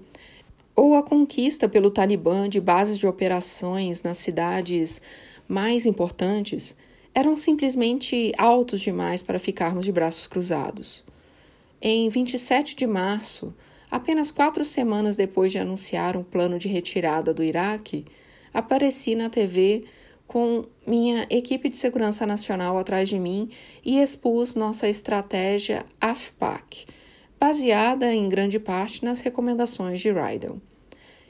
ou 0.76 0.96
a 0.96 1.04
conquista 1.04 1.70
pelo 1.70 1.90
Talibã 1.90 2.50
de 2.50 2.60
bases 2.60 2.98
de 2.98 3.08
operações 3.08 4.04
nas 4.04 4.18
cidades 4.18 5.02
mais 5.48 5.86
importantes, 5.86 6.76
eram 7.16 7.38
simplesmente 7.38 8.34
altos 8.38 8.82
demais 8.82 9.24
para 9.24 9.40
ficarmos 9.40 9.86
de 9.86 9.92
braços 9.94 10.28
cruzados. 10.28 11.06
Em 11.82 12.10
27 12.10 12.76
de 12.76 12.86
março, 12.86 13.54
apenas 13.90 14.32
quatro 14.32 14.66
semanas 14.66 15.16
depois 15.16 15.50
de 15.50 15.58
anunciar 15.58 16.18
um 16.18 16.24
plano 16.24 16.60
de 16.60 16.68
retirada 16.68 17.34
do 17.34 17.42
Iraque, 17.42 18.04
apareci 18.54 19.16
na 19.16 19.30
TV 19.30 19.86
com 20.28 20.66
minha 20.86 21.26
equipe 21.30 21.70
de 21.70 21.78
segurança 21.78 22.26
nacional 22.26 22.78
atrás 22.78 23.08
de 23.08 23.18
mim 23.18 23.50
e 23.86 24.02
expus 24.02 24.54
nossa 24.54 24.90
estratégia 24.90 25.86
AFPAC, 26.02 26.86
baseada 27.40 28.14
em 28.14 28.28
grande 28.28 28.60
parte 28.60 29.06
nas 29.06 29.22
recomendações 29.22 30.02
de 30.02 30.12
Rydell. 30.12 30.60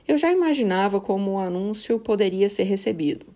Eu 0.08 0.18
já 0.18 0.32
imaginava 0.32 1.00
como 1.00 1.34
o 1.34 1.40
anúncio 1.40 2.00
poderia 2.00 2.50
ser 2.50 2.64
recebido. 2.64 3.35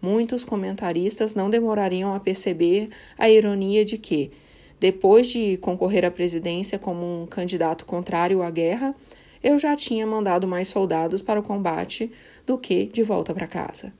Muitos 0.00 0.44
comentaristas 0.44 1.34
não 1.34 1.50
demorariam 1.50 2.14
a 2.14 2.20
perceber 2.20 2.90
a 3.18 3.28
ironia 3.28 3.84
de 3.84 3.98
que, 3.98 4.30
depois 4.78 5.26
de 5.26 5.56
concorrer 5.56 6.04
à 6.04 6.10
presidência 6.10 6.78
como 6.78 7.22
um 7.22 7.26
candidato 7.26 7.84
contrário 7.84 8.42
à 8.42 8.50
guerra, 8.50 8.94
eu 9.42 9.58
já 9.58 9.74
tinha 9.74 10.06
mandado 10.06 10.46
mais 10.46 10.68
soldados 10.68 11.22
para 11.22 11.40
o 11.40 11.42
combate 11.42 12.10
do 12.46 12.56
que 12.56 12.86
de 12.86 13.02
volta 13.02 13.34
para 13.34 13.46
casa. 13.46 13.92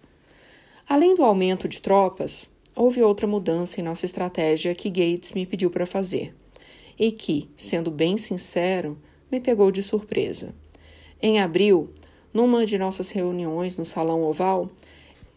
Além 0.89 1.15
do 1.15 1.25
aumento 1.25 1.69
de 1.69 1.83
tropas, 1.83 2.49
houve 2.75 3.03
outra 3.03 3.27
mudança 3.27 3.81
em 3.81 3.85
nossa 3.85 4.07
estratégia 4.07 4.75
que 4.75 4.89
Gates 4.89 5.33
me 5.33 5.45
pediu 5.45 5.71
para 5.71 5.85
fazer 5.85 6.35
e 6.99 7.13
que, 7.13 7.49
sendo 7.57 7.91
bem 7.91 8.17
sincero, 8.17 8.99
me 9.31 9.41
pegou 9.41 9.71
de 9.71 9.83
surpresa. 9.83 10.55
Em 11.21 11.41
abril, 11.41 11.91
numa 12.33 12.65
de 12.65 12.79
nossas 12.79 13.11
reuniões 13.11 13.77
no 13.77 13.85
Salão 13.85 14.23
Oval, 14.23 14.71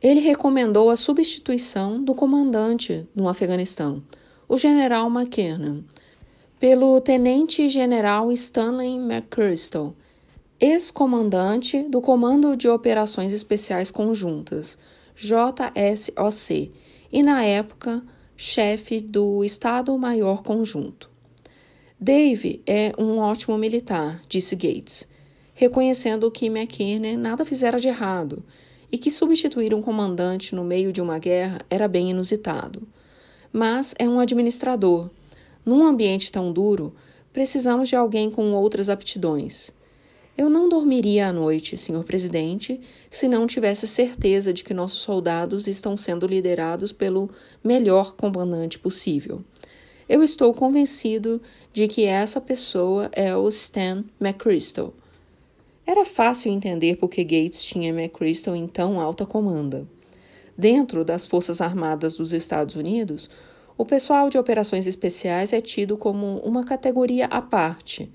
ele 0.02 0.20
recomendou 0.20 0.90
a 0.90 0.96
substituição 0.96 2.04
do 2.04 2.16
comandante 2.16 3.08
no 3.16 3.30
Afeganistão, 3.30 4.02
o 4.50 4.58
general 4.58 5.08
McKernan, 5.10 5.84
pelo 6.60 7.00
tenente-general 7.00 8.32
Stanley 8.32 8.96
McChrystal, 8.96 9.96
ex-comandante 10.60 11.84
do 11.84 12.02
Comando 12.02 12.58
de 12.58 12.68
Operações 12.68 13.32
Especiais 13.32 13.92
Conjuntas, 13.92 14.78
JSOC, 15.16 16.72
e 17.12 17.22
na 17.22 17.44
época 17.44 18.04
chefe 18.36 19.02
do 19.02 19.44
Estado-Maior 19.44 20.42
Conjunto. 20.42 21.12
Dave 22.00 22.64
é 22.66 22.92
um 22.98 23.20
ótimo 23.20 23.56
militar, 23.56 24.20
disse 24.28 24.56
Gates, 24.56 25.08
reconhecendo 25.54 26.32
que 26.32 26.48
McKinnon 26.48 27.18
nada 27.18 27.46
fizera 27.46 27.80
de 27.80 27.88
errado 27.88 28.44
e 28.92 28.98
que 28.98 29.10
substituir 29.10 29.74
um 29.74 29.82
comandante 29.82 30.54
no 30.54 30.64
meio 30.64 30.92
de 30.92 31.02
uma 31.02 31.18
guerra 31.18 31.62
era 31.70 31.88
bem 31.88 32.10
inusitado. 32.10 32.88
Mas 33.54 33.96
é 33.98 34.08
um 34.08 34.20
administrador. 34.20 35.10
Num 35.66 35.86
ambiente 35.86 36.32
tão 36.32 36.52
duro, 36.52 36.94
precisamos 37.32 37.90
de 37.90 37.96
alguém 37.96 38.30
com 38.30 38.54
outras 38.54 38.90
aptidões. 38.90 39.72
Eu 40.38 40.50
não 40.50 40.68
dormiria 40.68 41.28
à 41.28 41.34
noite, 41.34 41.78
senhor 41.78 42.04
presidente, 42.04 42.80
se 43.10 43.28
não 43.28 43.46
tivesse 43.46 43.88
certeza 43.88 44.54
de 44.54 44.64
que 44.64 44.74
nossos 44.74 45.02
soldados 45.02 45.68
estão 45.68 45.96
sendo 45.96 46.26
liderados 46.26 46.92
pelo 46.92 47.30
melhor 47.64 48.16
comandante 48.16 48.80
possível. 48.80 49.44
Eu 50.08 50.24
estou 50.24 50.54
convencido 50.54 51.42
de 51.72 51.88
que 51.88 52.06
essa 52.06 52.42
pessoa 52.42 53.10
é 53.14 53.36
o 53.36 53.48
Stan 53.50 54.04
McChrystal. 54.20 54.94
Era 55.86 56.06
fácil 56.06 56.52
entender 56.52 56.96
por 56.98 57.10
que 57.10 57.24
Gates 57.24 57.64
tinha 57.64 57.90
McChrystal 57.90 58.56
em 58.56 58.68
tão 58.68 59.00
alta 59.00 59.26
comanda. 59.26 59.88
Dentro 60.58 61.04
das 61.04 61.26
Forças 61.26 61.62
Armadas 61.62 62.16
dos 62.16 62.34
Estados 62.34 62.76
Unidos, 62.76 63.30
o 63.78 63.86
pessoal 63.86 64.30
de 64.30 64.38
operações 64.38 64.86
especiais 64.86 65.54
é 65.54 65.62
tido 65.62 65.98
como 65.98 66.38
uma 66.40 66.64
categoria 66.64 67.26
à 67.26 67.42
parte 67.42 68.12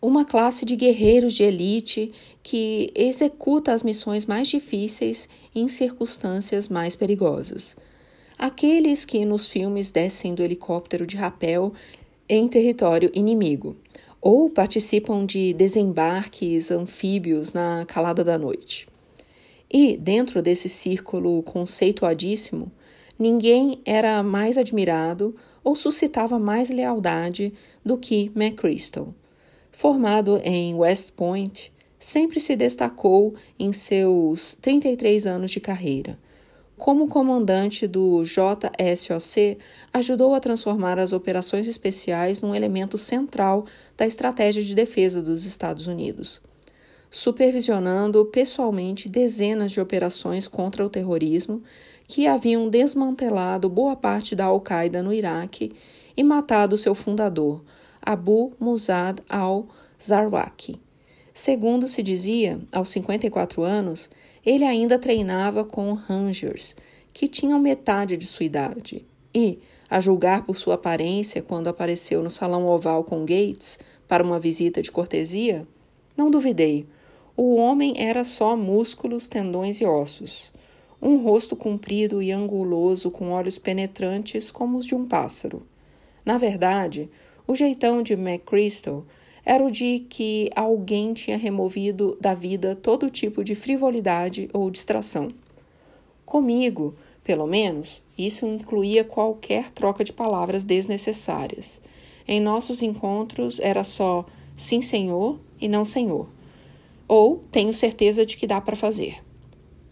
uma 0.00 0.24
classe 0.24 0.64
de 0.64 0.76
guerreiros 0.76 1.34
de 1.34 1.42
elite 1.42 2.12
que 2.42 2.92
executa 2.94 3.72
as 3.72 3.82
missões 3.82 4.26
mais 4.26 4.46
difíceis 4.48 5.28
em 5.54 5.66
circunstâncias 5.68 6.68
mais 6.68 6.94
perigosas. 6.94 7.76
Aqueles 8.38 9.04
que 9.04 9.24
nos 9.24 9.48
filmes 9.48 9.90
descem 9.90 10.34
do 10.34 10.42
helicóptero 10.42 11.06
de 11.06 11.16
rapel 11.16 11.72
em 12.28 12.46
território 12.46 13.10
inimigo 13.14 13.76
ou 14.28 14.50
participam 14.50 15.24
de 15.24 15.52
desembarques 15.52 16.72
anfíbios 16.72 17.52
na 17.52 17.84
calada 17.86 18.24
da 18.24 18.36
noite. 18.36 18.88
E, 19.72 19.96
dentro 19.96 20.42
desse 20.42 20.68
círculo 20.68 21.44
conceituadíssimo, 21.44 22.72
ninguém 23.16 23.80
era 23.84 24.24
mais 24.24 24.58
admirado 24.58 25.36
ou 25.62 25.76
suscitava 25.76 26.40
mais 26.40 26.70
lealdade 26.70 27.54
do 27.84 27.96
que 27.96 28.32
McChrystal 28.34 29.14
Formado 29.70 30.40
em 30.42 30.74
West 30.74 31.12
Point, 31.12 31.72
sempre 31.96 32.40
se 32.40 32.56
destacou 32.56 33.32
em 33.56 33.72
seus 33.72 34.58
33 34.60 35.24
anos 35.24 35.52
de 35.52 35.60
carreira. 35.60 36.18
Como 36.78 37.08
comandante 37.08 37.86
do 37.86 38.22
JSOC, 38.22 39.58
ajudou 39.94 40.34
a 40.34 40.40
transformar 40.40 40.98
as 40.98 41.14
operações 41.14 41.66
especiais 41.68 42.42
num 42.42 42.54
elemento 42.54 42.98
central 42.98 43.64
da 43.96 44.06
estratégia 44.06 44.62
de 44.62 44.74
defesa 44.74 45.22
dos 45.22 45.46
Estados 45.46 45.86
Unidos, 45.86 46.42
supervisionando 47.08 48.26
pessoalmente 48.26 49.08
dezenas 49.08 49.72
de 49.72 49.80
operações 49.80 50.46
contra 50.46 50.84
o 50.84 50.90
terrorismo 50.90 51.62
que 52.06 52.26
haviam 52.26 52.68
desmantelado 52.68 53.70
boa 53.70 53.96
parte 53.96 54.36
da 54.36 54.44
Al-Qaeda 54.44 55.02
no 55.02 55.14
Iraque 55.14 55.72
e 56.14 56.22
matado 56.22 56.76
seu 56.76 56.94
fundador, 56.94 57.64
Abu 58.02 58.52
Musad 58.60 59.20
al-Zarwaki. 59.30 60.78
Segundo 61.32 61.86
se 61.86 62.02
dizia, 62.02 62.58
aos 62.72 62.88
54 62.88 63.62
anos, 63.62 64.08
ele 64.46 64.64
ainda 64.64 64.96
treinava 64.96 65.64
com 65.64 65.92
Rangers, 65.92 66.76
que 67.12 67.26
tinham 67.26 67.58
metade 67.58 68.16
de 68.16 68.26
sua 68.28 68.46
idade. 68.46 69.04
E, 69.34 69.58
a 69.90 69.98
julgar 69.98 70.46
por 70.46 70.56
sua 70.56 70.74
aparência 70.74 71.42
quando 71.42 71.66
apareceu 71.66 72.22
no 72.22 72.30
salão 72.30 72.66
oval 72.66 73.02
com 73.02 73.26
Gates 73.26 73.78
para 74.06 74.22
uma 74.22 74.38
visita 74.38 74.80
de 74.80 74.92
cortesia, 74.92 75.66
não 76.16 76.30
duvidei. 76.30 76.86
O 77.36 77.56
homem 77.56 77.94
era 77.98 78.22
só 78.24 78.56
músculos, 78.56 79.26
tendões 79.26 79.80
e 79.80 79.84
ossos. 79.84 80.52
Um 81.02 81.18
rosto 81.18 81.54
comprido 81.56 82.22
e 82.22 82.30
anguloso 82.30 83.10
com 83.10 83.32
olhos 83.32 83.58
penetrantes 83.58 84.50
como 84.50 84.78
os 84.78 84.86
de 84.86 84.94
um 84.94 85.06
pássaro. 85.06 85.66
Na 86.24 86.38
verdade, 86.38 87.10
o 87.46 87.54
jeitão 87.54 88.02
de 88.02 88.14
McChrystal 88.14 89.04
era 89.46 89.64
o 89.64 89.70
de 89.70 90.00
que 90.00 90.50
alguém 90.56 91.14
tinha 91.14 91.38
removido 91.38 92.18
da 92.20 92.34
vida 92.34 92.74
todo 92.74 93.08
tipo 93.08 93.44
de 93.44 93.54
frivolidade 93.54 94.50
ou 94.52 94.68
distração. 94.68 95.28
Comigo, 96.24 96.96
pelo 97.22 97.46
menos, 97.46 98.02
isso 98.18 98.44
incluía 98.44 99.04
qualquer 99.04 99.70
troca 99.70 100.02
de 100.02 100.12
palavras 100.12 100.64
desnecessárias. 100.64 101.80
Em 102.26 102.40
nossos 102.40 102.82
encontros 102.82 103.60
era 103.60 103.84
só 103.84 104.26
sim, 104.56 104.80
senhor 104.80 105.38
e 105.60 105.68
não, 105.68 105.84
senhor. 105.84 106.28
Ou 107.06 107.44
tenho 107.52 107.72
certeza 107.72 108.26
de 108.26 108.36
que 108.36 108.48
dá 108.48 108.60
para 108.60 108.74
fazer. 108.74 109.22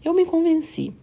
Eu 0.03 0.13
me 0.13 0.25
convenci. 0.25 0.93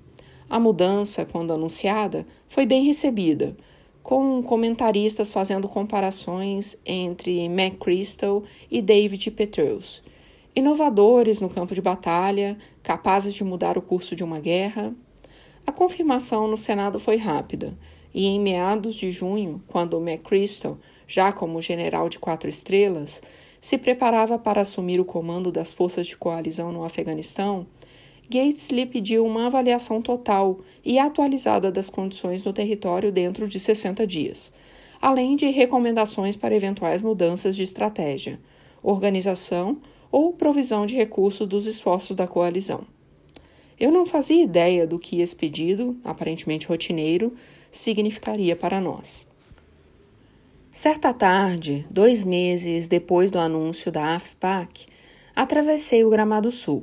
A 0.50 0.60
mudança, 0.60 1.24
quando 1.24 1.54
anunciada, 1.54 2.26
foi 2.46 2.66
bem 2.66 2.84
recebida 2.84 3.56
com 4.02 4.42
comentaristas 4.42 5.30
fazendo 5.30 5.68
comparações 5.68 6.76
entre 6.84 7.44
McChrystal 7.44 8.42
e 8.70 8.82
David 8.82 9.30
Petraeus, 9.30 10.02
inovadores 10.54 11.40
no 11.40 11.48
campo 11.48 11.74
de 11.74 11.80
batalha, 11.80 12.58
capazes 12.82 13.32
de 13.32 13.44
mudar 13.44 13.78
o 13.78 13.82
curso 13.82 14.16
de 14.16 14.24
uma 14.24 14.40
guerra. 14.40 14.92
A 15.66 15.72
confirmação 15.72 16.48
no 16.48 16.56
Senado 16.56 16.98
foi 16.98 17.16
rápida, 17.16 17.76
e 18.12 18.26
em 18.26 18.40
meados 18.40 18.94
de 18.94 19.12
junho, 19.12 19.62
quando 19.68 20.00
McChrystal, 20.00 20.78
já 21.06 21.32
como 21.32 21.62
general 21.62 22.08
de 22.08 22.18
quatro 22.18 22.50
estrelas, 22.50 23.22
se 23.60 23.78
preparava 23.78 24.38
para 24.38 24.62
assumir 24.62 24.98
o 24.98 25.04
comando 25.04 25.52
das 25.52 25.72
forças 25.72 26.08
de 26.08 26.16
coalizão 26.16 26.72
no 26.72 26.84
Afeganistão, 26.84 27.66
Gates 28.32 28.70
lhe 28.70 28.86
pediu 28.86 29.26
uma 29.26 29.44
avaliação 29.44 30.00
total 30.00 30.60
e 30.82 30.98
atualizada 30.98 31.70
das 31.70 31.90
condições 31.90 32.42
no 32.44 32.52
território 32.52 33.12
dentro 33.12 33.46
de 33.46 33.60
60 33.60 34.06
dias, 34.06 34.50
além 35.02 35.36
de 35.36 35.50
recomendações 35.50 36.34
para 36.34 36.56
eventuais 36.56 37.02
mudanças 37.02 37.54
de 37.54 37.62
estratégia, 37.62 38.40
organização 38.82 39.76
ou 40.10 40.32
provisão 40.32 40.86
de 40.86 40.94
recursos 40.94 41.46
dos 41.46 41.66
esforços 41.66 42.16
da 42.16 42.26
coalizão. 42.26 42.86
Eu 43.78 43.92
não 43.92 44.06
fazia 44.06 44.42
ideia 44.42 44.86
do 44.86 44.98
que 44.98 45.20
esse 45.20 45.36
pedido, 45.36 45.94
aparentemente 46.02 46.66
rotineiro, 46.66 47.34
significaria 47.70 48.56
para 48.56 48.80
nós. 48.80 49.26
Certa 50.70 51.12
tarde, 51.12 51.86
dois 51.90 52.24
meses 52.24 52.88
depois 52.88 53.30
do 53.30 53.38
anúncio 53.38 53.92
da 53.92 54.14
AFPAC, 54.14 54.86
atravessei 55.36 56.02
o 56.02 56.08
Gramado 56.08 56.50
Sul 56.50 56.82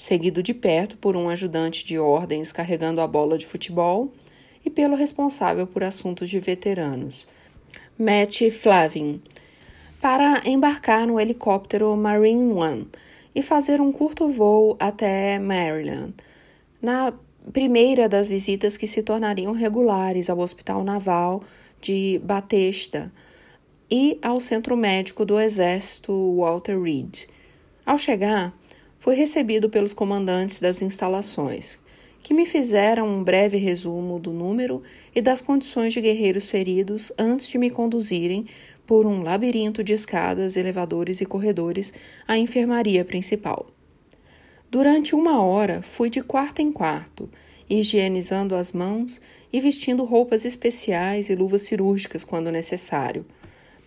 seguido 0.00 0.42
de 0.42 0.54
perto 0.54 0.96
por 0.96 1.14
um 1.14 1.28
ajudante 1.28 1.84
de 1.84 1.98
ordens 1.98 2.50
carregando 2.50 3.02
a 3.02 3.06
bola 3.06 3.36
de 3.36 3.44
futebol 3.44 4.10
e 4.64 4.70
pelo 4.70 4.96
responsável 4.96 5.66
por 5.66 5.84
assuntos 5.84 6.30
de 6.30 6.40
veteranos, 6.40 7.28
Matt 7.98 8.50
Flavin, 8.50 9.20
para 10.00 10.40
embarcar 10.46 11.06
no 11.06 11.20
helicóptero 11.20 11.94
Marine 11.98 12.50
One 12.50 12.88
e 13.34 13.42
fazer 13.42 13.78
um 13.78 13.92
curto 13.92 14.30
voo 14.30 14.74
até 14.80 15.38
Maryland, 15.38 16.14
na 16.80 17.12
primeira 17.52 18.08
das 18.08 18.26
visitas 18.26 18.78
que 18.78 18.86
se 18.86 19.02
tornariam 19.02 19.52
regulares 19.52 20.30
ao 20.30 20.38
Hospital 20.38 20.82
Naval 20.82 21.42
de 21.78 22.18
Batesta 22.24 23.12
e 23.90 24.18
ao 24.22 24.40
Centro 24.40 24.78
Médico 24.78 25.26
do 25.26 25.38
Exército 25.38 26.36
Walter 26.38 26.80
Reed. 26.80 27.26
Ao 27.84 27.98
chegar, 27.98 28.54
Fui 29.00 29.14
recebido 29.14 29.70
pelos 29.70 29.94
comandantes 29.94 30.60
das 30.60 30.82
instalações, 30.82 31.78
que 32.22 32.34
me 32.34 32.44
fizeram 32.44 33.08
um 33.08 33.24
breve 33.24 33.56
resumo 33.56 34.18
do 34.18 34.30
número 34.30 34.82
e 35.14 35.22
das 35.22 35.40
condições 35.40 35.94
de 35.94 36.02
guerreiros 36.02 36.44
feridos 36.44 37.10
antes 37.18 37.48
de 37.48 37.56
me 37.56 37.70
conduzirem 37.70 38.44
por 38.86 39.06
um 39.06 39.22
labirinto 39.22 39.82
de 39.82 39.94
escadas, 39.94 40.54
elevadores 40.54 41.22
e 41.22 41.24
corredores 41.24 41.94
à 42.28 42.36
enfermaria 42.36 43.02
principal. 43.02 43.70
Durante 44.70 45.14
uma 45.14 45.42
hora 45.42 45.80
fui 45.80 46.10
de 46.10 46.20
quarto 46.20 46.60
em 46.60 46.70
quarto, 46.70 47.26
higienizando 47.70 48.54
as 48.54 48.70
mãos 48.70 49.18
e 49.50 49.62
vestindo 49.62 50.04
roupas 50.04 50.44
especiais 50.44 51.30
e 51.30 51.34
luvas 51.34 51.62
cirúrgicas 51.62 52.22
quando 52.22 52.52
necessário, 52.52 53.24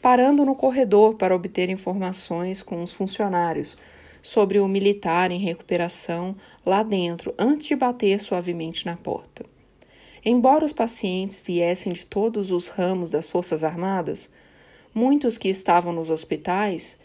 parando 0.02 0.44
no 0.44 0.56
corredor 0.56 1.14
para 1.14 1.36
obter 1.36 1.70
informações 1.70 2.64
com 2.64 2.82
os 2.82 2.92
funcionários 2.92 3.78
sobre 4.24 4.58
o 4.60 4.68
militar 4.70 5.30
em 5.32 5.38
recuperação 5.38 6.34
lá 6.66 6.82
dentro 6.82 7.36
antes 7.38 7.68
de 7.68 7.76
bater 7.76 8.22
suavemente 8.22 8.86
na 8.86 8.96
porta. 8.96 9.46
Embora 10.26 10.64
os 10.64 10.72
pacientes 10.72 11.44
viessem 11.46 11.92
de 11.92 12.06
todos 12.06 12.50
os 12.50 12.70
ramos 12.70 13.12
das 13.12 13.30
Forças 13.30 13.66
Armadas, 13.66 14.32
muitos 14.96 15.38
que 15.38 15.50
estavam 15.50 15.92
nos 15.92 16.10
hospitais, 16.10 16.98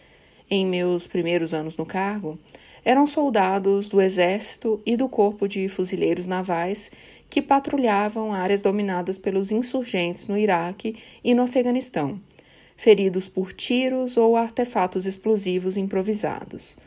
em 0.49 0.65
meus 0.65 1.09
primeiros 1.09 1.53
anos 1.53 1.77
no 1.77 1.85
cargo, 1.85 2.39
eram 2.85 3.05
soldados 3.05 3.89
do 3.89 4.01
Exército 4.01 4.81
e 4.87 4.97
do 4.97 5.09
Corpo 5.09 5.49
de 5.49 5.69
Fuzileiros 5.69 6.29
Navais 6.29 6.93
que 7.29 7.43
patrulhavam 7.43 8.33
áreas 8.33 8.63
dominadas 8.63 9.19
pelos 9.19 9.51
insurgentes 9.51 10.29
no 10.29 10.39
Iraque 10.39 10.97
e 11.23 11.35
no 11.35 11.43
Afeganistão, 11.43 12.21
feridos 12.77 13.27
por 13.29 13.53
tiros 13.53 14.17
ou 14.17 14.37
artefatos 14.37 15.05
explosivos 15.05 15.77
improvisados. 15.77 16.79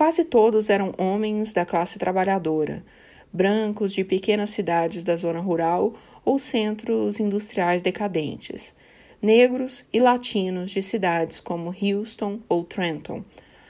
Quase 0.00 0.24
todos 0.24 0.70
eram 0.70 0.94
homens 0.96 1.52
da 1.52 1.66
classe 1.66 1.98
trabalhadora, 1.98 2.82
brancos 3.30 3.92
de 3.92 4.02
pequenas 4.02 4.48
cidades 4.48 5.04
da 5.04 5.14
zona 5.14 5.40
rural 5.40 5.92
ou 6.24 6.38
centros 6.38 7.20
industriais 7.20 7.82
decadentes, 7.82 8.74
negros 9.20 9.84
e 9.92 10.00
latinos 10.00 10.70
de 10.70 10.82
cidades 10.82 11.38
como 11.38 11.74
Houston 11.82 12.40
ou 12.48 12.64
Trenton, 12.64 13.22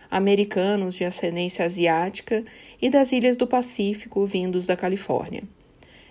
americanos 0.09 0.95
de 0.95 1.05
ascendência 1.05 1.65
asiática 1.65 2.45
e 2.81 2.89
das 2.89 3.11
ilhas 3.11 3.37
do 3.37 3.45
Pacífico 3.45 4.25
vindos 4.25 4.67
da 4.67 4.77
Califórnia. 4.77 5.43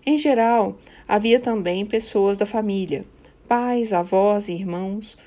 Em 0.06 0.18
geral, 0.18 0.78
havia 1.08 1.40
também 1.40 1.86
pessoas 1.86 2.38
da 2.38 2.46
família, 2.46 3.06
pais, 3.48 3.94
avós 3.94 4.50
e 4.50 4.54
irmãos, 4.54 5.18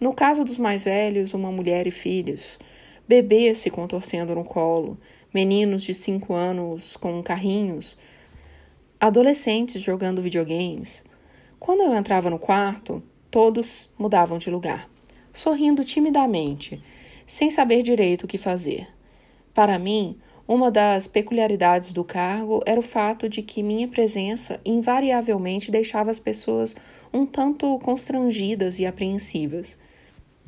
no 0.00 0.12
caso 0.12 0.44
dos 0.44 0.58
mais 0.58 0.82
velhos, 0.82 1.34
uma 1.34 1.52
mulher 1.52 1.86
e 1.86 1.92
filhos 1.92 2.58
bebês 3.10 3.58
se 3.58 3.70
contorcendo 3.70 4.36
no 4.36 4.44
colo, 4.44 4.96
meninos 5.34 5.82
de 5.82 5.92
cinco 5.92 6.32
anos 6.32 6.96
com 6.96 7.20
carrinhos, 7.24 7.98
adolescentes 9.00 9.82
jogando 9.82 10.22
videogames. 10.22 11.02
Quando 11.58 11.82
eu 11.82 11.92
entrava 11.92 12.30
no 12.30 12.38
quarto, 12.38 13.02
todos 13.28 13.90
mudavam 13.98 14.38
de 14.38 14.48
lugar, 14.48 14.88
sorrindo 15.32 15.84
timidamente, 15.84 16.80
sem 17.26 17.50
saber 17.50 17.82
direito 17.82 18.26
o 18.26 18.28
que 18.28 18.38
fazer. 18.38 18.86
Para 19.52 19.76
mim, 19.76 20.16
uma 20.46 20.70
das 20.70 21.08
peculiaridades 21.08 21.92
do 21.92 22.04
cargo 22.04 22.60
era 22.64 22.78
o 22.78 22.82
fato 22.96 23.28
de 23.28 23.42
que 23.42 23.60
minha 23.60 23.88
presença 23.88 24.60
invariavelmente 24.64 25.68
deixava 25.72 26.12
as 26.12 26.20
pessoas 26.20 26.76
um 27.12 27.26
tanto 27.26 27.76
constrangidas 27.80 28.78
e 28.78 28.86
apreensivas. 28.86 29.76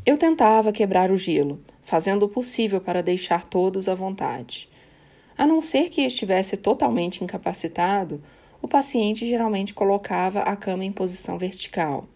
Eu 0.07 0.17
tentava 0.17 0.73
quebrar 0.73 1.11
o 1.11 1.17
gelo, 1.17 1.61
fazendo 1.83 2.25
o 2.25 2.29
possível 2.29 2.81
para 2.81 3.03
deixar 3.03 3.47
todos 3.47 3.89
à 3.89 3.95
vontade. 3.95 4.69
A 5.37 5.47
não 5.47 5.61
ser 5.61 5.89
que 5.89 6.03
estivesse 6.03 6.57
totalmente 6.57 7.25
incapacitado, 7.25 8.23
o 8.61 8.69
paciente 8.69 9.27
geralmente 9.27 9.75
colocava 9.75 10.41
a 10.41 10.55
cama 10.55 10.85
em 10.85 10.93
posição 10.93 11.37
vertical, 11.37 12.07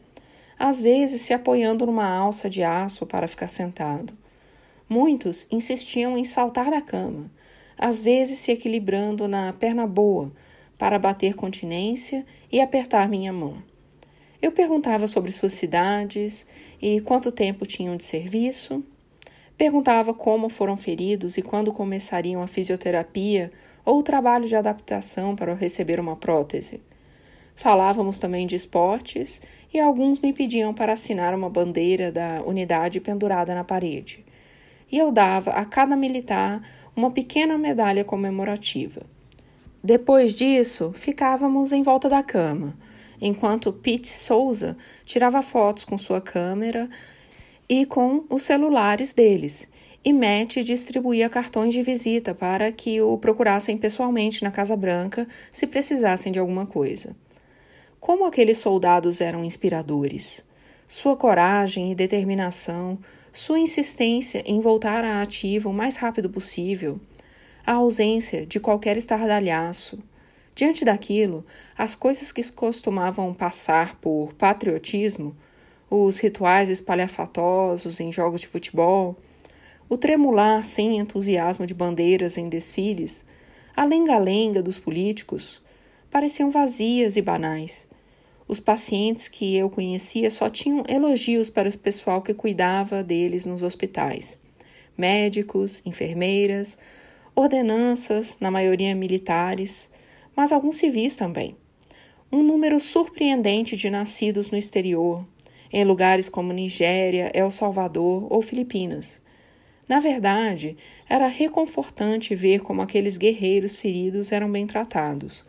às 0.58 0.80
vezes 0.80 1.22
se 1.22 1.32
apoiando 1.32 1.86
numa 1.86 2.06
alça 2.08 2.48
de 2.48 2.62
aço 2.62 3.04
para 3.04 3.28
ficar 3.28 3.48
sentado. 3.48 4.16
Muitos 4.88 5.46
insistiam 5.50 6.16
em 6.16 6.24
saltar 6.24 6.70
da 6.70 6.80
cama, 6.80 7.30
às 7.76 8.00
vezes 8.00 8.38
se 8.38 8.52
equilibrando 8.52 9.26
na 9.26 9.52
perna 9.52 9.86
boa, 9.86 10.32
para 10.78 10.98
bater 10.98 11.34
continência 11.34 12.24
e 12.52 12.60
apertar 12.60 13.08
minha 13.08 13.32
mão. 13.32 13.62
Eu 14.40 14.52
perguntava 14.52 15.08
sobre 15.08 15.32
suas 15.32 15.54
cidades 15.54 16.46
e 16.80 17.00
quanto 17.00 17.32
tempo 17.32 17.66
tinham 17.66 17.96
de 17.96 18.04
serviço. 18.04 18.84
Perguntava 19.56 20.12
como 20.12 20.48
foram 20.48 20.76
feridos 20.76 21.38
e 21.38 21.42
quando 21.42 21.72
começariam 21.72 22.42
a 22.42 22.46
fisioterapia 22.46 23.50
ou 23.84 24.00
o 24.00 24.02
trabalho 24.02 24.46
de 24.46 24.54
adaptação 24.54 25.34
para 25.34 25.54
receber 25.54 25.98
uma 25.98 26.14
prótese. 26.14 26.80
Falávamos 27.54 28.18
também 28.18 28.46
de 28.46 28.54
esportes 28.54 29.40
e 29.72 29.80
alguns 29.80 30.20
me 30.20 30.30
pediam 30.32 30.74
para 30.74 30.92
assinar 30.92 31.34
uma 31.34 31.48
bandeira 31.48 32.12
da 32.12 32.42
unidade 32.44 33.00
pendurada 33.00 33.54
na 33.54 33.64
parede. 33.64 34.22
E 34.92 34.98
eu 34.98 35.10
dava 35.10 35.52
a 35.52 35.64
cada 35.64 35.96
militar 35.96 36.60
uma 36.94 37.10
pequena 37.10 37.56
medalha 37.56 38.04
comemorativa. 38.04 39.02
Depois 39.82 40.34
disso, 40.34 40.92
ficávamos 40.94 41.72
em 41.72 41.82
volta 41.82 42.10
da 42.10 42.22
cama, 42.22 42.76
enquanto 43.20 43.72
Pete 43.72 44.08
Souza 44.08 44.76
tirava 45.04 45.40
fotos 45.40 45.84
com 45.84 45.96
sua 45.96 46.20
câmera 46.20 46.90
e 47.68 47.84
com 47.84 48.24
os 48.30 48.44
celulares 48.44 49.12
deles, 49.12 49.68
e 50.04 50.12
Matt 50.12 50.58
distribuía 50.62 51.28
cartões 51.28 51.74
de 51.74 51.82
visita 51.82 52.32
para 52.32 52.70
que 52.70 53.00
o 53.00 53.18
procurassem 53.18 53.76
pessoalmente 53.76 54.44
na 54.44 54.52
Casa 54.52 54.76
Branca 54.76 55.26
se 55.50 55.66
precisassem 55.66 56.30
de 56.30 56.38
alguma 56.38 56.64
coisa. 56.64 57.16
Como 57.98 58.24
aqueles 58.24 58.58
soldados 58.58 59.20
eram 59.20 59.44
inspiradores! 59.44 60.44
Sua 60.86 61.16
coragem 61.16 61.90
e 61.90 61.94
determinação, 61.96 62.96
sua 63.32 63.58
insistência 63.58 64.44
em 64.46 64.60
voltar 64.60 65.02
à 65.02 65.20
ativa 65.20 65.68
o 65.68 65.72
mais 65.72 65.96
rápido 65.96 66.30
possível, 66.30 67.00
a 67.66 67.72
ausência 67.72 68.46
de 68.46 68.60
qualquer 68.60 68.96
estardalhaço. 68.96 69.98
Diante 70.54 70.84
daquilo, 70.84 71.44
as 71.76 71.96
coisas 71.96 72.30
que 72.30 72.52
costumavam 72.52 73.34
passar 73.34 73.96
por 73.96 74.32
patriotismo, 74.34 75.36
os 76.04 76.18
rituais 76.18 76.68
espalhafatosos 76.68 78.00
em 78.00 78.12
jogos 78.12 78.40
de 78.40 78.48
futebol, 78.48 79.16
o 79.88 79.96
tremular 79.96 80.64
sem 80.64 80.98
entusiasmo 80.98 81.64
de 81.64 81.74
bandeiras 81.74 82.36
em 82.36 82.48
desfiles, 82.48 83.24
a 83.76 83.84
lenga-lenga 83.84 84.62
dos 84.62 84.78
políticos, 84.78 85.62
pareciam 86.10 86.50
vazias 86.50 87.16
e 87.16 87.22
banais. 87.22 87.88
Os 88.48 88.60
pacientes 88.60 89.28
que 89.28 89.56
eu 89.56 89.68
conhecia 89.68 90.30
só 90.30 90.48
tinham 90.48 90.84
elogios 90.88 91.50
para 91.50 91.68
o 91.68 91.78
pessoal 91.78 92.22
que 92.22 92.32
cuidava 92.32 93.02
deles 93.02 93.44
nos 93.44 93.62
hospitais. 93.62 94.38
Médicos, 94.96 95.82
enfermeiras, 95.84 96.78
ordenanças, 97.34 98.38
na 98.40 98.50
maioria 98.50 98.94
militares, 98.94 99.90
mas 100.34 100.52
alguns 100.52 100.76
civis 100.76 101.14
também. 101.14 101.56
Um 102.30 102.42
número 102.42 102.80
surpreendente 102.80 103.76
de 103.76 103.90
nascidos 103.90 104.50
no 104.50 104.56
exterior, 104.56 105.26
em 105.72 105.84
lugares 105.84 106.28
como 106.28 106.52
Nigéria, 106.52 107.30
El 107.34 107.50
Salvador 107.50 108.26
ou 108.30 108.42
Filipinas. 108.42 109.20
Na 109.88 110.00
verdade, 110.00 110.76
era 111.08 111.28
reconfortante 111.28 112.34
ver 112.34 112.60
como 112.60 112.82
aqueles 112.82 113.16
guerreiros 113.16 113.76
feridos 113.76 114.32
eram 114.32 114.50
bem 114.50 114.66
tratados 114.66 115.46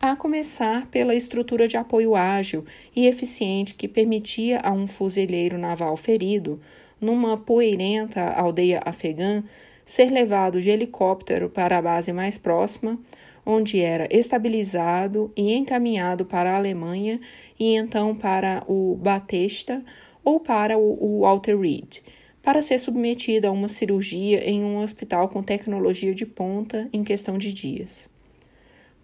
a 0.00 0.14
começar 0.14 0.86
pela 0.86 1.14
estrutura 1.14 1.66
de 1.66 1.76
apoio 1.76 2.14
ágil 2.14 2.64
e 2.94 3.06
eficiente 3.06 3.74
que 3.74 3.88
permitia 3.88 4.60
a 4.62 4.70
um 4.70 4.86
fuzileiro 4.86 5.56
naval 5.56 5.96
ferido, 5.96 6.60
numa 7.00 7.36
poeirenta 7.36 8.30
aldeia 8.32 8.80
afegã, 8.84 9.42
ser 9.84 10.10
levado 10.10 10.60
de 10.60 10.70
helicóptero 10.70 11.48
para 11.48 11.78
a 11.78 11.82
base 11.82 12.12
mais 12.12 12.36
próxima, 12.36 12.98
onde 13.46 13.80
era 13.80 14.08
estabilizado 14.10 15.32
e 15.36 15.54
encaminhado 15.54 16.26
para 16.26 16.50
a 16.50 16.56
Alemanha 16.56 17.20
e 17.58 17.76
então 17.76 18.14
para 18.14 18.64
o 18.66 18.96
Batesta 18.96 19.84
ou 20.24 20.40
para 20.40 20.76
o 20.76 21.20
Walter 21.20 21.56
Reed, 21.56 21.98
para 22.42 22.60
ser 22.60 22.80
submetido 22.80 23.46
a 23.46 23.52
uma 23.52 23.68
cirurgia 23.68 24.42
em 24.44 24.64
um 24.64 24.78
hospital 24.78 25.28
com 25.28 25.40
tecnologia 25.42 26.12
de 26.12 26.26
ponta 26.26 26.88
em 26.92 27.04
questão 27.04 27.38
de 27.38 27.52
dias. 27.52 28.10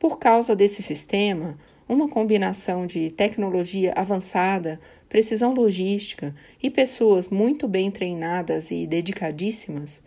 Por 0.01 0.19
causa 0.19 0.57
desse 0.57 0.83
sistema, 0.83 1.57
uma 1.89 2.09
combinação 2.09 2.87
de 2.87 3.11
tecnologia 3.11 3.93
avançada, 3.95 4.81
precisão 5.09 5.55
logística 5.55 6.35
e 6.61 6.69
pessoas 6.69 7.29
muito 7.29 7.69
bem 7.69 7.91
treinadas 7.91 8.73
e 8.73 8.87
dedicadíssimas, 8.87 10.03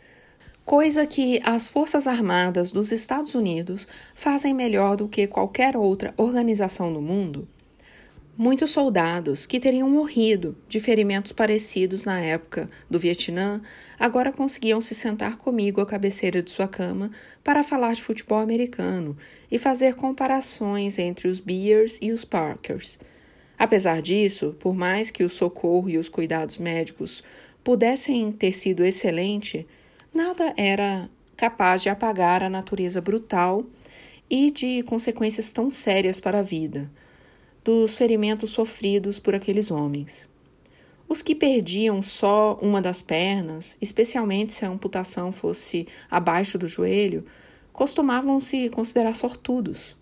coisa 0.65 1.05
que 1.05 1.39
as 1.43 1.69
Forças 1.69 2.07
Armadas 2.07 2.71
dos 2.71 2.91
Estados 2.91 3.35
Unidos 3.35 3.87
fazem 4.15 4.53
melhor 4.53 4.95
do 4.95 5.07
que 5.07 5.27
qualquer 5.27 5.77
outra 5.77 6.13
organização 6.17 6.91
do 6.91 7.01
mundo, 7.01 7.47
Muitos 8.37 8.71
soldados 8.71 9.45
que 9.45 9.61
teriam 9.61 9.89
morrido 9.89 10.57
de 10.67 10.81
ferimentos 10.81 11.31
parecidos 11.31 12.03
na 12.03 12.19
época 12.19 12.69
do 12.89 12.99
Vietnã 12.99 13.61
agora 13.97 14.29
conseguiam 14.29 14.81
se 14.81 14.93
sentar 14.93 15.37
comigo 15.37 15.79
à 15.79 15.85
cabeceira 15.85 16.41
de 16.41 16.51
sua 16.51 16.67
cama 16.67 17.11
para 17.41 17.63
falar 17.63 17.93
de 17.93 18.03
futebol 18.03 18.39
americano 18.39 19.15
e 19.49 19.57
fazer 19.57 19.95
comparações 19.95 20.99
entre 20.99 21.29
os 21.29 21.39
Bears 21.39 21.97
e 22.01 22.11
os 22.11 22.25
Parkers. 22.25 22.99
Apesar 23.57 24.01
disso, 24.01 24.53
por 24.59 24.75
mais 24.75 25.09
que 25.09 25.23
o 25.23 25.29
socorro 25.29 25.89
e 25.89 25.97
os 25.97 26.09
cuidados 26.09 26.57
médicos 26.57 27.23
pudessem 27.63 28.33
ter 28.33 28.51
sido 28.51 28.83
excelente, 28.83 29.65
nada 30.15 30.53
era 30.55 31.09
capaz 31.35 31.81
de 31.81 31.89
apagar 31.89 32.41
a 32.41 32.49
natureza 32.49 33.01
brutal 33.01 33.65
e 34.29 34.49
de 34.49 34.81
consequências 34.83 35.51
tão 35.51 35.69
sérias 35.69 36.21
para 36.21 36.39
a 36.39 36.41
vida 36.41 36.89
dos 37.65 37.97
ferimentos 37.97 38.51
sofridos 38.51 39.19
por 39.19 39.35
aqueles 39.35 39.71
homens. 39.71 40.29
Os 41.09 41.21
que 41.21 41.35
perdiam 41.35 42.01
só 42.01 42.57
uma 42.61 42.81
das 42.81 43.01
pernas, 43.01 43.77
especialmente 43.81 44.53
se 44.53 44.63
a 44.63 44.69
amputação 44.69 45.31
fosse 45.33 45.85
abaixo 46.09 46.57
do 46.57 46.67
joelho, 46.67 47.25
costumavam 47.73 48.39
se 48.39 48.69
considerar 48.69 49.13
sortudos. 49.13 49.97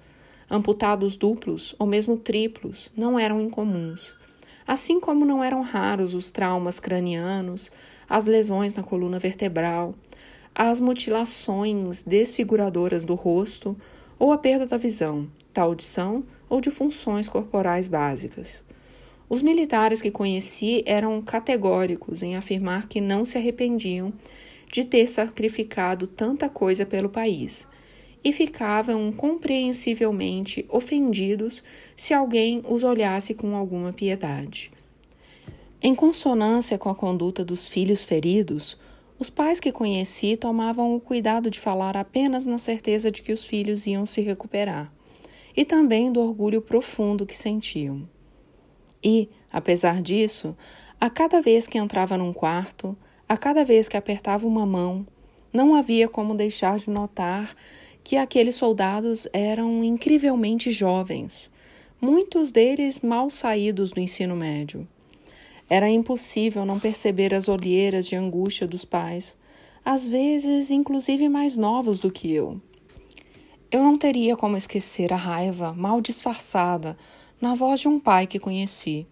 Amputados 0.47 1.17
duplos 1.17 1.73
ou 1.79 1.87
mesmo 1.87 2.17
triplos 2.17 2.91
não 2.95 3.17
eram 3.17 3.41
incomuns, 3.41 4.13
assim 4.67 4.99
como 4.99 5.25
não 5.25 5.43
eram 5.43 5.61
raros 5.61 6.13
os 6.13 6.31
traumas 6.31 6.79
cranianos, 6.79 7.71
as 8.13 8.27
lesões 8.27 8.75
na 8.75 8.83
coluna 8.83 9.17
vertebral, 9.17 9.95
as 10.53 10.79
mutilações 10.79 12.03
desfiguradoras 12.03 13.03
do 13.03 13.15
rosto 13.15 13.75
ou 14.19 14.31
a 14.31 14.37
perda 14.37 14.67
da 14.67 14.77
visão, 14.77 15.27
da 15.51 15.63
audição 15.63 16.23
ou 16.47 16.61
de 16.61 16.69
funções 16.69 17.27
corporais 17.27 17.87
básicas. 17.87 18.63
Os 19.27 19.41
militares 19.41 19.99
que 19.99 20.11
conheci 20.11 20.83
eram 20.85 21.19
categóricos 21.23 22.21
em 22.21 22.35
afirmar 22.35 22.87
que 22.87 23.01
não 23.01 23.25
se 23.25 23.39
arrependiam 23.39 24.13
de 24.71 24.83
ter 24.83 25.07
sacrificado 25.07 26.05
tanta 26.05 26.47
coisa 26.47 26.85
pelo 26.85 27.09
país 27.09 27.67
e 28.23 28.31
ficavam 28.31 29.11
compreensivelmente 29.11 30.63
ofendidos 30.69 31.63
se 31.95 32.13
alguém 32.13 32.61
os 32.69 32.83
olhasse 32.83 33.33
com 33.33 33.55
alguma 33.55 33.91
piedade. 33.91 34.71
Em 35.85 35.93
consonância 35.93 36.77
com 36.77 36.87
a 36.87 36.95
conduta 36.95 37.43
dos 37.43 37.67
filhos 37.67 38.05
feridos, 38.05 38.77
os 39.19 39.29
pais 39.29 39.59
que 39.59 39.69
conheci 39.69 40.37
tomavam 40.37 40.95
o 40.95 40.99
cuidado 41.01 41.49
de 41.49 41.59
falar 41.59 41.97
apenas 41.97 42.45
na 42.45 42.57
certeza 42.57 43.11
de 43.11 43.21
que 43.21 43.33
os 43.33 43.45
filhos 43.45 43.85
iam 43.85 44.05
se 44.05 44.21
recuperar 44.21 44.89
e 45.53 45.65
também 45.65 46.09
do 46.09 46.21
orgulho 46.21 46.61
profundo 46.61 47.25
que 47.25 47.35
sentiam. 47.35 48.07
E, 49.03 49.27
apesar 49.51 50.01
disso, 50.01 50.55
a 51.01 51.09
cada 51.09 51.41
vez 51.41 51.67
que 51.67 51.77
entrava 51.77 52.17
num 52.17 52.31
quarto, 52.31 52.95
a 53.27 53.35
cada 53.35 53.65
vez 53.65 53.89
que 53.89 53.97
apertava 53.97 54.47
uma 54.47 54.65
mão, 54.65 55.05
não 55.51 55.75
havia 55.75 56.07
como 56.07 56.33
deixar 56.33 56.79
de 56.79 56.89
notar 56.89 57.53
que 58.05 58.15
aqueles 58.15 58.55
soldados 58.55 59.27
eram 59.33 59.83
incrivelmente 59.83 60.71
jovens, 60.71 61.51
muitos 61.99 62.53
deles 62.53 63.01
mal 63.01 63.29
saídos 63.29 63.91
do 63.91 63.99
ensino 63.99 64.33
médio. 64.33 64.87
Era 65.73 65.89
impossível 65.89 66.67
não 66.67 66.79
perceber 66.79 67.33
as 67.33 67.47
olheiras 67.47 68.05
de 68.05 68.15
angústia 68.15 68.67
dos 68.67 68.85
pais, 68.85 69.35
às 69.83 70.07
vezes 70.07 70.69
inclusive 70.69 71.27
mais 71.27 71.57
novos 71.57 71.99
do 71.99 72.11
que 72.11 72.31
eu. 72.31 72.61
Eu 73.71 73.81
não 73.81 73.97
teria 73.97 74.37
como 74.37 74.55
esquecer 74.55 75.11
a 75.11 75.15
raiva 75.15 75.73
mal 75.73 75.99
disfarçada 75.99 76.95
na 77.41 77.55
voz 77.55 77.79
de 77.79 77.87
um 77.87 77.99
pai 77.99 78.27
que 78.27 78.37
conheci, 78.37 79.07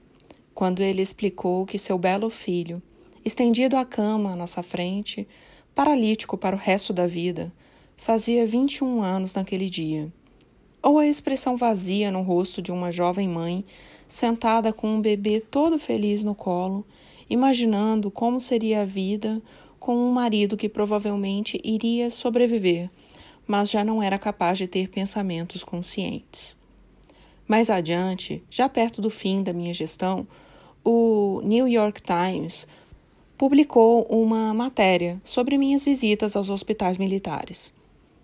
quando 0.53 0.81
ele 0.81 1.01
explicou 1.01 1.65
que 1.65 1.79
seu 1.79 1.97
belo 1.97 2.29
filho, 2.29 2.79
estendido 3.25 3.75
à 3.75 3.83
cama 3.83 4.33
à 4.33 4.35
nossa 4.35 4.61
frente, 4.61 5.27
paralítico 5.73 6.37
para 6.37 6.55
o 6.55 6.59
resto 6.59 6.93
da 6.93 7.07
vida, 7.07 7.51
fazia 7.97 8.45
21 8.45 9.01
anos 9.01 9.33
naquele 9.33 9.67
dia. 9.67 10.13
Ou 10.83 10.99
a 10.99 11.07
expressão 11.07 11.57
vazia 11.57 12.11
no 12.11 12.21
rosto 12.21 12.61
de 12.61 12.71
uma 12.71 12.91
jovem 12.91 13.27
mãe 13.27 13.65
sentada 14.11 14.73
com 14.73 14.95
um 14.95 14.99
bebê 14.99 15.39
todo 15.39 15.79
feliz 15.79 16.21
no 16.21 16.35
colo, 16.35 16.85
imaginando 17.29 18.11
como 18.11 18.41
seria 18.41 18.81
a 18.81 18.85
vida 18.85 19.41
com 19.79 19.95
um 19.95 20.11
marido 20.11 20.57
que 20.57 20.67
provavelmente 20.67 21.61
iria 21.63 22.11
sobreviver, 22.11 22.89
mas 23.47 23.69
já 23.69 23.85
não 23.85 24.03
era 24.03 24.19
capaz 24.19 24.57
de 24.57 24.67
ter 24.67 24.89
pensamentos 24.89 25.63
conscientes. 25.63 26.57
Mais 27.47 27.69
adiante, 27.69 28.43
já 28.49 28.67
perto 28.67 29.01
do 29.01 29.09
fim 29.09 29.41
da 29.41 29.53
minha 29.53 29.73
gestão, 29.73 30.27
o 30.83 31.39
New 31.45 31.65
York 31.65 32.01
Times 32.01 32.67
publicou 33.37 34.03
uma 34.09 34.53
matéria 34.53 35.21
sobre 35.23 35.57
minhas 35.57 35.85
visitas 35.85 36.35
aos 36.35 36.49
hospitais 36.49 36.97
militares. 36.97 37.73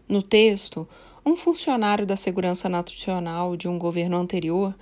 No 0.06 0.22
texto, 0.22 0.86
um 1.26 1.38
funcionário 1.38 2.06
da 2.06 2.18
Segurança 2.18 2.68
Nacional 2.68 3.56
de 3.56 3.70
um 3.70 3.80
governo 3.80 4.18
anterior 4.18 4.76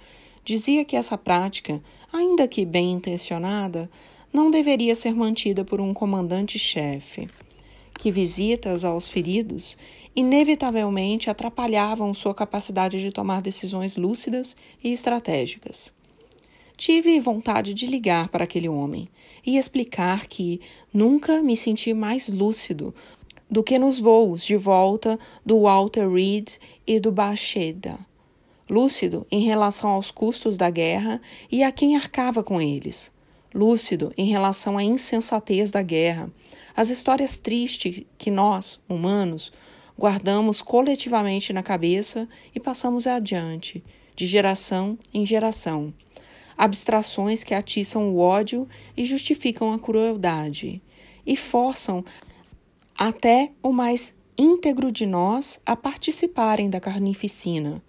dizia 0.46 0.86
que 0.86 0.96
essa 0.96 1.18
prática, 1.18 1.82
ainda 2.14 2.48
que 2.48 2.64
bem 2.64 2.92
intencionada, 2.92 3.90
não 4.32 4.52
deveria 4.52 4.94
ser 4.94 5.16
mantida 5.16 5.66
por 5.66 5.82
um 5.82 5.92
comandante-chefe, 5.92 7.28
que 7.98 8.12
visitas 8.12 8.86
aos 8.86 9.10
feridos 9.10 9.76
inevitavelmente 10.16 11.30
atrapalhavam 11.30 12.14
sua 12.14 12.34
capacidade 12.34 13.02
de 13.02 13.12
tomar 13.12 13.42
decisões 13.42 13.98
lúcidas 13.98 14.56
e 14.84 14.94
estratégicas. 14.94 15.92
Tive 16.78 17.20
vontade 17.20 17.74
de 17.74 17.88
ligar 17.88 18.28
para 18.28 18.44
aquele 18.44 18.70
homem 18.70 19.10
e 19.46 19.58
explicar 19.58 20.28
que 20.28 20.62
nunca 20.94 21.42
me 21.42 21.58
senti 21.58 21.94
mais 21.94 22.28
lúcido 22.28 22.94
do 23.50 23.64
que 23.64 23.80
nos 23.80 24.00
voos 24.00 24.44
de 24.44 24.58
volta 24.58 25.18
do 25.46 25.62
Walter 25.62 26.08
Reed 26.10 26.50
e 26.86 27.00
do 27.00 27.12
Bacheda. 27.12 27.98
Lúcido 28.70 29.28
em 29.32 29.44
relação 29.44 29.92
aos 29.92 30.10
custos 30.10 30.58
da 30.58 30.70
guerra 30.70 31.22
e 31.52 31.64
a 31.64 31.72
quem 31.72 31.96
arcava 31.96 32.44
com 32.44 32.60
eles. 32.60 33.12
Lúcido 33.54 34.12
em 34.18 34.26
relação 34.26 34.78
à 34.78 34.84
insensatez 34.84 35.72
da 35.72 35.82
guerra, 35.82 36.32
as 36.76 36.90
histórias 36.90 37.38
tristes 37.38 38.04
que 38.18 38.32
nós, 38.32 38.80
humanos, 38.90 39.54
guardamos 39.98 40.62
coletivamente 40.62 41.54
na 41.54 41.64
cabeça 41.64 42.28
e 42.54 42.60
passamos 42.60 43.08
adiante, 43.08 43.84
de 44.16 44.26
geração 44.26 44.98
em 45.14 45.26
geração. 45.26 45.94
Abstrações 46.58 47.44
que 47.44 47.54
atiçam 47.54 48.10
o 48.10 48.18
ódio 48.18 48.68
e 48.98 49.06
justificam 49.06 49.72
a 49.72 49.80
crueldade, 49.80 50.82
e 51.26 51.36
forçam 51.36 52.04
até 52.98 53.52
o 53.62 53.72
mais 53.72 54.16
íntegro 54.38 54.92
de 54.92 55.06
nós 55.06 55.60
a 55.66 55.76
participarem 55.76 56.70
da 56.70 56.80
carnificina. 56.80 57.82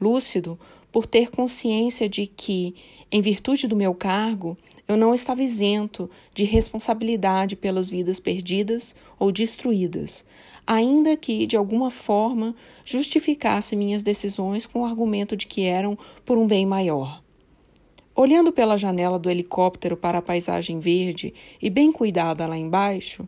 Lúcido 0.00 0.58
por 0.90 1.06
ter 1.06 1.30
consciência 1.30 2.08
de 2.08 2.26
que, 2.26 2.74
em 3.10 3.20
virtude 3.20 3.66
do 3.66 3.74
meu 3.74 3.94
cargo, 3.94 4.56
eu 4.86 4.96
não 4.96 5.14
estava 5.14 5.42
isento 5.42 6.10
de 6.32 6.44
responsabilidade 6.44 7.56
pelas 7.56 7.88
vidas 7.88 8.20
perdidas 8.20 8.94
ou 9.18 9.32
destruídas, 9.32 10.24
ainda 10.66 11.16
que, 11.16 11.46
de 11.46 11.56
alguma 11.56 11.90
forma, 11.90 12.54
justificasse 12.84 13.74
minhas 13.74 14.02
decisões 14.02 14.66
com 14.66 14.82
o 14.82 14.84
argumento 14.84 15.36
de 15.36 15.46
que 15.46 15.62
eram 15.62 15.98
por 16.24 16.36
um 16.38 16.46
bem 16.46 16.66
maior. 16.66 17.22
Olhando 18.14 18.52
pela 18.52 18.76
janela 18.76 19.18
do 19.18 19.28
helicóptero 19.28 19.96
para 19.96 20.18
a 20.18 20.22
paisagem 20.22 20.78
verde 20.78 21.34
e 21.60 21.68
bem 21.68 21.90
cuidada 21.90 22.46
lá 22.46 22.56
embaixo, 22.56 23.26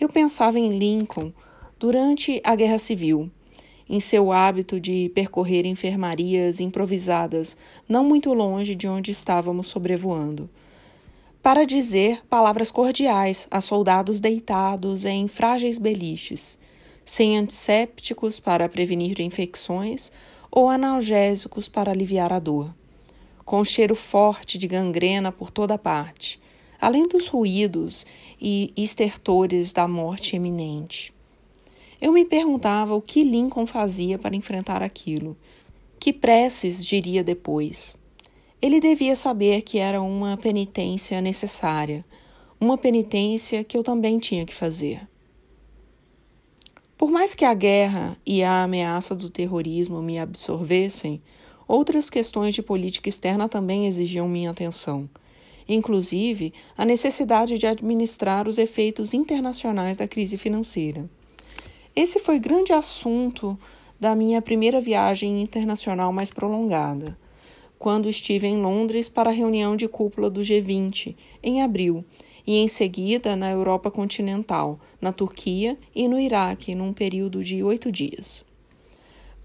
eu 0.00 0.08
pensava 0.08 0.58
em 0.58 0.76
Lincoln 0.76 1.32
durante 1.78 2.40
a 2.42 2.56
Guerra 2.56 2.78
Civil, 2.78 3.30
em 3.88 4.00
seu 4.00 4.32
hábito 4.32 4.80
de 4.80 5.10
percorrer 5.14 5.66
enfermarias 5.66 6.60
improvisadas 6.60 7.56
não 7.88 8.04
muito 8.04 8.32
longe 8.32 8.74
de 8.74 8.88
onde 8.88 9.10
estávamos 9.10 9.68
sobrevoando, 9.68 10.48
para 11.42 11.64
dizer 11.64 12.22
palavras 12.28 12.70
cordiais 12.70 13.46
a 13.50 13.60
soldados 13.60 14.20
deitados 14.20 15.04
em 15.04 15.28
frágeis 15.28 15.78
beliches, 15.78 16.58
sem 17.04 17.36
antissépticos 17.36 18.40
para 18.40 18.68
prevenir 18.68 19.20
infecções 19.20 20.10
ou 20.50 20.68
analgésicos 20.68 21.68
para 21.68 21.90
aliviar 21.90 22.32
a 22.32 22.38
dor, 22.38 22.74
com 23.44 23.62
cheiro 23.62 23.94
forte 23.94 24.56
de 24.56 24.66
gangrena 24.66 25.30
por 25.30 25.50
toda 25.50 25.76
parte 25.76 26.42
além 26.84 27.08
dos 27.08 27.28
ruídos 27.28 28.04
e 28.38 28.70
estertores 28.76 29.72
da 29.72 29.88
morte 29.88 30.36
eminente. 30.36 31.13
Eu 32.00 32.12
me 32.12 32.24
perguntava 32.24 32.94
o 32.94 33.00
que 33.00 33.24
Lincoln 33.24 33.66
fazia 33.66 34.18
para 34.18 34.36
enfrentar 34.36 34.82
aquilo. 34.82 35.36
Que 35.98 36.12
preces 36.12 36.84
diria 36.84 37.24
depois? 37.24 37.96
Ele 38.60 38.80
devia 38.80 39.16
saber 39.16 39.62
que 39.62 39.78
era 39.78 40.00
uma 40.00 40.36
penitência 40.36 41.20
necessária, 41.20 42.04
uma 42.60 42.76
penitência 42.78 43.64
que 43.64 43.76
eu 43.76 43.82
também 43.82 44.18
tinha 44.18 44.44
que 44.44 44.54
fazer. 44.54 45.06
Por 46.96 47.10
mais 47.10 47.34
que 47.34 47.44
a 47.44 47.54
guerra 47.54 48.16
e 48.24 48.42
a 48.42 48.62
ameaça 48.62 49.14
do 49.14 49.28
terrorismo 49.28 50.00
me 50.00 50.18
absorvessem, 50.18 51.22
outras 51.68 52.08
questões 52.08 52.54
de 52.54 52.62
política 52.62 53.08
externa 53.08 53.48
também 53.48 53.86
exigiam 53.86 54.28
minha 54.28 54.50
atenção 54.50 55.08
inclusive 55.68 56.52
a 56.76 56.84
necessidade 56.84 57.58
de 57.58 57.66
administrar 57.66 58.46
os 58.46 58.58
efeitos 58.58 59.14
internacionais 59.14 59.96
da 59.96 60.06
crise 60.06 60.36
financeira. 60.36 61.08
Esse 61.96 62.18
foi 62.18 62.40
grande 62.40 62.72
assunto 62.72 63.56
da 64.00 64.16
minha 64.16 64.42
primeira 64.42 64.80
viagem 64.80 65.40
internacional 65.40 66.12
mais 66.12 66.28
prolongada, 66.28 67.16
quando 67.78 68.08
estive 68.08 68.48
em 68.48 68.60
Londres 68.60 69.08
para 69.08 69.30
a 69.30 69.32
reunião 69.32 69.76
de 69.76 69.86
cúpula 69.86 70.28
do 70.28 70.40
G20, 70.40 71.14
em 71.40 71.62
abril, 71.62 72.04
e 72.44 72.56
em 72.56 72.66
seguida 72.66 73.36
na 73.36 73.48
Europa 73.48 73.92
continental, 73.92 74.80
na 75.00 75.12
Turquia 75.12 75.78
e 75.94 76.08
no 76.08 76.18
Iraque, 76.18 76.74
num 76.74 76.92
período 76.92 77.44
de 77.44 77.62
oito 77.62 77.92
dias. 77.92 78.44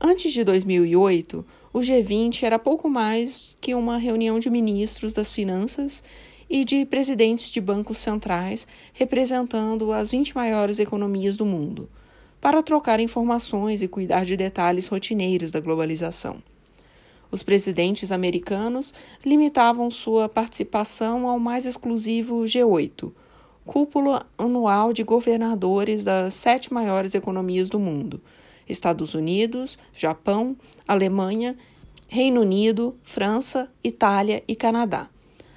Antes 0.02 0.34
de 0.34 0.44
2008, 0.44 1.46
o 1.72 1.80
G20 1.80 2.42
era 2.42 2.58
pouco 2.58 2.90
mais 2.90 3.56
que 3.62 3.76
uma 3.76 3.98
reunião 3.98 4.40
de 4.40 4.50
ministros 4.50 5.14
das 5.14 5.32
finanças 5.32 6.04
e 6.50 6.66
de 6.66 6.84
presidentes 6.84 7.52
de 7.52 7.62
bancos 7.62 8.00
centrais 8.00 8.68
representando 8.92 9.92
as 9.94 10.10
20 10.10 10.34
maiores 10.36 10.80
economias 10.80 11.38
do 11.38 11.46
mundo, 11.46 11.88
para 12.42 12.64
trocar 12.64 13.00
informações 13.00 13.82
e 13.82 13.88
cuidar 13.88 14.26
de 14.26 14.38
detalhes 14.38 14.88
rotineiros 14.88 15.52
da 15.52 15.60
globalização. 15.60 16.42
Os 17.32 17.44
presidentes 17.44 18.12
americanos 18.12 18.94
limitavam 19.24 19.92
sua 19.92 20.28
participação 20.28 21.28
ao 21.28 21.38
mais 21.38 21.66
exclusivo 21.66 22.44
G8, 22.44 23.12
cúpula 23.66 24.26
anual 24.38 24.92
de 24.92 25.04
governadores 25.04 26.04
das 26.04 26.34
sete 26.34 26.74
maiores 26.74 27.14
economias 27.14 27.70
do 27.70 27.80
mundo 27.80 28.22
Estados 28.68 29.14
Unidos, 29.16 29.80
Japão, 29.92 30.56
Alemanha, 30.88 31.58
Reino 32.08 32.42
Unido, 32.42 32.96
França, 33.04 33.72
Itália 33.84 34.44
e 34.48 34.56
Canadá. 34.56 35.10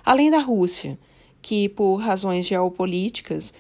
Além 0.05 0.31
da 0.31 0.39
Rússia, 0.39 0.99
que, 1.41 1.69
por 1.69 1.97
razões 1.97 2.47
geopolíticas, 2.47 3.53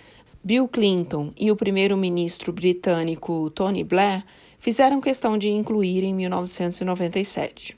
Bill 0.44 0.66
Clinton 0.69 1.32
e 1.36 1.51
o 1.51 1.56
primeiro-ministro 1.56 2.52
britânico 2.52 3.51
Tony 3.51 3.85
Blair 3.85 4.24
fizeram 4.59 5.01
questão 5.01 5.39
de 5.39 5.48
incluir 5.48 6.02
em 6.05 6.14
1997. 6.14 7.77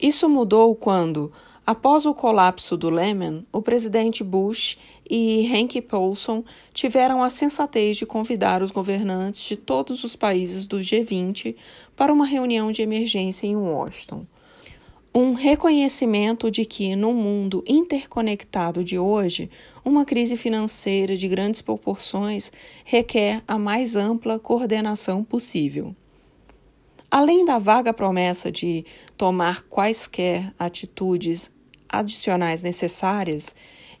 Isso 0.00 0.28
mudou 0.28 0.74
quando, 0.74 1.32
Após 1.66 2.06
o 2.06 2.14
colapso 2.14 2.76
do 2.76 2.88
Lehman, 2.88 3.44
o 3.52 3.60
presidente 3.60 4.22
Bush 4.22 4.78
e 5.10 5.48
Henry 5.52 5.82
Paulson 5.82 6.44
tiveram 6.72 7.24
a 7.24 7.28
sensatez 7.28 7.96
de 7.96 8.06
convidar 8.06 8.62
os 8.62 8.70
governantes 8.70 9.42
de 9.42 9.56
todos 9.56 10.04
os 10.04 10.14
países 10.14 10.64
do 10.64 10.76
G20 10.76 11.56
para 11.96 12.12
uma 12.12 12.24
reunião 12.24 12.70
de 12.70 12.82
emergência 12.82 13.48
em 13.48 13.56
Washington. 13.56 14.24
Um 15.12 15.32
reconhecimento 15.32 16.52
de 16.52 16.64
que, 16.64 16.94
no 16.94 17.12
mundo 17.12 17.64
interconectado 17.66 18.84
de 18.84 18.96
hoje, 18.96 19.50
uma 19.86 20.04
crise 20.04 20.36
financeira 20.36 21.16
de 21.16 21.28
grandes 21.28 21.62
proporções 21.62 22.50
requer 22.84 23.40
a 23.46 23.56
mais 23.56 23.94
ampla 23.94 24.36
coordenação 24.36 25.22
possível. 25.22 25.94
Além 27.08 27.44
da 27.44 27.56
vaga 27.56 27.92
promessa 27.92 28.50
de 28.50 28.84
tomar 29.16 29.62
quaisquer 29.62 30.52
atitudes 30.58 31.52
adicionais 31.88 32.64
necessárias 32.64 33.54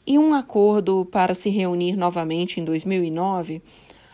e 0.04 0.18
um 0.18 0.34
acordo 0.34 1.06
para 1.06 1.36
se 1.36 1.50
reunir 1.50 1.94
novamente 1.94 2.58
em 2.58 2.64
2009, 2.64 3.62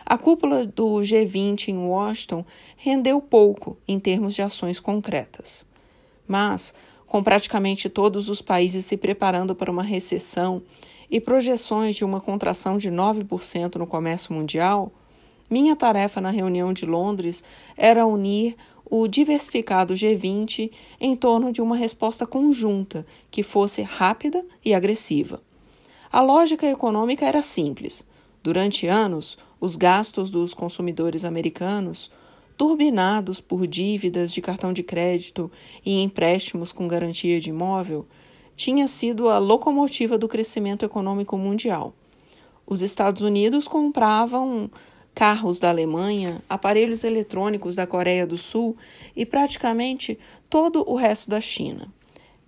a 0.05 0.15
cúpula 0.15 0.67
do 0.67 0.99
G20 0.99 1.69
em 1.69 1.77
Washington 1.77 2.45
rendeu 2.77 3.19
pouco 3.19 3.77
em 3.87 3.99
termos 3.99 4.35
de 4.35 4.43
ações 4.43 4.79
concretas. 4.79 5.65
Mas, 6.27 6.71
com 7.07 7.23
praticamente 7.23 7.89
todos 7.89 8.29
os 8.29 8.41
países 8.43 8.85
se 8.85 8.95
preparando 8.95 9.55
para 9.55 9.71
uma 9.71 9.83
recessão 9.83 10.61
e 11.13 11.21
projeções 11.21 11.95
de 11.95 12.03
uma 12.03 12.19
contração 12.19 12.75
de 12.75 12.89
9% 12.89 13.75
no 13.75 13.85
comércio 13.85 14.33
mundial, 14.33 14.91
minha 15.47 15.75
tarefa 15.75 16.19
na 16.19 16.31
reunião 16.31 16.73
de 16.73 16.87
Londres 16.87 17.43
era 17.77 18.03
unir 18.03 18.55
o 18.83 19.07
diversificado 19.07 19.93
G20 19.93 20.71
em 20.99 21.15
torno 21.15 21.51
de 21.51 21.61
uma 21.61 21.75
resposta 21.75 22.25
conjunta 22.25 23.05
que 23.29 23.43
fosse 23.43 23.83
rápida 23.83 24.43
e 24.65 24.73
agressiva. 24.73 25.39
A 26.11 26.19
lógica 26.19 26.65
econômica 26.65 27.27
era 27.27 27.43
simples: 27.43 28.03
Durante 28.41 28.87
anos, 28.87 29.37
os 29.61 29.75
gastos 29.75 30.31
dos 30.31 30.51
consumidores 30.51 31.23
americanos, 31.23 32.09
turbinados 32.57 33.39
por 33.39 33.67
dívidas 33.67 34.33
de 34.33 34.41
cartão 34.41 34.73
de 34.73 34.81
crédito 34.81 35.51
e 35.85 36.01
empréstimos 36.01 36.71
com 36.71 36.87
garantia 36.87 37.39
de 37.39 37.51
imóvel, 37.51 38.07
tinha 38.55 38.87
sido 38.87 39.29
a 39.29 39.37
locomotiva 39.37 40.17
do 40.17 40.27
crescimento 40.27 40.85
econômico 40.85 41.37
mundial. 41.37 41.93
Os 42.65 42.81
Estados 42.81 43.21
Unidos 43.21 43.67
compravam 43.67 44.69
carros 45.13 45.59
da 45.59 45.69
Alemanha, 45.69 46.41
aparelhos 46.49 47.03
eletrônicos 47.03 47.75
da 47.75 47.85
Coreia 47.85 48.25
do 48.25 48.37
Sul 48.37 48.75
e 49.15 49.25
praticamente 49.25 50.17
todo 50.49 50.83
o 50.89 50.95
resto 50.95 51.29
da 51.29 51.39
China. 51.39 51.87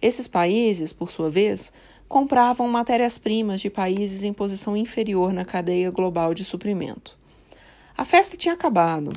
Esses 0.01 0.27
países, 0.27 0.91
por 0.91 1.11
sua 1.11 1.29
vez, 1.29 1.71
compravam 2.07 2.67
matérias-primas 2.67 3.61
de 3.61 3.69
países 3.69 4.23
em 4.23 4.33
posição 4.33 4.75
inferior 4.75 5.33
na 5.33 5.45
cadeia 5.45 5.89
global 5.91 6.33
de 6.33 6.45
suprimento. 6.45 7.17
A 7.97 8.05
festa 8.05 8.37
tinha 8.37 8.53
acabado. 8.53 9.13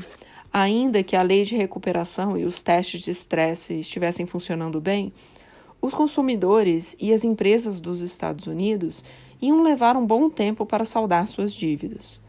Ainda 0.53 1.03
que 1.03 1.15
a 1.15 1.23
lei 1.23 1.45
de 1.45 1.57
recuperação 1.57 2.37
e 2.37 2.45
os 2.45 2.63
testes 2.63 3.03
de 3.03 3.11
estresse 3.11 3.81
estivessem 3.81 4.27
funcionando 4.27 4.81
bem, 4.81 5.13
os 5.81 5.95
consumidores 5.95 6.97
e 6.99 7.13
as 7.13 7.23
empresas 7.23 7.81
dos 7.81 8.01
Estados 8.01 8.47
Unidos 8.47 9.05
iam 9.41 9.63
levar 9.63 9.97
um 9.97 10.05
bom 10.05 10.29
tempo 10.29 10.67
para 10.67 10.85
saldar 10.85 11.29
suas 11.29 11.55
dívidas. 11.55 12.21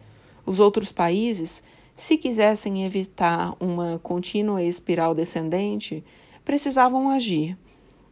Os 0.45 0.59
outros 0.59 0.91
países, 0.91 1.63
se 1.95 2.15
quisessem 2.15 2.85
evitar 2.85 3.55
uma 3.59 3.99
contínua 3.99 4.63
espiral 4.63 5.15
descendente, 5.15 6.03
precisavam 6.45 7.09
agir, 7.09 7.57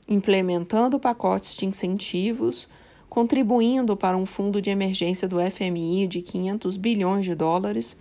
implementando 0.07 0.99
pacotes 0.99 1.55
de 1.55 1.65
incentivos, 1.65 2.67
contribuindo 3.07 3.95
para 3.95 4.17
um 4.17 4.25
fundo 4.25 4.59
de 4.61 4.71
emergência 4.71 5.27
do 5.27 5.37
FMI 5.39 6.07
de 6.07 6.21
500 6.21 6.77
bilhões 6.77 7.25
de 7.25 7.35
dólares, 7.35 7.95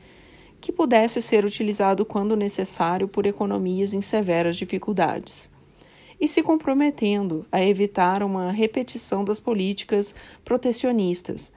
que 0.59 0.73
pudesse 0.73 1.21
ser 1.21 1.45
utilizado 1.45 2.05
quando 2.05 2.35
necessário 2.35 3.07
por 3.07 3.27
economias 3.27 3.93
em 3.93 4.01
severas 4.01 4.57
dificuldades 4.57 5.55
e 6.21 6.27
se 6.27 6.43
comprometendo 6.43 7.45
a 7.53 7.63
evitar 7.63 8.23
uma 8.23 8.51
repetição 8.51 9.25
das 9.25 9.39
políticas 9.39 10.15
protecionistas, 10.45 11.53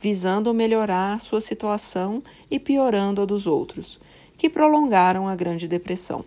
visando 0.00 0.54
melhorar 0.54 1.20
sua 1.20 1.40
situação 1.40 2.22
e 2.50 2.58
piorando 2.58 3.22
a 3.22 3.24
dos 3.24 3.46
outros, 3.46 4.00
que 4.36 4.48
prolongaram 4.48 5.28
a 5.28 5.34
Grande 5.34 5.66
Depressão. 5.66 6.24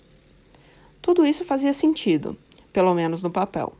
Tudo 1.02 1.26
isso 1.26 1.46
fazia 1.46 1.74
sentido, 1.74 2.38
pelo 2.74 2.94
menos 2.94 3.24
no 3.24 3.30
papel. 3.30 3.74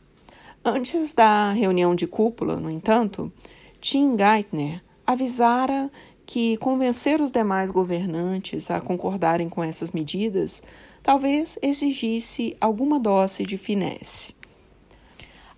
Antes 0.64 1.14
da 1.14 1.52
reunião 1.52 1.94
de 1.94 2.06
cúpula, 2.06 2.56
no 2.56 2.70
entanto, 2.70 3.32
Tim 3.80 4.16
Geithner 4.16 4.82
avisara 5.06 5.90
que 6.26 6.58
convencer 6.58 7.22
os 7.22 7.30
demais 7.30 7.70
governantes 7.70 8.70
a 8.70 8.80
concordarem 8.80 9.48
com 9.48 9.64
essas 9.64 9.90
medidas 9.92 10.62
talvez 11.08 11.58
exigisse 11.62 12.54
alguma 12.60 13.00
dose 13.00 13.42
de 13.42 13.56
finesse. 13.56 14.34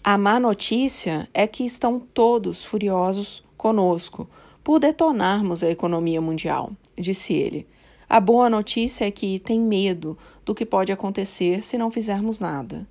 A 0.05 0.16
má 0.16 0.39
notícia 0.39 1.28
é 1.35 1.44
que 1.44 1.64
estão 1.64 1.98
todos 1.98 2.64
furiosos 2.64 3.43
conosco 3.56 4.31
por 4.62 4.78
detonarmos 4.78 5.64
a 5.64 5.68
economia 5.68 6.20
mundial, 6.20 6.70
disse 6.97 7.32
ele. 7.32 7.66
A 8.09 8.20
boa 8.20 8.48
notícia 8.48 9.05
é 9.05 9.10
que 9.10 9.40
tem 9.40 9.59
medo 9.59 10.16
do 10.44 10.55
que 10.55 10.64
pode 10.64 10.93
acontecer 10.93 11.64
se 11.64 11.77
não 11.77 11.90
fizermos 11.90 12.39
nada. 12.39 12.86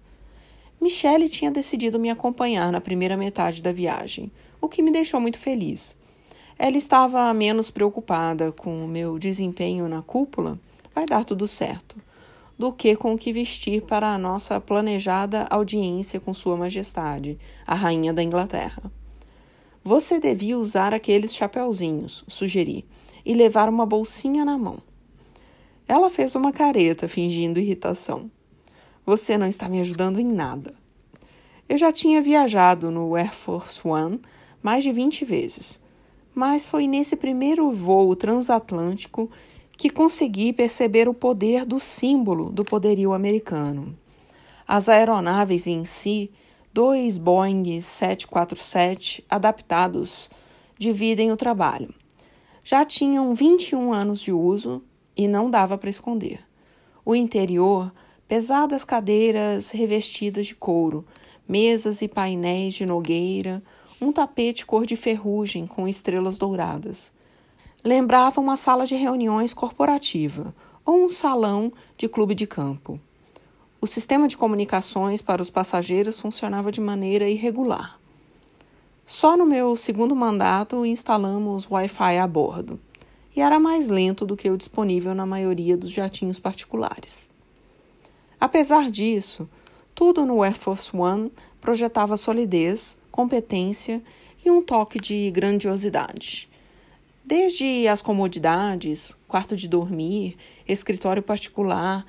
Michelle 0.81 1.30
tinha 1.30 1.52
decidido 1.52 1.98
me 1.98 2.10
acompanhar 2.10 2.73
na 2.73 2.81
primeira 2.81 3.15
metade 3.15 3.64
da 3.64 3.72
viagem, 3.72 4.30
o 4.60 4.68
que 4.68 4.81
me 4.81 4.91
deixou 4.91 5.22
muito 5.22 5.40
feliz. 5.40 5.95
Ela 6.57 6.76
estava 6.76 7.34
menos 7.34 7.72
preocupada 7.72 8.52
com 8.52 8.84
o 8.84 8.88
meu 8.88 9.18
desempenho 9.18 9.88
na 9.88 10.02
cúpula, 10.02 10.60
vai 10.94 11.06
dar 11.06 11.23
tudo 11.23 11.48
certo, 11.48 11.95
do 12.60 12.73
que 12.73 12.94
com 12.98 13.14
o 13.14 13.18
que 13.18 13.31
vestir 13.31 13.84
para 13.84 14.14
a 14.14 14.18
nossa 14.18 14.60
planejada 14.60 15.48
audiência 15.49 16.19
com 16.19 16.34
Sua 16.34 16.57
Majestade, 16.57 17.40
a 17.65 17.73
Rainha 17.73 18.11
da 18.11 18.22
Inglaterra. 18.22 18.91
Você 19.81 20.19
devia 20.19 20.57
usar 20.57 20.94
aqueles 20.94 21.34
chapeuzinhos, 21.34 22.26
sugeri, 22.27 22.86
e 23.26 23.34
levar 23.34 23.69
uma 23.69 23.86
bolsinha 23.86 24.44
na 24.44 24.57
mão. 24.57 24.80
Ela 25.88 26.10
fez 26.10 26.36
uma 26.36 26.52
careta, 26.52 27.07
fingindo 27.07 27.61
irritação. 27.61 28.30
Você 29.06 29.38
não 29.38 29.48
está 29.48 29.69
me 29.69 29.80
ajudando 29.80 30.19
em 30.19 30.27
nada. 30.27 30.76
Eu 31.68 31.77
já 31.77 31.94
tinha 31.94 32.22
viajado 32.22 32.91
no 32.91 33.15
Air 33.15 33.34
Force 33.34 33.80
One 33.88 34.19
mais 34.61 34.84
de 34.84 34.91
20 34.91 35.23
vezes 35.23 35.80
mas 36.40 36.65
foi 36.65 36.88
nesse 36.88 37.18
primeiro 37.18 37.69
voo 37.72 38.15
transatlântico 38.15 39.30
que 39.80 39.89
consegui 39.89 40.51
perceber 40.51 41.07
o 41.07 41.14
poder 41.14 41.65
do 41.65 41.80
símbolo 41.80 42.51
do 42.51 42.65
poderio 42.65 43.14
americano. 43.14 43.97
As 44.68 44.89
aeronaves 44.89 45.68
em 45.68 45.85
si, 45.85 46.30
dois 46.73 47.18
Boeing 47.18 47.80
747 47.80 49.23
adaptados, 49.30 50.30
dividem 50.77 51.31
o 51.31 51.38
trabalho. 51.38 51.95
Já 52.61 52.84
tinham 52.84 53.34
21 53.34 53.93
anos 53.93 54.19
de 54.19 54.34
uso 54.34 54.84
e 55.15 55.30
não 55.30 55.49
dava 55.49 55.77
para 55.77 55.89
esconder. 55.89 56.41
O 57.06 57.15
interior, 57.15 57.89
pesadas 58.27 58.84
cadeiras 58.84 59.72
revestidas 59.72 60.47
de 60.47 60.56
couro, 60.56 61.06
mesas 61.47 62.01
e 62.01 62.07
painéis 62.10 62.73
de 62.73 62.85
nogueira, 62.85 63.64
um 64.01 64.11
tapete 64.11 64.65
cor 64.65 64.85
de 64.85 64.97
ferrugem 64.97 65.65
com 65.65 65.88
estrelas 65.88 66.38
douradas. 66.38 67.14
Lembrava 67.84 68.41
uma 68.41 68.57
sala 68.57 68.85
de 68.85 68.95
reuniões 68.95 69.53
corporativa 69.53 70.53
ou 70.85 71.06
um 71.06 71.07
salão 71.07 71.72
de 71.97 72.10
clube 72.10 72.35
de 72.35 72.45
campo. 72.45 72.99
O 73.80 73.88
sistema 73.88 74.27
de 74.27 74.35
comunicações 74.35 75.22
para 75.22 75.41
os 75.41 75.49
passageiros 75.49 76.19
funcionava 76.19 76.73
de 76.73 76.81
maneira 76.81 77.30
irregular. 77.30 77.97
Só 79.06 79.38
no 79.38 79.45
meu 79.45 79.77
segundo 79.77 80.14
mandato 80.14 80.85
instalamos 80.85 81.72
Wi-Fi 81.72 82.18
a 82.18 82.27
bordo, 82.27 82.77
e 83.34 83.39
era 83.39 83.57
mais 83.61 83.88
lento 83.88 84.26
do 84.26 84.35
que 84.35 84.49
o 84.49 84.57
disponível 84.57 85.15
na 85.15 85.26
maioria 85.26 85.77
dos 85.77 85.89
jatinhos 85.89 86.38
particulares. 86.38 87.30
Apesar 88.38 88.91
disso, 88.91 89.49
tudo 89.95 90.26
no 90.26 90.43
Air 90.43 90.53
Force 90.53 90.93
One 90.93 91.31
projetava 91.61 92.18
solidez, 92.18 92.97
competência 93.10 94.03
e 94.45 94.51
um 94.51 94.61
toque 94.61 94.99
de 94.99 95.31
grandiosidade. 95.31 96.48
Desde 97.31 97.88
as 97.88 98.01
comodidades, 98.01 99.15
quarto 99.27 99.56
de 99.56 99.68
dormir, 99.68 100.35
escritório 100.68 101.22
particular 101.22 102.03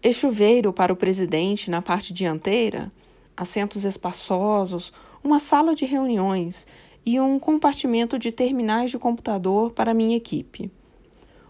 e 0.00 0.12
chuveiro 0.12 0.72
para 0.72 0.92
o 0.92 0.96
presidente 0.96 1.68
na 1.68 1.82
parte 1.82 2.12
dianteira, 2.12 2.88
assentos 3.36 3.82
espaçosos, 3.82 4.92
uma 5.20 5.40
sala 5.40 5.74
de 5.74 5.84
reuniões 5.84 6.64
e 7.04 7.18
um 7.18 7.40
compartimento 7.40 8.16
de 8.16 8.30
terminais 8.30 8.92
de 8.92 9.00
computador 9.00 9.72
para 9.72 9.92
minha 9.92 10.16
equipe. 10.16 10.70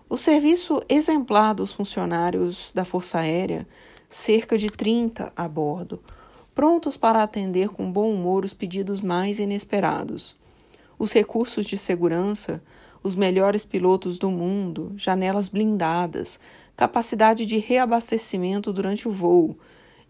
O 0.08 0.16
serviço 0.16 0.80
exemplar 0.88 1.54
dos 1.54 1.74
funcionários 1.74 2.72
da 2.72 2.82
Força 2.82 3.18
Aérea, 3.18 3.68
cerca 4.08 4.56
de 4.56 4.70
30 4.70 5.30
a 5.36 5.46
bordo, 5.46 6.02
prontos 6.54 6.96
para 6.96 7.22
atender 7.22 7.68
com 7.68 7.92
bom 7.92 8.10
humor 8.10 8.42
os 8.42 8.54
pedidos 8.54 9.02
mais 9.02 9.38
inesperados. 9.38 10.34
Os 10.98 11.12
recursos 11.12 11.66
de 11.66 11.76
segurança, 11.76 12.62
os 13.02 13.14
melhores 13.14 13.64
pilotos 13.64 14.18
do 14.18 14.30
mundo, 14.30 14.92
janelas 14.96 15.48
blindadas, 15.48 16.38
capacidade 16.76 17.44
de 17.44 17.58
reabastecimento 17.58 18.72
durante 18.72 19.08
o 19.08 19.10
voo 19.10 19.56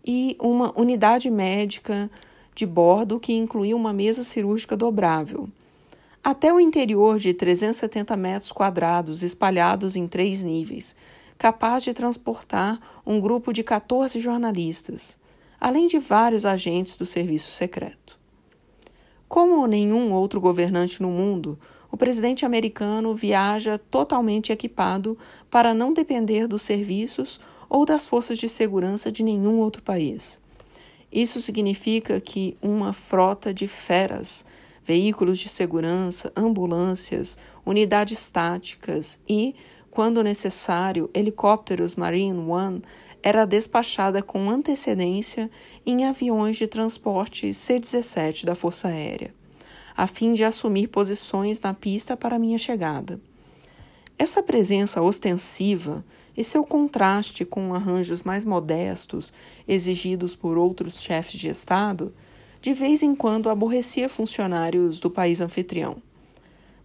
e 0.05 0.37
uma 0.41 0.79
unidade 0.79 1.31
médica 1.31 2.11
de 2.55 2.67
bordo 2.67 3.19
que 3.19 3.33
incluía 3.33 3.77
uma 3.77 3.93
mesa 3.93 4.23
cirúrgica 4.23 4.77
dobrável. 4.77 5.49
Até 6.23 6.53
o 6.53 6.61
interior 6.61 7.19
de 7.19 7.33
370 7.35 8.17
metros 8.17 8.53
quadrados 8.53 9.23
espalhados 9.23 9.97
em 9.97 10.07
três 10.07 10.43
níveis, 10.43 10.95
capaz 11.39 11.83
de 11.83 11.93
transportar 11.93 12.79
um 13.05 13.21
grupo 13.21 13.53
de 13.53 13.63
14 13.63 14.21
jornalistas 14.21 15.21
além 15.63 15.87
de 15.87 15.97
vários 16.01 16.45
agentes 16.45 16.97
do 16.97 17.07
serviço 17.07 17.53
secreto. 17.53 18.19
Como 19.29 19.65
nenhum 19.69 20.13
outro 20.13 20.41
governante 20.41 21.01
no 21.01 21.09
mundo, 21.09 21.57
o 21.93 21.97
presidente 21.97 22.47
americano 22.47 23.15
viaja 23.15 23.79
totalmente 23.79 24.51
equipado 24.51 25.17
para 25.51 25.75
não 25.75 25.93
depender 25.93 26.49
dos 26.49 26.63
serviços 26.63 27.39
ou 27.69 27.85
das 27.85 28.07
forças 28.07 28.39
de 28.39 28.49
segurança 28.49 29.13
de 29.13 29.23
nenhum 29.23 29.59
outro 29.59 29.83
país. 29.83 30.41
Isso 31.13 31.43
significa 31.43 32.19
que 32.19 32.57
uma 32.63 32.95
frota 32.95 33.53
de 33.53 33.69
feras, 33.69 34.47
veículos 34.83 35.39
de 35.39 35.51
segurança, 35.51 36.33
ambulâncias, 36.35 37.37
unidades 37.65 38.31
táticas 38.31 39.21
e, 39.29 39.55
quando 39.91 40.25
necessário, 40.25 41.11
helicópteros 41.13 41.95
Marine 41.95 42.39
One 42.39 42.81
era 43.23 43.45
despachada 43.45 44.23
com 44.23 44.49
antecedência 44.49 45.51
em 45.85 46.07
aviões 46.07 46.57
de 46.57 46.67
transporte 46.67 47.53
C-17 47.53 48.47
da 48.47 48.55
Força 48.55 48.89
Aérea, 48.89 49.35
a 49.97 50.07
fim 50.07 50.35
de 50.35 50.45
assumir 50.45 50.89
posições 50.89 51.61
na 51.61 51.75
pista 51.75 52.17
para 52.17 52.39
minha 52.39 52.59
chegada. 52.59 53.21
Essa 54.19 54.43
presença 54.43 55.03
ostensiva 55.03 56.05
e 56.37 56.43
seu 56.43 56.65
contraste 56.65 57.45
com 57.45 57.75
arranjos 57.75 58.23
mais 58.23 58.45
modestos 58.45 59.33
exigidos 59.67 60.35
por 60.35 60.57
outros 60.57 61.01
chefes 61.01 61.39
de 61.39 61.49
Estado, 61.49 62.15
de 62.61 62.73
vez 62.73 63.03
em 63.03 63.15
quando 63.15 63.51
aborrecia 63.51 64.09
funcionários 64.09 65.01
do 65.01 65.11
país 65.11 65.41
anfitrião. 65.41 65.97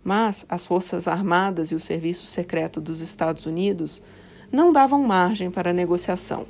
Mas 0.04 0.46
as 0.50 0.66
Forças 0.66 1.08
Armadas 1.08 1.72
e 1.72 1.76
o 1.76 1.80
Serviço 1.80 2.26
Secreto 2.26 2.82
dos 2.82 3.02
Estados 3.02 3.46
Unidos 3.46 4.02
não 4.52 4.72
davam 4.72 5.04
margem 5.04 5.52
para 5.52 5.74
negociação, 5.74 6.48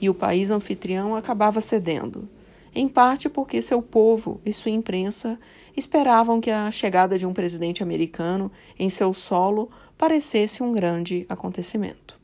e 0.00 0.10
o 0.10 0.14
país 0.14 0.50
anfitrião 0.50 1.16
acabava 1.16 1.60
cedendo, 1.60 2.28
em 2.74 2.88
parte 2.88 3.28
porque 3.28 3.62
seu 3.62 3.80
povo 3.80 4.40
e 4.44 4.52
sua 4.52 4.70
imprensa 4.70 5.38
esperavam 5.76 6.40
que 6.40 6.50
a 6.50 6.70
chegada 6.70 7.18
de 7.18 7.26
um 7.26 7.32
presidente 7.32 7.82
americano 7.82 8.50
em 8.78 8.88
seu 8.88 9.12
solo 9.12 9.70
parecesse 9.96 10.62
um 10.62 10.72
grande 10.72 11.26
acontecimento. 11.28 12.18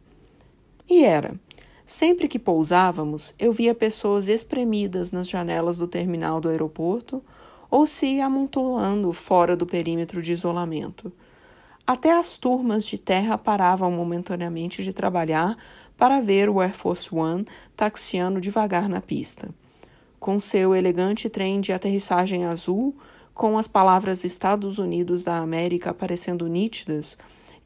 E 0.88 1.04
era. 1.04 1.34
Sempre 1.86 2.28
que 2.28 2.38
pousávamos, 2.38 3.34
eu 3.38 3.52
via 3.52 3.74
pessoas 3.74 4.28
espremidas 4.28 5.12
nas 5.12 5.28
janelas 5.28 5.76
do 5.76 5.86
terminal 5.86 6.40
do 6.40 6.48
aeroporto 6.48 7.22
ou 7.70 7.86
se 7.86 8.20
amontoando 8.20 9.12
fora 9.12 9.56
do 9.56 9.66
perímetro 9.66 10.22
de 10.22 10.32
isolamento. 10.32 11.12
Até 11.86 12.16
as 12.16 12.38
turmas 12.38 12.86
de 12.86 12.96
terra 12.96 13.36
paravam 13.36 13.90
momentaneamente 13.90 14.82
de 14.82 14.92
trabalhar 14.92 15.58
para 15.98 16.20
ver 16.20 16.48
o 16.48 16.60
Air 16.60 16.72
Force 16.72 17.14
One 17.14 17.44
taxiando 17.76 18.40
devagar 18.40 18.88
na 18.88 19.02
pista. 19.02 19.50
Com 20.24 20.38
seu 20.38 20.74
elegante 20.74 21.28
trem 21.28 21.60
de 21.60 21.70
aterrissagem 21.70 22.46
azul, 22.46 22.96
com 23.34 23.58
as 23.58 23.66
palavras 23.66 24.24
Estados 24.24 24.78
Unidos 24.78 25.22
da 25.22 25.36
América 25.36 25.90
aparecendo 25.90 26.46
nítidas 26.46 27.18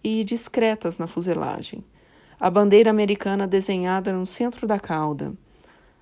e 0.03 0.25
discretas 0.25 0.99
na 0.99 1.07
fuselagem 1.07 1.85
a 2.41 2.51
bandeira 2.51 2.91
americana 2.91 3.47
desenhada 3.47 4.13
no 4.13 4.27
centro 4.27 4.67
da 4.67 4.77
cauda. 4.77 5.33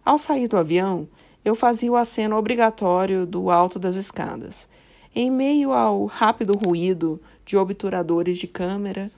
Ao 0.03 0.17
sair 0.17 0.49
do 0.49 0.57
avião, 0.57 1.07
eu 1.45 1.55
fazia 1.55 1.93
o 1.93 1.97
aceno 1.97 2.39
obrigatório 2.39 3.27
do 3.27 3.51
alto 3.51 3.79
das 3.79 3.97
escadas. 3.97 4.67
Em 5.15 5.31
meio 5.31 5.75
ao 5.75 6.07
rápido 6.07 6.57
ruído 6.57 7.21
de 7.45 7.59
obturadores 7.59 8.39
de 8.39 8.47
câmera 8.47 9.11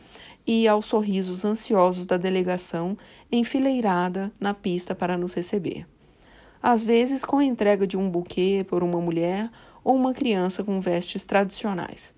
e 0.44 0.66
aos 0.66 0.86
sorrisos 0.86 1.44
ansiosos 1.44 2.04
da 2.04 2.16
delegação 2.16 2.98
enfileirada 3.30 4.32
na 4.40 4.52
pista 4.52 4.92
para 4.92 5.16
nos 5.16 5.34
receber. 5.34 5.86
Às 6.62 6.82
vezes 6.82 7.24
com 7.24 7.38
a 7.38 7.44
entrega 7.44 7.86
de 7.86 7.96
um 7.96 8.10
buquê 8.10 8.66
por 8.68 8.82
uma 8.82 9.00
mulher 9.00 9.50
ou 9.84 9.94
uma 9.94 10.12
criança 10.12 10.64
com 10.64 10.80
vestes 10.80 11.24
tradicionais. 11.24 12.12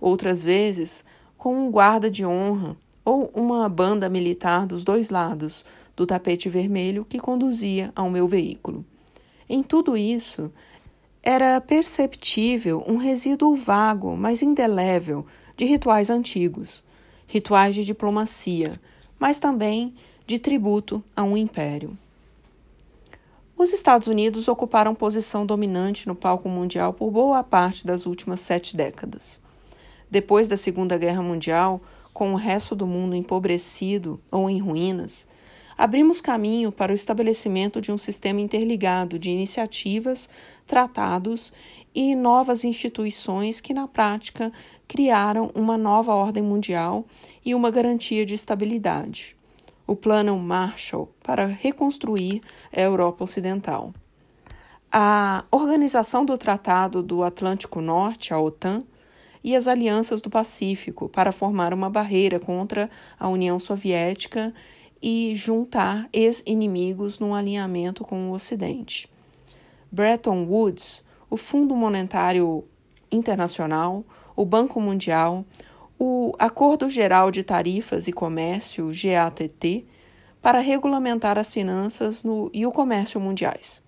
Outras 0.00 0.44
vezes 0.44 1.04
com 1.36 1.66
um 1.66 1.70
guarda 1.70 2.10
de 2.10 2.24
honra 2.24 2.76
ou 3.04 3.30
uma 3.34 3.68
banda 3.68 4.08
militar 4.08 4.66
dos 4.66 4.84
dois 4.84 5.10
lados 5.10 5.64
do 5.96 6.06
tapete 6.06 6.48
vermelho 6.48 7.04
que 7.04 7.18
conduzia 7.18 7.92
ao 7.94 8.08
meu 8.08 8.28
veículo. 8.28 8.84
Em 9.48 9.62
tudo 9.62 9.96
isso, 9.96 10.52
era 11.22 11.60
perceptível 11.60 12.84
um 12.86 12.96
resíduo 12.96 13.54
vago, 13.54 14.16
mas 14.16 14.42
indelével, 14.42 15.26
de 15.56 15.64
rituais 15.64 16.10
antigos, 16.10 16.82
rituais 17.26 17.74
de 17.74 17.84
diplomacia, 17.84 18.72
mas 19.18 19.38
também 19.38 19.94
de 20.26 20.38
tributo 20.38 21.02
a 21.14 21.22
um 21.22 21.36
império. 21.36 21.96
Os 23.62 23.72
Estados 23.72 24.08
Unidos 24.08 24.48
ocuparam 24.48 24.92
posição 24.92 25.46
dominante 25.46 26.08
no 26.08 26.16
palco 26.16 26.48
mundial 26.48 26.92
por 26.92 27.12
boa 27.12 27.44
parte 27.44 27.86
das 27.86 28.06
últimas 28.06 28.40
sete 28.40 28.76
décadas. 28.76 29.40
Depois 30.10 30.48
da 30.48 30.56
Segunda 30.56 30.98
Guerra 30.98 31.22
Mundial, 31.22 31.80
com 32.12 32.32
o 32.32 32.36
resto 32.36 32.74
do 32.74 32.88
mundo 32.88 33.14
empobrecido 33.14 34.20
ou 34.32 34.50
em 34.50 34.58
ruínas, 34.58 35.28
abrimos 35.78 36.20
caminho 36.20 36.72
para 36.72 36.90
o 36.90 36.94
estabelecimento 36.94 37.80
de 37.80 37.92
um 37.92 37.96
sistema 37.96 38.40
interligado 38.40 39.16
de 39.16 39.30
iniciativas, 39.30 40.28
tratados 40.66 41.52
e 41.94 42.16
novas 42.16 42.64
instituições 42.64 43.60
que, 43.60 43.72
na 43.72 43.86
prática, 43.86 44.50
criaram 44.88 45.52
uma 45.54 45.78
nova 45.78 46.12
ordem 46.12 46.42
mundial 46.42 47.04
e 47.44 47.54
uma 47.54 47.70
garantia 47.70 48.26
de 48.26 48.34
estabilidade. 48.34 49.36
O 49.86 49.96
Plano 49.96 50.38
Marshall 50.38 51.12
para 51.22 51.46
reconstruir 51.46 52.40
a 52.74 52.80
Europa 52.80 53.24
Ocidental. 53.24 53.92
A 54.90 55.44
Organização 55.50 56.24
do 56.24 56.36
Tratado 56.36 57.02
do 57.02 57.22
Atlântico 57.22 57.80
Norte, 57.80 58.32
a 58.34 58.38
OTAN, 58.38 58.82
e 59.44 59.56
as 59.56 59.66
alianças 59.66 60.20
do 60.20 60.30
Pacífico 60.30 61.08
para 61.08 61.32
formar 61.32 61.74
uma 61.74 61.90
barreira 61.90 62.38
contra 62.38 62.88
a 63.18 63.28
União 63.28 63.58
Soviética 63.58 64.54
e 65.00 65.34
juntar 65.34 66.08
ex-inimigos 66.12 67.18
num 67.18 67.34
alinhamento 67.34 68.04
com 68.04 68.30
o 68.30 68.32
Ocidente. 68.32 69.10
Bretton 69.90 70.44
Woods, 70.44 71.04
o 71.28 71.36
Fundo 71.36 71.74
Monetário 71.74 72.64
Internacional, 73.10 74.04
o 74.36 74.44
Banco 74.44 74.80
Mundial, 74.80 75.44
o 76.04 76.34
Acordo 76.36 76.90
Geral 76.90 77.30
de 77.30 77.44
Tarifas 77.44 78.08
e 78.08 78.12
Comércio, 78.12 78.90
GATT, 78.90 79.86
para 80.42 80.58
regulamentar 80.58 81.38
as 81.38 81.52
finanças 81.52 82.24
no, 82.24 82.50
e 82.52 82.66
o 82.66 82.72
comércio 82.72 83.20
mundiais. 83.20 83.80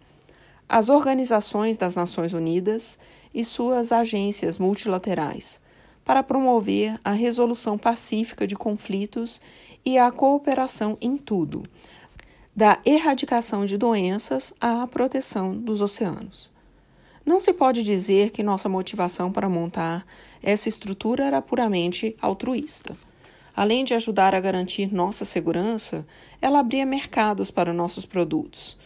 As 0.68 0.88
organizações 0.88 1.76
das 1.76 1.96
Nações 1.96 2.32
Unidas 2.32 3.00
e 3.34 3.42
suas 3.42 3.90
agências 3.90 4.58
multilaterais, 4.58 5.60
para 6.04 6.22
promover 6.22 7.00
a 7.02 7.10
resolução 7.10 7.76
pacífica 7.76 8.46
de 8.46 8.54
conflitos 8.54 9.40
e 9.84 9.98
a 9.98 10.08
cooperação 10.12 10.96
em 11.00 11.16
tudo, 11.16 11.64
da 12.54 12.78
erradicação 12.86 13.66
de 13.66 13.76
doenças 13.76 14.54
à 14.60 14.86
proteção 14.86 15.52
dos 15.52 15.82
oceanos. 15.82 16.53
Não 17.24 17.40
se 17.40 17.54
pode 17.54 17.82
dizer 17.82 18.30
que 18.30 18.42
nossa 18.42 18.68
motivação 18.68 19.32
para 19.32 19.48
montar 19.48 20.06
essa 20.42 20.68
estrutura 20.68 21.24
era 21.24 21.40
puramente 21.40 22.14
altruísta. 22.20 22.94
Além 23.56 23.82
de 23.82 23.94
ajudar 23.94 24.34
a 24.34 24.40
garantir 24.40 24.92
nossa 24.92 25.24
segurança, 25.24 26.06
ela 26.42 26.58
abria 26.58 26.84
mercados 26.84 27.50
para 27.50 27.72
nossos 27.72 28.04
produtos, 28.04 28.76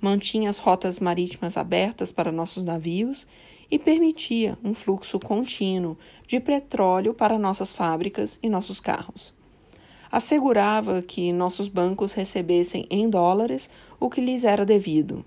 mantinha 0.00 0.48
as 0.48 0.58
rotas 0.58 1.00
marítimas 1.00 1.56
abertas 1.56 2.12
para 2.12 2.30
nossos 2.30 2.64
navios 2.64 3.26
e 3.68 3.80
permitia 3.80 4.56
um 4.62 4.72
fluxo 4.74 5.18
contínuo 5.18 5.98
de 6.24 6.38
petróleo 6.38 7.12
para 7.12 7.36
nossas 7.36 7.72
fábricas 7.72 8.38
e 8.40 8.48
nossos 8.48 8.80
carros. 8.80 9.34
Assegurava 10.10 11.02
que 11.02 11.32
nossos 11.32 11.68
bancos 11.68 12.12
recebessem 12.12 12.86
em 12.90 13.10
dólares 13.10 13.68
o 13.98 14.08
que 14.08 14.20
lhes 14.20 14.44
era 14.44 14.64
devido, 14.64 15.24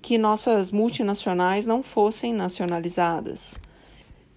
que 0.00 0.16
nossas 0.16 0.70
multinacionais 0.70 1.66
não 1.66 1.82
fossem 1.82 2.32
nacionalizadas, 2.32 3.54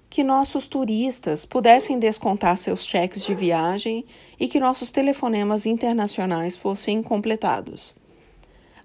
que 0.10 0.24
nossos 0.24 0.68
turistas 0.68 1.46
pudessem 1.46 1.98
descontar 1.98 2.58
seus 2.58 2.86
cheques 2.86 3.24
de 3.24 3.34
viagem 3.34 4.06
e 4.40 4.48
que 4.48 4.60
nossos 4.60 4.92
telefonemas 4.92 5.66
internacionais 5.66 6.56
fossem 6.56 7.02
completados. 7.02 7.96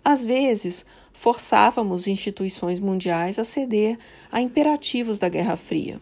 Às 0.05 0.25
vezes, 0.25 0.87
forçávamos 1.13 2.07
instituições 2.07 2.79
mundiais 2.79 3.41
a 3.41 3.45
ceder 3.45 3.99
a 4.31 4.41
imperativos 4.41 5.19
da 5.19 5.29
Guerra 5.29 5.57
Fria, 5.57 6.01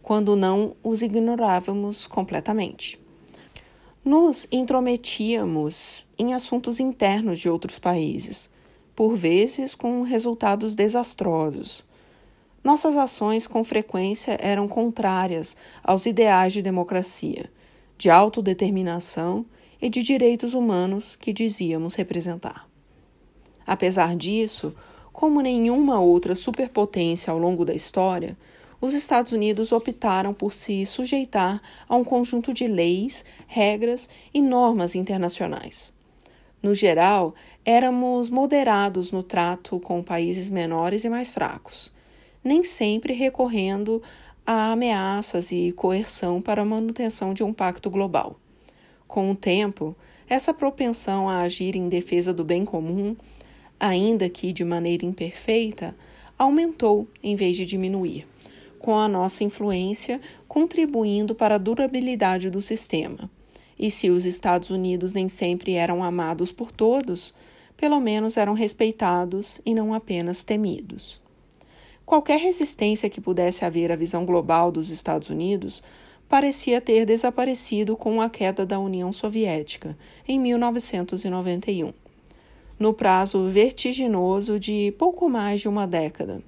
quando 0.00 0.36
não 0.36 0.76
os 0.84 1.02
ignorávamos 1.02 2.06
completamente. 2.06 3.00
Nos 4.04 4.46
intrometíamos 4.52 6.06
em 6.16 6.32
assuntos 6.32 6.78
internos 6.78 7.40
de 7.40 7.48
outros 7.48 7.78
países, 7.78 8.50
por 8.94 9.16
vezes 9.16 9.74
com 9.74 10.02
resultados 10.02 10.74
desastrosos. 10.74 11.84
Nossas 12.62 12.96
ações 12.96 13.46
com 13.46 13.62
frequência 13.62 14.38
eram 14.40 14.66
contrárias 14.66 15.56
aos 15.82 16.06
ideais 16.06 16.52
de 16.52 16.62
democracia, 16.62 17.50
de 17.98 18.10
autodeterminação 18.10 19.44
e 19.80 19.90
de 19.90 20.02
direitos 20.02 20.54
humanos 20.54 21.14
que 21.14 21.32
dizíamos 21.32 21.94
representar. 21.94 22.68
Apesar 23.66 24.16
disso, 24.16 24.74
como 25.12 25.40
nenhuma 25.40 26.00
outra 26.00 26.34
superpotência 26.34 27.30
ao 27.30 27.38
longo 27.38 27.64
da 27.64 27.74
história, 27.74 28.36
os 28.80 28.94
Estados 28.94 29.32
Unidos 29.32 29.72
optaram 29.72 30.34
por 30.34 30.52
se 30.52 30.84
sujeitar 30.84 31.62
a 31.88 31.96
um 31.96 32.04
conjunto 32.04 32.52
de 32.52 32.66
leis, 32.66 33.24
regras 33.46 34.08
e 34.32 34.42
normas 34.42 34.94
internacionais. 34.94 35.92
No 36.62 36.74
geral, 36.74 37.34
éramos 37.64 38.30
moderados 38.30 39.10
no 39.10 39.22
trato 39.22 39.80
com 39.80 40.02
países 40.02 40.50
menores 40.50 41.04
e 41.04 41.08
mais 41.08 41.32
fracos, 41.32 41.92
nem 42.42 42.62
sempre 42.64 43.14
recorrendo 43.14 44.02
a 44.46 44.72
ameaças 44.72 45.50
e 45.52 45.72
coerção 45.72 46.42
para 46.42 46.62
a 46.62 46.66
manutenção 46.66 47.32
de 47.32 47.42
um 47.42 47.52
pacto 47.52 47.88
global. 47.88 48.38
Com 49.06 49.30
o 49.30 49.34
tempo, 49.34 49.96
essa 50.28 50.52
propensão 50.52 51.28
a 51.28 51.40
agir 51.40 51.76
em 51.76 51.88
defesa 51.88 52.32
do 52.32 52.44
bem 52.44 52.64
comum 52.64 53.16
ainda 53.78 54.28
que 54.28 54.52
de 54.52 54.64
maneira 54.64 55.04
imperfeita, 55.04 55.96
aumentou 56.38 57.08
em 57.22 57.36
vez 57.36 57.56
de 57.56 57.66
diminuir, 57.66 58.26
com 58.78 58.96
a 58.96 59.08
nossa 59.08 59.44
influência 59.44 60.20
contribuindo 60.48 61.34
para 61.34 61.56
a 61.56 61.58
durabilidade 61.58 62.50
do 62.50 62.60
sistema. 62.60 63.30
E 63.78 63.90
se 63.90 64.10
os 64.10 64.24
Estados 64.24 64.70
Unidos 64.70 65.12
nem 65.12 65.28
sempre 65.28 65.72
eram 65.72 66.02
amados 66.02 66.52
por 66.52 66.70
todos, 66.70 67.34
pelo 67.84 68.00
menos 68.00 68.38
eram 68.38 68.54
respeitados 68.54 69.60
e 69.62 69.74
não 69.74 69.92
apenas 69.92 70.42
temidos. 70.42 71.20
Qualquer 72.06 72.40
resistência 72.40 73.10
que 73.10 73.20
pudesse 73.20 73.62
haver 73.62 73.92
à 73.92 73.94
visão 73.94 74.24
global 74.24 74.72
dos 74.72 74.88
Estados 74.88 75.28
Unidos 75.28 75.82
parecia 76.26 76.80
ter 76.80 77.04
desaparecido 77.04 77.94
com 77.94 78.22
a 78.22 78.30
queda 78.30 78.64
da 78.64 78.78
União 78.78 79.12
Soviética 79.12 79.94
em 80.26 80.40
1991, 80.40 81.92
no 82.78 82.94
prazo 82.94 83.50
vertiginoso 83.50 84.58
de 84.58 84.94
pouco 84.96 85.28
mais 85.28 85.60
de 85.60 85.68
uma 85.68 85.86
década. 85.86 86.42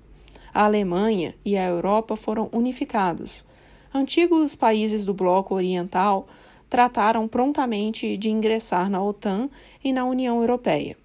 A 0.54 0.64
Alemanha 0.64 1.34
e 1.44 1.54
a 1.54 1.66
Europa 1.66 2.16
foram 2.16 2.48
unificados. 2.50 3.44
Antigos 3.92 4.54
países 4.54 5.04
do 5.04 5.12
bloco 5.12 5.54
oriental 5.54 6.26
trataram 6.70 7.28
prontamente 7.28 8.16
de 8.16 8.30
ingressar 8.30 8.88
na 8.88 9.04
OTAN 9.04 9.50
e 9.84 9.92
na 9.92 10.06
União 10.06 10.40
Europeia. 10.40 10.96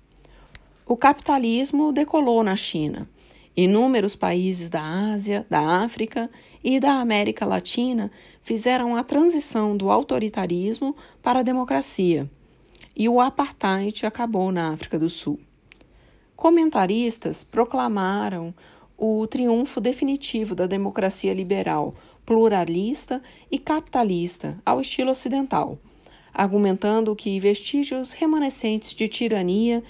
O 0.85 0.97
capitalismo 0.97 1.91
decolou 1.91 2.43
na 2.43 2.55
China. 2.55 3.09
Inúmeros 3.55 4.15
países 4.15 4.69
da 4.69 4.81
Ásia, 4.81 5.45
da 5.49 5.59
África 5.83 6.29
e 6.63 6.79
da 6.79 6.93
América 6.93 7.45
Latina 7.45 8.11
fizeram 8.41 8.95
a 8.95 9.03
transição 9.03 9.75
do 9.75 9.91
autoritarismo 9.91 10.95
para 11.21 11.39
a 11.39 11.43
democracia, 11.43 12.29
e 12.95 13.09
o 13.09 13.19
apartheid 13.19 14.05
acabou 14.05 14.51
na 14.51 14.69
África 14.69 14.97
do 14.97 15.09
Sul. 15.09 15.39
Comentaristas 16.35 17.43
proclamaram 17.43 18.53
o 18.97 19.25
triunfo 19.27 19.81
definitivo 19.81 20.55
da 20.55 20.65
democracia 20.65 21.33
liberal, 21.33 21.93
pluralista 22.25 23.21
e 23.51 23.59
capitalista 23.59 24.57
ao 24.65 24.79
estilo 24.79 25.11
ocidental, 25.11 25.77
argumentando 26.33 27.15
que 27.15 27.39
vestígios 27.39 28.13
remanescentes 28.13 28.93
de 28.93 29.07
tirania, 29.07 29.83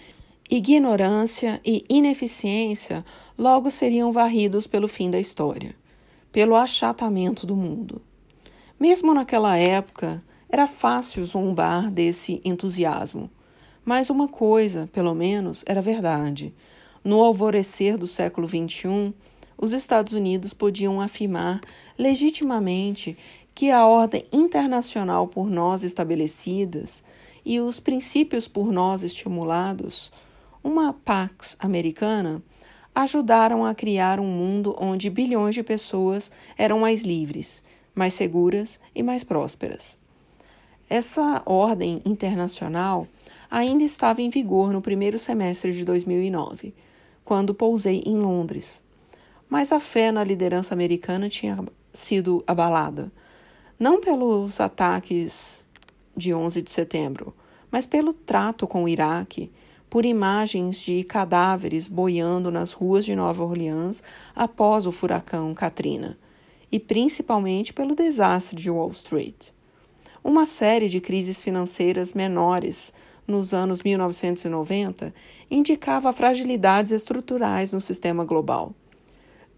ignorância 0.51 1.61
e 1.65 1.85
ineficiência 1.89 3.05
logo 3.37 3.71
seriam 3.71 4.11
varridos 4.11 4.67
pelo 4.67 4.87
fim 4.89 5.09
da 5.09 5.17
história, 5.17 5.73
pelo 6.29 6.57
achatamento 6.57 7.47
do 7.47 7.55
mundo. 7.55 8.01
Mesmo 8.77 9.13
naquela 9.13 9.55
época, 9.55 10.21
era 10.49 10.67
fácil 10.67 11.25
zombar 11.25 11.89
desse 11.89 12.41
entusiasmo. 12.43 13.31
Mas 13.85 14.09
uma 14.09 14.27
coisa, 14.27 14.89
pelo 14.91 15.15
menos, 15.15 15.63
era 15.65 15.81
verdade. 15.81 16.53
No 17.01 17.21
alvorecer 17.21 17.97
do 17.97 18.05
século 18.05 18.47
XXI, 18.47 19.13
os 19.57 19.71
Estados 19.71 20.11
Unidos 20.11 20.53
podiam 20.53 20.99
afirmar 20.99 21.61
legitimamente 21.97 23.17
que 23.55 23.71
a 23.71 23.85
ordem 23.85 24.25
internacional 24.33 25.27
por 25.27 25.49
nós 25.49 25.83
estabelecidas 25.83 27.03
e 27.45 27.59
os 27.59 27.79
princípios 27.79 28.47
por 28.47 28.71
nós 28.71 29.03
estimulados, 29.03 30.11
uma 30.63 30.93
Pax 30.93 31.55
americana, 31.59 32.41
ajudaram 32.93 33.65
a 33.65 33.73
criar 33.73 34.19
um 34.19 34.27
mundo 34.27 34.75
onde 34.79 35.09
bilhões 35.09 35.55
de 35.55 35.63
pessoas 35.63 36.31
eram 36.57 36.79
mais 36.79 37.03
livres, 37.03 37.63
mais 37.95 38.13
seguras 38.13 38.79
e 38.93 39.01
mais 39.01 39.23
prósperas. 39.23 39.97
Essa 40.89 41.41
ordem 41.45 42.01
internacional 42.05 43.07
ainda 43.49 43.83
estava 43.83 44.21
em 44.21 44.29
vigor 44.29 44.71
no 44.71 44.81
primeiro 44.81 45.17
semestre 45.17 45.71
de 45.71 45.85
2009, 45.85 46.73
quando 47.23 47.53
pousei 47.53 48.03
em 48.05 48.17
Londres 48.17 48.83
mas 49.51 49.73
a 49.73 49.81
fé 49.81 50.13
na 50.13 50.23
liderança 50.23 50.73
americana 50.73 51.27
tinha 51.27 51.61
sido 51.91 52.41
abalada, 52.47 53.11
não 53.77 53.99
pelos 53.99 54.61
ataques 54.61 55.65
de 56.15 56.33
11 56.33 56.61
de 56.61 56.71
setembro, 56.71 57.35
mas 57.69 57.85
pelo 57.85 58.13
trato 58.13 58.65
com 58.65 58.85
o 58.85 58.87
Iraque, 58.87 59.51
por 59.91 60.05
imagens 60.05 60.77
de 60.77 61.03
cadáveres 61.03 61.87
boiando 61.87 62.49
nas 62.49 62.71
ruas 62.71 63.05
de 63.05 63.15
Nova 63.15 63.43
Orleans 63.43 64.01
após 64.33 64.87
o 64.87 64.91
furacão 64.91 65.53
Katrina, 65.53 66.17
e 66.71 66.79
principalmente 66.79 67.73
pelo 67.73 67.93
desastre 67.93 68.59
de 68.59 68.71
Wall 68.71 68.89
Street. 68.89 69.49
Uma 70.23 70.47
série 70.47 70.89
de 70.89 70.99
crises 70.99 71.39
financeiras 71.41 72.13
menores 72.13 72.91
nos 73.27 73.53
anos 73.53 73.83
1990 73.83 75.13
indicava 75.49 76.11
fragilidades 76.11 76.91
estruturais 76.91 77.71
no 77.71 77.79
sistema 77.79 78.25
global 78.25 78.73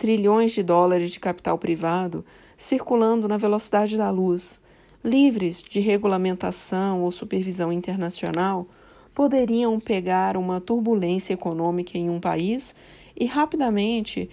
trilhões 0.04 0.52
de 0.52 0.62
dólares 0.62 1.12
de 1.12 1.20
capital 1.20 1.58
privado 1.58 2.26
circulando 2.58 3.26
na 3.26 3.38
velocidade 3.38 3.98
da 3.98 4.10
luz, 4.10 4.60
livres 5.02 5.64
de 5.64 5.80
regulamentação 5.80 7.02
ou 7.02 7.10
supervisão 7.12 7.72
internacional, 7.72 8.68
poderiam 9.14 9.80
pegar 9.80 10.38
uma 10.38 10.60
turbulência 10.60 11.34
econômica 11.34 11.98
em 11.98 12.10
um 12.10 12.20
país 12.20 12.76
e 13.16 13.26
rapidamente 13.26 14.30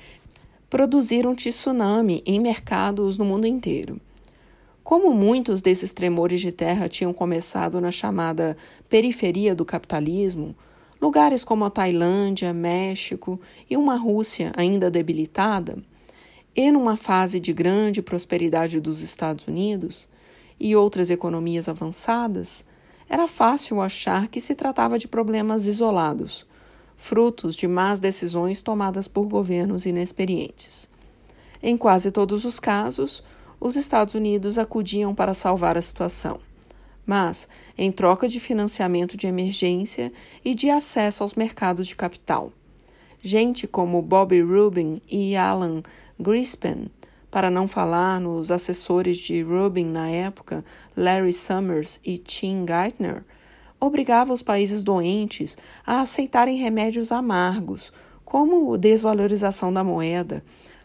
produzir 0.69 1.27
um 1.27 1.35
tsunami 1.35 2.23
em 2.24 2.39
mercados 2.40 3.19
no 3.19 3.24
mundo 3.24 3.47
inteiro. 3.47 4.01
Como 4.82 5.12
muitos 5.12 5.61
desses 5.61 5.93
tremores 5.93 6.40
de 6.40 6.52
terra 6.52 6.89
tinham 6.89 7.12
começado 7.12 7.81
na 7.81 7.90
chamada 7.90 8.57
periferia 8.89 9.55
do 9.55 9.65
capitalismo, 9.65 10.55
Lugares 11.01 11.43
como 11.43 11.65
a 11.65 11.70
Tailândia, 11.70 12.52
México 12.52 13.40
e 13.70 13.77
uma 13.77 13.97
Rússia 13.97 14.52
ainda 14.55 14.90
debilitada, 14.90 15.78
e 16.55 16.70
numa 16.70 16.94
fase 16.94 17.40
de 17.40 17.55
grande 17.55 18.02
prosperidade 18.02 18.78
dos 18.81 19.01
Estados 19.01 19.47
Unidos 19.47 20.07
e 20.59 20.77
outras 20.77 21.09
economias 21.09 21.70
avançadas, 21.70 22.66
era 23.11 23.28
fácil 23.28 23.82
achar 23.82 24.28
que 24.28 24.41
se 24.41 24.55
tratava 24.55 24.99
de 24.99 25.07
problemas 25.07 25.66
isolados, 25.66 26.47
frutos 26.97 27.55
de 27.55 27.69
más 27.69 28.01
decisões 28.01 28.62
tomadas 28.62 29.07
por 29.07 29.27
governos 29.27 29.85
inexperientes. 29.85 30.89
Em 31.62 31.77
quase 31.77 32.11
todos 32.11 32.47
os 32.47 32.59
casos, 32.59 33.23
os 33.61 33.77
Estados 33.77 34.15
Unidos 34.15 34.57
acudiam 34.57 35.15
para 35.15 35.35
salvar 35.35 35.77
a 35.77 35.82
situação 35.82 36.41
mas 37.11 37.49
em 37.77 37.91
troca 37.91 38.28
de 38.28 38.39
financiamento 38.39 39.16
de 39.16 39.27
emergência 39.27 40.12
e 40.45 40.55
de 40.55 40.70
acesso 40.70 41.24
aos 41.24 41.35
mercados 41.35 41.89
de 41.89 41.97
capital. 41.97 42.53
Gente 43.20 43.66
como 43.66 44.01
Bobby 44.01 44.41
Rubin 44.41 45.03
e 45.09 45.35
Alan 45.35 45.82
Greenspan, 46.20 46.87
para 47.31 47.51
não 47.51 47.69
falar 47.69 48.20
nos 48.20 48.51
assessores 48.51 49.19
de 49.19 49.43
Rubin 49.43 49.86
na 49.86 50.09
época, 50.09 50.65
Larry 50.97 51.32
Summers 51.32 52.01
e 52.05 52.19
Tim 52.19 52.66
Geithner, 52.66 53.24
obrigava 53.78 54.32
os 54.32 54.43
países 54.43 54.82
doentes 54.82 55.57
a 55.86 56.01
aceitarem 56.01 56.59
remédios 56.59 57.12
amargos, 57.12 57.93
como 58.24 58.77
desvalorização 58.77 59.73
da 59.73 59.82
moeda, 59.82 60.44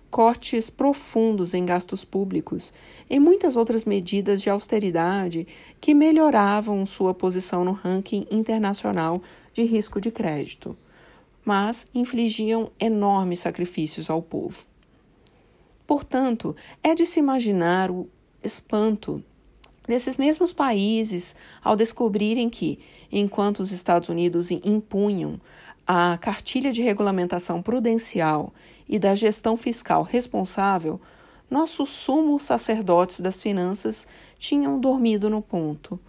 cortes 0.09 0.69
profundos 0.69 1.53
em 1.53 1.65
gastos 1.65 2.05
públicos 2.05 2.71
e 3.09 3.19
muitas 3.19 3.57
outras 3.57 3.83
medidas 3.83 4.41
de 4.41 4.49
austeridade 4.49 5.45
que 5.81 5.93
melhoravam 5.93 6.85
sua 6.85 7.13
posição 7.13 7.65
no 7.65 7.73
ranking 7.73 8.25
internacional 8.31 9.21
de 9.51 9.63
risco 9.63 9.99
de 9.99 10.11
crédito, 10.11 10.77
mas 11.43 11.87
infligiam 11.93 12.71
enormes 12.79 13.39
sacrifícios 13.39 14.09
ao 14.09 14.21
povo. 14.21 14.74
Portanto, 15.85 16.55
é 16.83 16.95
de 16.95 17.05
se 17.05 17.19
imaginar 17.19 17.91
o 17.91 18.09
espanto 18.43 19.23
desses 19.87 20.17
mesmos 20.17 20.51
países 20.51 21.35
ao 21.63 21.75
descobrirem 21.75 22.49
que, 22.49 22.79
enquanto 23.11 23.59
os 23.59 23.71
Estados 23.71 24.09
Unidos 24.09 24.49
impunham 24.51 25.39
a 25.85 26.17
cartilha 26.17 26.71
de 26.71 26.81
regulamentação 26.81 27.61
prudencial 27.61 28.53
e 28.89 28.97
da 28.97 29.13
gestão 29.13 29.55
fiscal 29.55 30.01
responsável, 30.01 30.99
nossos 31.49 31.89
sumos 31.89 32.43
sacerdotes 32.43 33.19
das 33.19 33.39
finanças 33.39 34.07
tinham 34.37 34.79
dormido 34.79 35.29
no 35.29 35.41
ponto, 35.41 35.99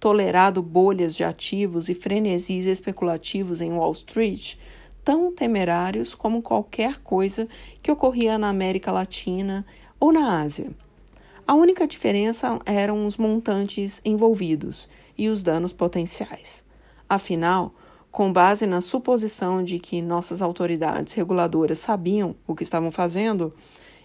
tolerado 0.00 0.62
bolhas 0.62 1.14
de 1.14 1.22
ativos 1.22 1.90
e 1.90 1.94
frenesis 1.94 2.64
especulativos 2.64 3.60
em 3.60 3.72
Wall 3.72 3.92
Street, 3.92 4.56
tão 5.06 5.32
temerários 5.32 6.16
como 6.16 6.42
qualquer 6.42 6.98
coisa 6.98 7.48
que 7.80 7.92
ocorria 7.92 8.36
na 8.36 8.48
América 8.48 8.90
Latina 8.90 9.64
ou 10.00 10.12
na 10.12 10.40
Ásia. 10.40 10.72
A 11.46 11.54
única 11.54 11.86
diferença 11.86 12.58
eram 12.66 13.06
os 13.06 13.16
montantes 13.16 14.00
envolvidos 14.04 14.88
e 15.16 15.28
os 15.28 15.44
danos 15.44 15.72
potenciais. 15.72 16.64
Afinal, 17.08 17.72
com 18.10 18.32
base 18.32 18.66
na 18.66 18.80
suposição 18.80 19.62
de 19.62 19.78
que 19.78 20.02
nossas 20.02 20.42
autoridades 20.42 21.12
reguladoras 21.12 21.78
sabiam 21.78 22.34
o 22.44 22.52
que 22.52 22.64
estavam 22.64 22.90
fazendo, 22.90 23.54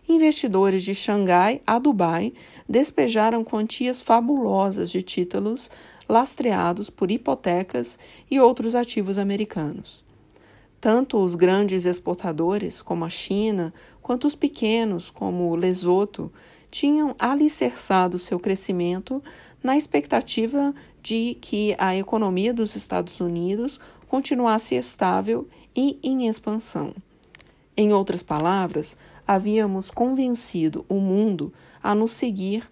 investidores 0.08 0.84
de 0.84 0.94
Xangai 0.94 1.64
a 1.66 1.80
Dubai 1.80 2.32
despejaram 2.70 3.44
quantias 3.44 4.04
fabulosas 4.04 4.92
de 4.92 5.02
títulos 5.02 5.72
lastreados 6.08 6.92
por 6.92 7.10
hipotecas 7.10 7.98
e 8.30 8.40
outros 8.40 8.76
ativos 8.76 9.18
americanos. 9.18 10.11
Tanto 10.82 11.20
os 11.20 11.36
grandes 11.36 11.86
exportadores, 11.86 12.82
como 12.82 13.06
a 13.06 13.10
China, 13.10 13.72
quanto 14.02 14.26
os 14.26 14.34
pequenos, 14.34 15.12
como 15.12 15.56
Lesoto, 15.56 16.34
tinham 16.72 17.16
alicerçado 17.20 18.18
seu 18.18 18.40
crescimento 18.40 19.22
na 19.62 19.78
expectativa 19.78 20.74
de 21.04 21.38
que 21.40 21.76
a 21.78 21.96
economia 21.96 22.52
dos 22.52 22.76
Estados 22.76 23.20
Unidos 23.20 23.80
continuasse 24.08 24.74
estável 24.74 25.48
e 25.76 26.00
em 26.02 26.28
expansão. 26.28 26.96
Em 27.78 27.94
outras 27.94 28.24
palavras, 28.24 28.98
havíamos 29.28 29.92
convencido 29.92 30.84
o 30.90 30.96
mundo 30.96 31.54
a 31.82 31.94
nos 31.94 32.12
seguir 32.12 32.68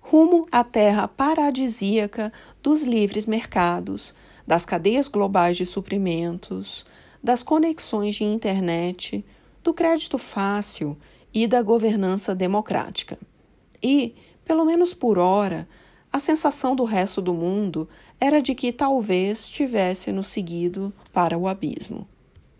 rumo 0.00 0.48
à 0.50 0.64
terra 0.64 1.06
paradisíaca 1.06 2.32
dos 2.60 2.82
livres 2.82 3.24
mercados, 3.24 4.16
das 4.44 4.66
cadeias 4.66 5.06
globais 5.06 5.56
de 5.56 5.64
suprimentos, 5.64 6.84
das 7.22 7.42
conexões 7.42 8.16
de 8.16 8.24
internet, 8.24 9.24
do 9.62 9.72
crédito 9.72 10.18
fácil 10.18 10.96
e 11.32 11.46
da 11.46 11.62
governança 11.62 12.34
democrática. 12.34 13.18
E, 13.82 14.14
pelo 14.44 14.64
menos 14.64 14.92
por 14.92 15.18
hora, 15.18 15.68
a 16.12 16.18
sensação 16.18 16.76
do 16.76 16.84
resto 16.84 17.22
do 17.22 17.32
mundo 17.32 17.88
era 18.20 18.42
de 18.42 18.54
que 18.54 18.72
talvez 18.72 19.48
tivesse 19.48 20.12
nos 20.12 20.26
seguido 20.26 20.92
para 21.12 21.38
o 21.38 21.48
abismo. 21.48 22.06